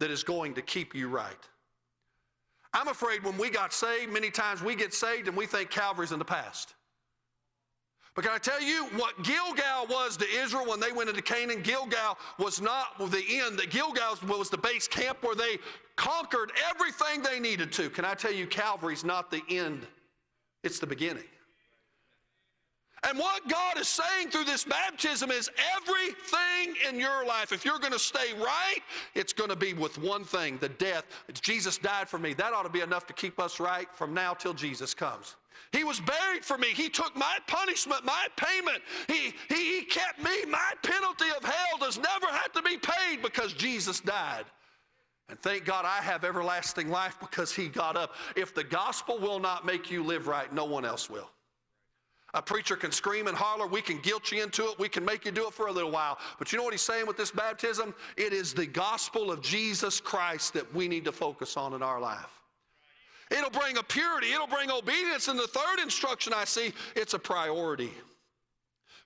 that 0.00 0.10
is 0.10 0.24
going 0.24 0.54
to 0.54 0.62
keep 0.62 0.94
you 0.94 1.08
right. 1.08 1.36
I'm 2.72 2.88
afraid 2.88 3.22
when 3.22 3.36
we 3.36 3.50
got 3.50 3.74
saved, 3.74 4.10
many 4.10 4.30
times 4.30 4.62
we 4.62 4.74
get 4.74 4.94
saved 4.94 5.28
and 5.28 5.36
we 5.36 5.44
think 5.44 5.70
Calvary's 5.70 6.10
in 6.10 6.18
the 6.18 6.24
past. 6.24 6.74
But 8.14 8.24
can 8.24 8.32
I 8.32 8.38
tell 8.38 8.62
you 8.62 8.84
what 8.96 9.20
Gilgal 9.24 9.86
was 9.88 10.16
to 10.18 10.26
Israel 10.28 10.66
when 10.66 10.78
they 10.78 10.92
went 10.92 11.08
into 11.08 11.22
Canaan? 11.22 11.62
Gilgal 11.62 12.16
was 12.38 12.60
not 12.60 12.96
the 12.98 13.24
end. 13.28 13.58
The 13.58 13.66
Gilgal 13.66 14.16
was 14.28 14.50
the 14.50 14.58
base 14.58 14.86
camp 14.86 15.22
where 15.22 15.34
they 15.34 15.58
conquered 15.96 16.52
everything 16.70 17.22
they 17.22 17.40
needed 17.40 17.72
to. 17.72 17.90
Can 17.90 18.04
I 18.04 18.14
tell 18.14 18.32
you, 18.32 18.46
Calvary's 18.46 19.04
not 19.04 19.30
the 19.30 19.42
end, 19.48 19.86
it's 20.62 20.78
the 20.78 20.86
beginning. 20.86 21.24
And 23.06 23.18
what 23.18 23.46
God 23.48 23.78
is 23.78 23.88
saying 23.88 24.30
through 24.30 24.44
this 24.44 24.64
baptism 24.64 25.30
is 25.30 25.50
everything 25.76 26.74
in 26.88 26.98
your 26.98 27.26
life, 27.26 27.52
if 27.52 27.62
you're 27.62 27.78
going 27.78 27.92
to 27.92 27.98
stay 27.98 28.32
right, 28.38 28.80
it's 29.14 29.32
going 29.32 29.50
to 29.50 29.56
be 29.56 29.74
with 29.74 29.98
one 29.98 30.24
thing 30.24 30.56
the 30.58 30.70
death. 30.70 31.04
Jesus 31.34 31.76
died 31.76 32.08
for 32.08 32.18
me. 32.18 32.32
That 32.32 32.54
ought 32.54 32.62
to 32.62 32.70
be 32.70 32.80
enough 32.80 33.06
to 33.08 33.12
keep 33.12 33.38
us 33.38 33.60
right 33.60 33.88
from 33.92 34.14
now 34.14 34.32
till 34.32 34.54
Jesus 34.54 34.94
comes. 34.94 35.36
He 35.72 35.84
was 35.84 36.00
buried 36.00 36.44
for 36.44 36.58
me. 36.58 36.68
He 36.68 36.88
took 36.88 37.16
my 37.16 37.38
punishment, 37.46 38.04
my 38.04 38.26
payment. 38.36 38.82
He, 39.08 39.34
he, 39.48 39.78
he 39.78 39.84
kept 39.84 40.22
me. 40.22 40.44
My 40.48 40.72
penalty 40.82 41.26
of 41.36 41.44
hell 41.44 41.78
does 41.80 41.98
never 41.98 42.26
have 42.26 42.52
to 42.52 42.62
be 42.62 42.76
paid 42.76 43.22
because 43.22 43.52
Jesus 43.52 44.00
died. 44.00 44.44
And 45.28 45.40
thank 45.40 45.64
God 45.64 45.84
I 45.84 46.02
have 46.02 46.24
everlasting 46.24 46.90
life 46.90 47.16
because 47.18 47.52
he 47.52 47.68
got 47.68 47.96
up. 47.96 48.14
If 48.36 48.54
the 48.54 48.64
gospel 48.64 49.18
will 49.18 49.40
not 49.40 49.64
make 49.64 49.90
you 49.90 50.04
live 50.04 50.26
right, 50.26 50.52
no 50.52 50.64
one 50.64 50.84
else 50.84 51.08
will. 51.08 51.30
A 52.34 52.42
preacher 52.42 52.74
can 52.74 52.90
scream 52.90 53.28
and 53.28 53.36
holler. 53.36 53.66
We 53.66 53.80
can 53.80 53.98
guilt 53.98 54.32
you 54.32 54.42
into 54.42 54.64
it. 54.64 54.78
We 54.78 54.88
can 54.88 55.04
make 55.04 55.24
you 55.24 55.30
do 55.30 55.46
it 55.46 55.54
for 55.54 55.68
a 55.68 55.72
little 55.72 55.92
while. 55.92 56.18
But 56.38 56.52
you 56.52 56.58
know 56.58 56.64
what 56.64 56.74
he's 56.74 56.82
saying 56.82 57.06
with 57.06 57.16
this 57.16 57.30
baptism? 57.30 57.94
It 58.16 58.32
is 58.32 58.52
the 58.52 58.66
gospel 58.66 59.30
of 59.30 59.40
Jesus 59.40 60.00
Christ 60.00 60.52
that 60.54 60.72
we 60.74 60.88
need 60.88 61.04
to 61.04 61.12
focus 61.12 61.56
on 61.56 61.74
in 61.74 61.82
our 61.82 62.00
life. 62.00 62.43
It'll 63.36 63.50
bring 63.50 63.78
a 63.78 63.82
purity, 63.82 64.32
it'll 64.32 64.46
bring 64.46 64.70
obedience. 64.70 65.28
And 65.28 65.38
the 65.38 65.46
third 65.46 65.80
instruction 65.82 66.32
I 66.32 66.44
see, 66.44 66.72
it's 66.94 67.14
a 67.14 67.18
priority. 67.18 67.90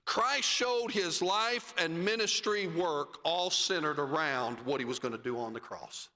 Christ 0.05 0.47
showed 0.47 0.91
his 0.91 1.21
life 1.21 1.73
and 1.77 2.03
ministry 2.03 2.67
work 2.67 3.19
all 3.23 3.49
centered 3.49 3.99
around 3.99 4.57
what 4.65 4.79
he 4.79 4.85
was 4.85 4.99
going 4.99 5.11
to 5.11 5.21
do 5.21 5.37
on 5.37 5.53
the 5.53 5.59
cross. 5.59 6.09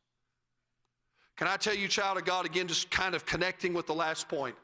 Can 1.38 1.47
I 1.47 1.57
tell 1.57 1.76
you, 1.76 1.88
child 1.88 2.18
of 2.18 2.26
God, 2.26 2.45
again, 2.45 2.68
just 2.68 2.91
kind 2.91 3.16
of 3.16 3.26
connecting 3.26 3.74
with 3.74 3.88
the 3.88 3.93
last 3.93 4.28
point? 4.28 4.55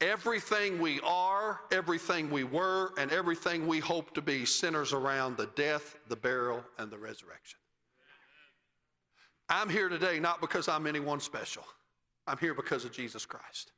Everything 0.00 0.80
we 0.80 1.00
are, 1.00 1.60
everything 1.70 2.30
we 2.30 2.44
were, 2.44 2.92
and 2.98 3.10
everything 3.12 3.66
we 3.66 3.78
hope 3.78 4.12
to 4.14 4.22
be 4.22 4.44
centers 4.44 4.92
around 4.92 5.36
the 5.36 5.46
death, 5.54 5.96
the 6.08 6.16
burial, 6.16 6.64
and 6.78 6.90
the 6.90 6.98
resurrection. 6.98 7.58
I'm 9.48 9.68
here 9.68 9.88
today 9.88 10.18
not 10.18 10.40
because 10.40 10.68
I'm 10.68 10.86
anyone 10.86 11.20
special. 11.20 11.64
I'm 12.26 12.38
here 12.38 12.54
because 12.54 12.84
of 12.84 12.92
Jesus 12.92 13.26
Christ. 13.26 13.72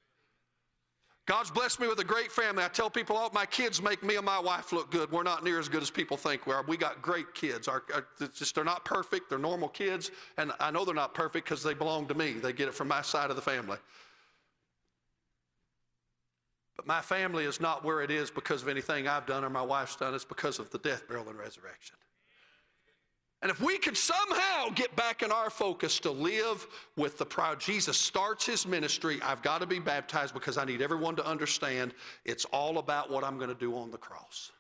God's 1.27 1.51
blessed 1.51 1.81
me 1.81 1.89
with 1.89 1.99
a 1.99 2.05
great 2.05 2.31
family. 2.31 2.63
I 2.63 2.69
tell 2.69 2.89
people, 2.89 3.17
all 3.17 3.31
my 3.35 3.47
kids 3.47 3.83
make 3.83 4.05
me 4.05 4.15
and 4.15 4.25
my 4.25 4.39
wife 4.39 4.73
look 4.73 4.93
good. 4.93 5.11
We're 5.11 5.25
not 5.25 5.43
near 5.43 5.59
as 5.59 5.69
good 5.69 5.83
as 5.83 5.91
people 5.91 6.17
think 6.17 6.47
we 6.47 6.53
are. 6.53 6.63
We 6.69 6.77
got 6.77 7.03
great 7.03 7.35
kids. 7.35 7.67
Our, 7.67 7.83
our, 7.93 8.07
just, 8.33 8.55
they're 8.55 8.63
not 8.63 8.85
perfect. 8.85 9.29
They're 9.29 9.39
normal 9.39 9.69
kids. 9.69 10.13
And 10.39 10.53
I 10.61 10.71
know 10.71 10.85
they're 10.85 10.95
not 10.95 11.15
perfect 11.15 11.47
because 11.47 11.65
they 11.65 11.75
belong 11.75 12.07
to 12.09 12.15
me. 12.15 12.35
They 12.35 12.53
get 12.53 12.69
it 12.69 12.75
from 12.75 12.87
my 12.87 13.03
side 13.03 13.31
of 13.31 13.37
the 13.37 13.43
family. 13.43 13.79
But 16.77 16.87
my 16.87 17.01
family 17.01 17.45
is 17.45 17.61
not 17.61 17.85
where 17.85 18.03
it 18.03 18.13
is 18.13 18.31
because 18.31 18.63
of 18.63 18.69
anything 18.69 19.09
I've 19.09 19.27
done 19.27 19.45
or 19.45 19.51
my 19.51 19.63
wife's 19.63 19.97
done. 19.97 20.15
It's 20.15 20.25
because 20.25 20.61
of 20.61 20.71
the 20.71 20.79
death, 20.79 21.09
burial, 21.09 21.29
and 21.29 21.39
resurrection. 21.39 21.97
And 23.47 23.53
if 23.53 23.61
we 23.61 23.79
could 23.79 23.97
somehow 23.97 24.71
get 24.75 24.97
back 24.97 25.23
in 25.23 25.31
our 25.31 25.51
focus 25.51 26.01
to 26.01 26.11
live 26.11 26.67
with 26.97 27.17
the 27.17 27.25
proud, 27.25 27.61
Jesus 27.61 27.97
starts 27.97 28.45
his 28.45 28.67
ministry. 28.67 29.21
I've 29.23 29.41
got 29.41 29.61
to 29.61 29.69
be 29.69 29.79
baptized 29.79 30.35
because 30.35 30.59
I 30.59 30.65
need 30.65 30.83
everyone 30.83 31.15
to 31.15 31.25
understand 31.25 31.95
it's 32.25 32.45
all 32.47 32.79
about 32.79 33.09
what 33.09 33.23
I'm 33.23 33.37
going 33.37 33.51
to 33.51 33.55
do 33.55 33.77
on 33.77 33.93
the 33.93 33.99
cross. 33.99 34.51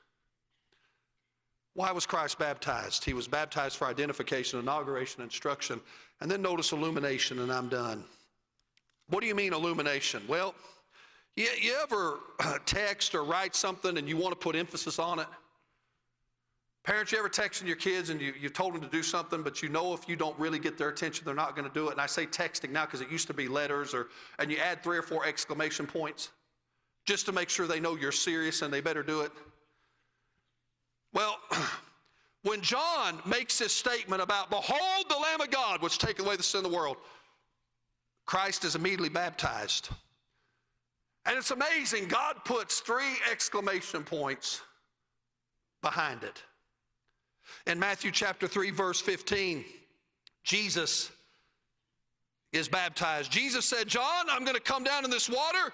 Why 1.74 1.90
was 1.90 2.06
Christ 2.06 2.38
baptized? 2.38 3.04
He 3.04 3.12
was 3.12 3.26
baptized 3.26 3.76
for 3.76 3.88
identification, 3.88 4.60
inauguration, 4.60 5.20
instruction, 5.20 5.80
and 6.20 6.30
then 6.30 6.40
notice 6.40 6.70
illumination, 6.70 7.40
and 7.40 7.50
I'm 7.50 7.68
done. 7.68 8.04
What 9.08 9.20
do 9.20 9.26
you 9.26 9.34
mean 9.34 9.52
illumination? 9.52 10.22
Well, 10.28 10.54
you, 11.34 11.48
you 11.60 11.74
ever 11.82 12.20
text 12.66 13.16
or 13.16 13.24
write 13.24 13.56
something 13.56 13.98
and 13.98 14.08
you 14.08 14.16
want 14.16 14.30
to 14.30 14.38
put 14.38 14.54
emphasis 14.54 15.00
on 15.00 15.18
it? 15.18 15.26
Parents, 16.86 17.10
you 17.10 17.18
ever 17.18 17.28
texting 17.28 17.66
your 17.66 17.74
kids 17.74 18.10
and 18.10 18.20
you, 18.20 18.32
you 18.40 18.48
told 18.48 18.72
them 18.72 18.80
to 18.80 18.86
do 18.86 19.02
something, 19.02 19.42
but 19.42 19.60
you 19.60 19.68
know 19.68 19.92
if 19.92 20.08
you 20.08 20.14
don't 20.14 20.38
really 20.38 20.60
get 20.60 20.78
their 20.78 20.88
attention, 20.88 21.24
they're 21.24 21.34
not 21.34 21.56
going 21.56 21.66
to 21.66 21.74
do 21.74 21.88
it. 21.88 21.92
And 21.92 22.00
I 22.00 22.06
say 22.06 22.26
texting 22.26 22.70
now 22.70 22.84
because 22.84 23.00
it 23.00 23.10
used 23.10 23.26
to 23.26 23.34
be 23.34 23.48
letters, 23.48 23.92
or 23.92 24.06
and 24.38 24.52
you 24.52 24.58
add 24.58 24.84
three 24.84 24.96
or 24.96 25.02
four 25.02 25.26
exclamation 25.26 25.84
points 25.84 26.30
just 27.04 27.26
to 27.26 27.32
make 27.32 27.48
sure 27.48 27.66
they 27.66 27.80
know 27.80 27.96
you're 27.96 28.12
serious 28.12 28.62
and 28.62 28.72
they 28.72 28.80
better 28.80 29.02
do 29.02 29.22
it. 29.22 29.32
Well, 31.12 31.38
when 32.42 32.60
John 32.60 33.18
makes 33.26 33.58
this 33.58 33.72
statement 33.72 34.22
about, 34.22 34.48
Behold 34.48 35.06
the 35.08 35.16
Lamb 35.16 35.40
of 35.40 35.50
God, 35.50 35.82
which 35.82 35.98
taketh 35.98 36.24
away 36.24 36.36
the 36.36 36.44
sin 36.44 36.64
of 36.64 36.70
the 36.70 36.76
world, 36.76 36.98
Christ 38.26 38.64
is 38.64 38.76
immediately 38.76 39.08
baptized. 39.08 39.88
And 41.24 41.36
it's 41.36 41.50
amazing, 41.50 42.06
God 42.06 42.36
puts 42.44 42.78
three 42.78 43.16
exclamation 43.28 44.04
points 44.04 44.60
behind 45.82 46.22
it. 46.22 46.44
In 47.66 47.78
Matthew 47.78 48.10
chapter 48.10 48.46
3, 48.46 48.70
verse 48.70 49.00
15, 49.00 49.64
Jesus 50.44 51.10
is 52.52 52.68
baptized. 52.68 53.30
Jesus 53.30 53.64
said, 53.64 53.88
John, 53.88 54.26
I'm 54.30 54.44
going 54.44 54.56
to 54.56 54.62
come 54.62 54.84
down 54.84 55.04
in 55.04 55.10
this 55.10 55.28
water 55.28 55.72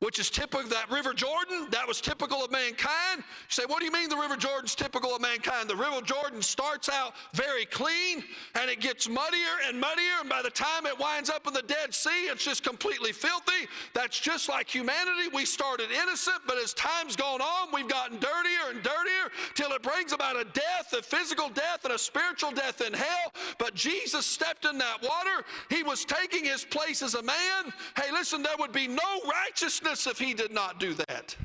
which 0.00 0.20
is 0.20 0.30
typical 0.30 0.60
of 0.60 0.70
that 0.70 0.90
river 0.90 1.12
jordan 1.12 1.66
that 1.70 1.86
was 1.86 2.00
typical 2.00 2.44
of 2.44 2.50
mankind. 2.50 3.18
You 3.18 3.22
say 3.48 3.62
what 3.66 3.80
do 3.80 3.84
you 3.84 3.92
mean 3.92 4.08
the 4.08 4.16
river 4.16 4.36
jordan's 4.36 4.74
typical 4.74 5.14
of 5.14 5.20
mankind? 5.20 5.68
The 5.68 5.76
river 5.76 6.00
jordan 6.02 6.40
starts 6.40 6.88
out 6.88 7.14
very 7.34 7.64
clean 7.64 8.22
and 8.54 8.70
it 8.70 8.80
gets 8.80 9.08
muddier 9.08 9.58
and 9.66 9.80
muddier 9.80 10.20
and 10.20 10.28
by 10.28 10.42
the 10.42 10.50
time 10.50 10.86
it 10.86 10.98
winds 10.98 11.30
up 11.30 11.46
in 11.46 11.52
the 11.52 11.62
dead 11.62 11.92
sea 11.92 12.26
it's 12.26 12.44
just 12.44 12.62
completely 12.62 13.12
filthy. 13.12 13.66
That's 13.92 14.18
just 14.18 14.48
like 14.48 14.68
humanity. 14.72 15.28
We 15.34 15.44
started 15.44 15.90
innocent 15.90 16.38
but 16.46 16.58
as 16.58 16.74
time's 16.74 17.16
gone 17.16 17.40
on 17.40 17.68
we've 17.72 17.88
gotten 17.88 18.18
dirtier 18.18 18.70
and 18.70 18.82
dirtier 18.82 19.32
till 19.54 19.72
it 19.72 19.82
brings 19.82 20.12
about 20.12 20.36
a 20.36 20.44
death 20.44 20.92
a 20.96 21.02
physical 21.02 21.48
death 21.48 21.84
and 21.84 21.92
a 21.92 21.98
spiritual 21.98 22.52
death 22.52 22.80
in 22.80 22.92
hell. 22.92 23.32
But 23.58 23.74
jesus 23.74 24.26
stepped 24.26 24.64
in 24.64 24.78
that 24.78 25.02
water. 25.02 25.44
He 25.70 25.82
was 25.82 26.04
taking 26.04 26.44
his 26.44 26.64
place 26.64 27.02
as 27.02 27.14
a 27.14 27.22
man. 27.22 27.72
Hey 27.96 28.12
listen 28.12 28.42
there 28.44 28.56
would 28.58 28.72
be 28.72 28.86
no 28.86 29.02
righteousness 29.28 29.87
if 30.06 30.18
he 30.18 30.34
did 30.34 30.52
not 30.52 30.80
do 30.80 30.94
that. 30.94 31.36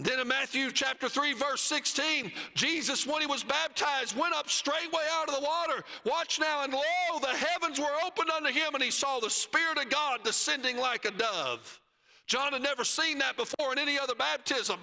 Then 0.00 0.20
in 0.20 0.28
Matthew 0.28 0.70
chapter 0.70 1.08
3, 1.08 1.32
verse 1.32 1.60
16, 1.62 2.30
Jesus, 2.54 3.04
when 3.04 3.20
he 3.20 3.26
was 3.26 3.42
baptized, 3.42 4.16
went 4.16 4.32
up 4.32 4.48
straightway 4.48 5.02
out 5.10 5.28
of 5.28 5.34
the 5.34 5.40
water. 5.40 5.82
Watch 6.04 6.38
now, 6.38 6.62
and 6.62 6.72
lo, 6.72 6.80
the 7.20 7.26
heavens 7.26 7.80
were 7.80 7.86
opened 8.06 8.30
unto 8.30 8.50
him, 8.50 8.74
and 8.74 8.82
he 8.82 8.92
saw 8.92 9.18
the 9.18 9.28
Spirit 9.28 9.76
of 9.76 9.90
God 9.90 10.20
descending 10.22 10.76
like 10.76 11.04
a 11.04 11.10
dove. 11.10 11.80
John 12.28 12.52
had 12.52 12.62
never 12.62 12.84
seen 12.84 13.18
that 13.18 13.36
before 13.36 13.72
in 13.72 13.78
any 13.78 13.98
other 13.98 14.14
baptism. 14.14 14.78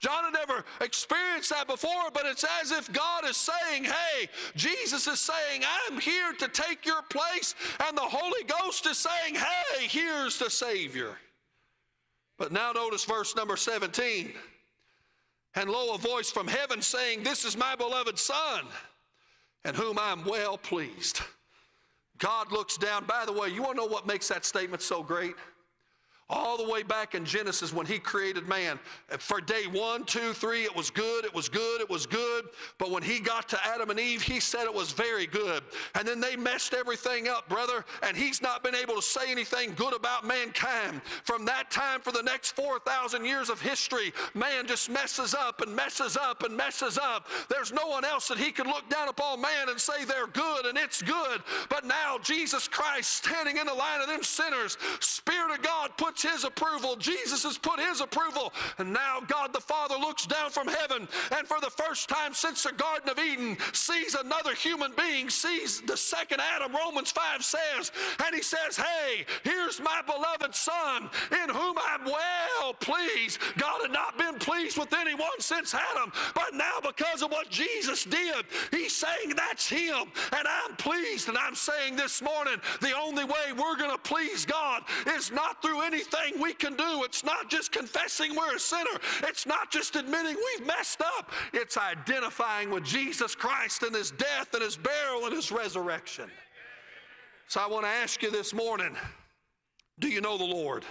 John 0.00 0.24
had 0.24 0.34
never 0.34 0.64
experienced 0.82 1.48
that 1.50 1.68
before, 1.68 2.10
but 2.12 2.26
it's 2.26 2.44
as 2.60 2.72
if 2.72 2.92
God 2.92 3.24
is 3.24 3.36
saying, 3.36 3.84
Hey, 3.84 4.28
Jesus 4.56 5.06
is 5.06 5.20
saying, 5.20 5.62
I'm 5.64 6.00
here 6.00 6.32
to 6.34 6.48
take 6.48 6.84
your 6.84 7.02
place, 7.02 7.54
and 7.86 7.96
the 7.96 8.02
Holy 8.02 8.42
Ghost 8.44 8.84
is 8.86 8.98
saying, 8.98 9.36
Hey, 9.36 9.86
here's 9.86 10.38
the 10.38 10.50
Savior. 10.50 11.16
But 12.38 12.52
now 12.52 12.72
notice 12.72 13.04
verse 13.04 13.34
number 13.36 13.56
17. 13.56 14.32
And 15.56 15.68
lo, 15.68 15.94
a 15.94 15.98
voice 15.98 16.30
from 16.30 16.46
heaven 16.46 16.80
saying, 16.80 17.24
This 17.24 17.44
is 17.44 17.56
my 17.56 17.74
beloved 17.74 18.18
Son, 18.18 18.64
in 19.64 19.74
whom 19.74 19.98
I'm 19.98 20.24
well 20.24 20.56
pleased. 20.56 21.20
God 22.18 22.52
looks 22.52 22.76
down. 22.76 23.04
By 23.06 23.24
the 23.26 23.32
way, 23.32 23.48
you 23.48 23.62
want 23.62 23.76
to 23.76 23.82
know 23.82 23.86
what 23.86 24.06
makes 24.06 24.28
that 24.28 24.44
statement 24.44 24.82
so 24.82 25.02
great? 25.02 25.34
All 26.30 26.58
the 26.58 26.68
way 26.68 26.82
back 26.82 27.14
in 27.14 27.24
Genesis 27.24 27.72
when 27.72 27.86
he 27.86 27.98
created 27.98 28.46
man. 28.46 28.78
For 29.18 29.40
day 29.40 29.64
one, 29.70 30.04
two, 30.04 30.32
three, 30.34 30.64
it 30.64 30.74
was 30.74 30.90
good, 30.90 31.24
it 31.24 31.34
was 31.34 31.48
good, 31.48 31.80
it 31.80 31.88
was 31.88 32.04
good. 32.06 32.46
But 32.76 32.90
when 32.90 33.02
he 33.02 33.18
got 33.18 33.48
to 33.50 33.58
Adam 33.66 33.90
and 33.90 33.98
Eve, 33.98 34.22
he 34.22 34.38
said 34.38 34.64
it 34.64 34.74
was 34.74 34.92
very 34.92 35.26
good. 35.26 35.62
And 35.94 36.06
then 36.06 36.20
they 36.20 36.36
messed 36.36 36.74
everything 36.74 37.28
up, 37.28 37.48
brother, 37.48 37.84
and 38.02 38.16
he's 38.16 38.42
not 38.42 38.62
been 38.62 38.74
able 38.74 38.96
to 38.96 39.02
say 39.02 39.30
anything 39.30 39.72
good 39.74 39.94
about 39.94 40.26
mankind. 40.26 41.00
From 41.24 41.46
that 41.46 41.70
time 41.70 42.00
for 42.00 42.12
the 42.12 42.22
next 42.22 42.52
4,000 42.52 43.24
years 43.24 43.48
of 43.48 43.60
history, 43.60 44.12
man 44.34 44.66
just 44.66 44.90
messes 44.90 45.34
up 45.34 45.62
and 45.62 45.74
messes 45.74 46.16
up 46.16 46.42
and 46.42 46.54
messes 46.54 46.98
up. 46.98 47.26
There's 47.48 47.72
no 47.72 47.86
one 47.86 48.04
else 48.04 48.28
that 48.28 48.38
he 48.38 48.52
could 48.52 48.66
look 48.66 48.88
down 48.90 49.08
upon 49.08 49.40
man 49.40 49.70
and 49.70 49.80
say 49.80 50.04
they're 50.04 50.26
good 50.26 50.66
and 50.66 50.76
it's 50.76 51.00
good. 51.00 51.42
But 51.70 51.86
now 51.86 52.18
Jesus 52.22 52.68
Christ 52.68 53.10
standing 53.10 53.56
in 53.56 53.66
the 53.66 53.74
line 53.74 54.02
of 54.02 54.08
them 54.08 54.22
sinners, 54.22 54.76
Spirit 55.00 55.52
of 55.52 55.62
God 55.62 55.96
puts 55.96 56.17
puts 56.18 56.34
his 56.34 56.44
approval. 56.44 56.96
Jesus 56.96 57.44
has 57.44 57.58
put 57.58 57.78
his 57.80 58.00
approval. 58.00 58.52
And 58.78 58.92
now 58.92 59.20
God 59.26 59.52
the 59.52 59.60
Father 59.60 59.96
looks 59.96 60.26
down 60.26 60.50
from 60.50 60.66
heaven 60.66 61.08
and 61.36 61.46
for 61.46 61.60
the 61.60 61.70
first 61.70 62.08
time 62.08 62.34
since 62.34 62.62
the 62.62 62.72
Garden 62.72 63.08
of 63.08 63.18
Eden 63.18 63.56
sees 63.72 64.14
another 64.14 64.54
human 64.54 64.92
being, 64.96 65.30
sees 65.30 65.80
the 65.82 65.96
second 65.96 66.40
Adam, 66.40 66.74
Romans 66.74 67.10
5 67.10 67.44
says, 67.44 67.92
and 68.24 68.34
he 68.34 68.42
says, 68.42 68.76
Hey, 68.76 69.26
here's 69.44 69.80
my 69.80 70.00
beloved 70.06 70.54
Son 70.54 71.08
in 71.42 71.48
whom 71.50 71.76
I'm 71.78 72.04
well 72.04 72.74
pleased. 72.80 73.38
God 73.56 73.82
had 73.82 73.92
not 73.92 74.18
been 74.18 74.38
pleased 74.38 74.78
with 74.78 74.92
anyone 74.92 75.28
since 75.38 75.74
Adam, 75.74 76.12
but 76.34 76.54
now 76.54 76.78
because 76.82 77.22
of 77.22 77.30
what 77.30 77.50
Jesus 77.50 78.04
did, 78.04 78.44
he's 78.70 78.94
saying 78.94 79.34
that's 79.36 79.68
him. 79.68 80.10
And 80.32 80.46
I'm 80.48 80.76
pleased. 80.76 81.28
And 81.28 81.38
I'm 81.38 81.54
saying 81.54 81.96
this 81.96 82.22
morning, 82.22 82.56
the 82.80 82.96
only 82.96 83.24
way 83.24 83.52
we're 83.56 83.76
going 83.76 83.90
to 83.90 83.98
please 83.98 84.44
God 84.44 84.82
is 85.06 85.30
not 85.30 85.60
through 85.62 85.82
anything 85.82 86.07
anything 86.14 86.40
we 86.40 86.52
can 86.52 86.74
do. 86.74 87.04
It's 87.04 87.24
not 87.24 87.50
just 87.50 87.72
confessing 87.72 88.34
we're 88.34 88.56
a 88.56 88.60
sinner, 88.60 88.98
it's 89.22 89.46
not 89.46 89.70
just 89.70 89.96
admitting 89.96 90.36
we've 90.36 90.66
messed 90.66 91.00
up, 91.00 91.32
it's 91.52 91.76
identifying 91.76 92.70
with 92.70 92.84
Jesus 92.84 93.34
Christ 93.34 93.82
and 93.82 93.94
his 93.94 94.10
death 94.12 94.52
and 94.54 94.62
his 94.62 94.76
burial 94.76 95.26
and 95.26 95.34
his 95.34 95.50
resurrection. 95.50 96.30
So 97.48 97.60
I 97.60 97.66
want 97.66 97.84
to 97.84 97.90
ask 97.90 98.22
you 98.22 98.30
this 98.30 98.52
morning 98.52 98.96
do 99.98 100.08
you 100.08 100.20
know 100.20 100.38
the 100.38 100.44
Lord? 100.44 100.84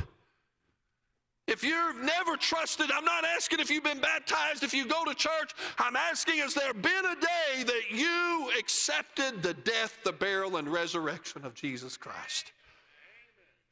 If 1.48 1.64
you've 1.64 2.04
never 2.04 2.36
trusted, 2.36 2.92
I'm 2.92 3.06
not 3.06 3.24
asking 3.24 3.62
if 3.62 3.70
you've 3.70 3.86
been 3.86 4.02
baptized, 4.02 4.64
if 4.64 4.74
you 4.74 4.86
go 4.86 5.06
to 5.06 5.16
church. 5.16 5.54
I'm 5.80 5.96
asking, 5.96 6.40
has 6.40 6.54
there 6.54 6.74
been 6.74 7.06
a 7.06 7.16
day 7.16 7.64
that 7.64 7.84
you 7.90 8.52
accepted 8.60 9.42
the 9.42 9.54
death, 9.54 9.98
the 10.04 10.12
burial, 10.12 10.58
and 10.58 10.68
resurrection 10.68 11.46
of 11.46 11.54
Jesus 11.54 11.96
Christ? 11.96 12.52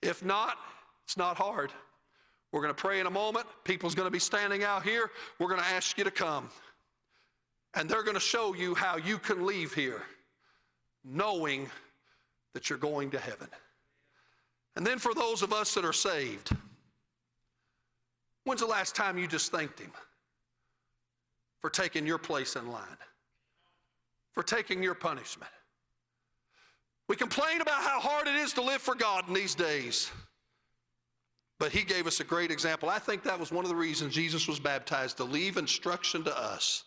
If 0.01 0.23
not, 0.23 0.57
it's 1.06 1.18
not 1.18 1.38
hard. 1.38 1.72
We're 2.51 2.62
going 2.62 2.74
to 2.74 2.82
pray 2.82 2.99
in 2.99 3.06
a 3.06 3.12
moment. 3.12 3.45
People's 3.64 3.95
going 3.95 4.08
to 4.08 4.12
be 4.12 4.20
standing 4.20 4.64
out 4.64 4.84
here. 4.84 5.12
We're 5.39 5.47
going 5.47 5.62
to 5.62 5.68
ask 5.68 5.97
you 5.97 6.03
to 6.03 6.12
come. 6.12 6.49
And 7.74 7.89
they're 7.89 8.03
going 8.03 8.16
to 8.16 8.22
show 8.22 8.53
you 8.53 8.76
how 8.76 8.97
you 8.97 9.18
can 9.18 9.45
leave 9.45 9.74
here 9.74 10.03
knowing 11.03 11.70
that 12.53 12.70
you're 12.70 12.80
going 12.80 13.12
to 13.12 13.20
heaven. 13.20 13.47
And 14.76 14.86
then 14.86 14.97
for 14.97 15.14
those 15.14 15.41
of 15.41 15.53
us 15.53 15.74
that 15.76 15.86
are 15.86 15.93
saved, 15.93 16.56
when's 18.43 18.62
the 18.62 18.68
last 18.68 18.95
time 18.95 19.18
you 19.18 19.28
just 19.28 19.51
thanked 19.51 19.80
Him 19.80 19.91
for 21.62 21.70
taking 21.70 22.08
your 22.08 22.18
place 22.18 22.56
in 22.56 22.72
line, 22.72 22.84
for 24.32 24.43
taking 24.43 24.82
your 24.82 24.95
punishment? 24.95 25.51
We 27.08 27.16
complain 27.16 27.62
about 27.62 27.84
how 27.84 27.99
hard 27.99 28.28
it 28.28 28.36
is 28.36 28.53
to 28.53 28.62
live 28.62 28.82
for 28.82 28.95
God 28.95 29.28
in 29.28 29.34
these 29.34 29.53
days. 29.53 30.10
But 31.58 31.72
he 31.72 31.84
gave 31.84 32.06
us 32.06 32.20
a 32.20 32.24
great 32.24 32.51
example. 32.51 32.89
I 32.89 32.99
think 32.99 33.24
that 33.24 33.39
was 33.39 33.51
one 33.51 33.64
of 33.64 33.70
the 33.70 33.76
reasons 33.76 34.14
Jesus 34.14 34.47
was 34.47 34.60
baptized 34.60 35.18
to 35.18 35.24
leave 35.24 35.58
instruction 35.58 36.24
to 36.26 36.38
us. 36.38 36.84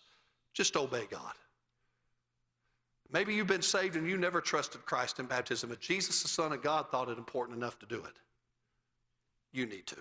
Just 0.53 0.77
obey 0.77 1.07
God. 1.11 1.33
Maybe 3.11 3.35
you've 3.35 3.47
been 3.47 3.63
saved 3.63 3.97
and 3.97 4.07
you 4.07 4.19
never 4.19 4.41
trusted 4.43 4.85
Christ 4.85 5.19
in 5.19 5.27
baptism, 5.27 5.71
but 5.71 5.81
Jesus, 5.81 6.23
the 6.23 6.29
Son 6.29 6.53
of 6.53 6.63
God, 6.63 6.91
thought 6.91 7.09
it 7.09 7.17
important 7.17 7.57
enough 7.57 7.79
to 7.79 7.87
do 7.87 7.97
it. 7.97 8.17
You 9.53 9.65
need 9.65 9.87
to. 9.87 9.97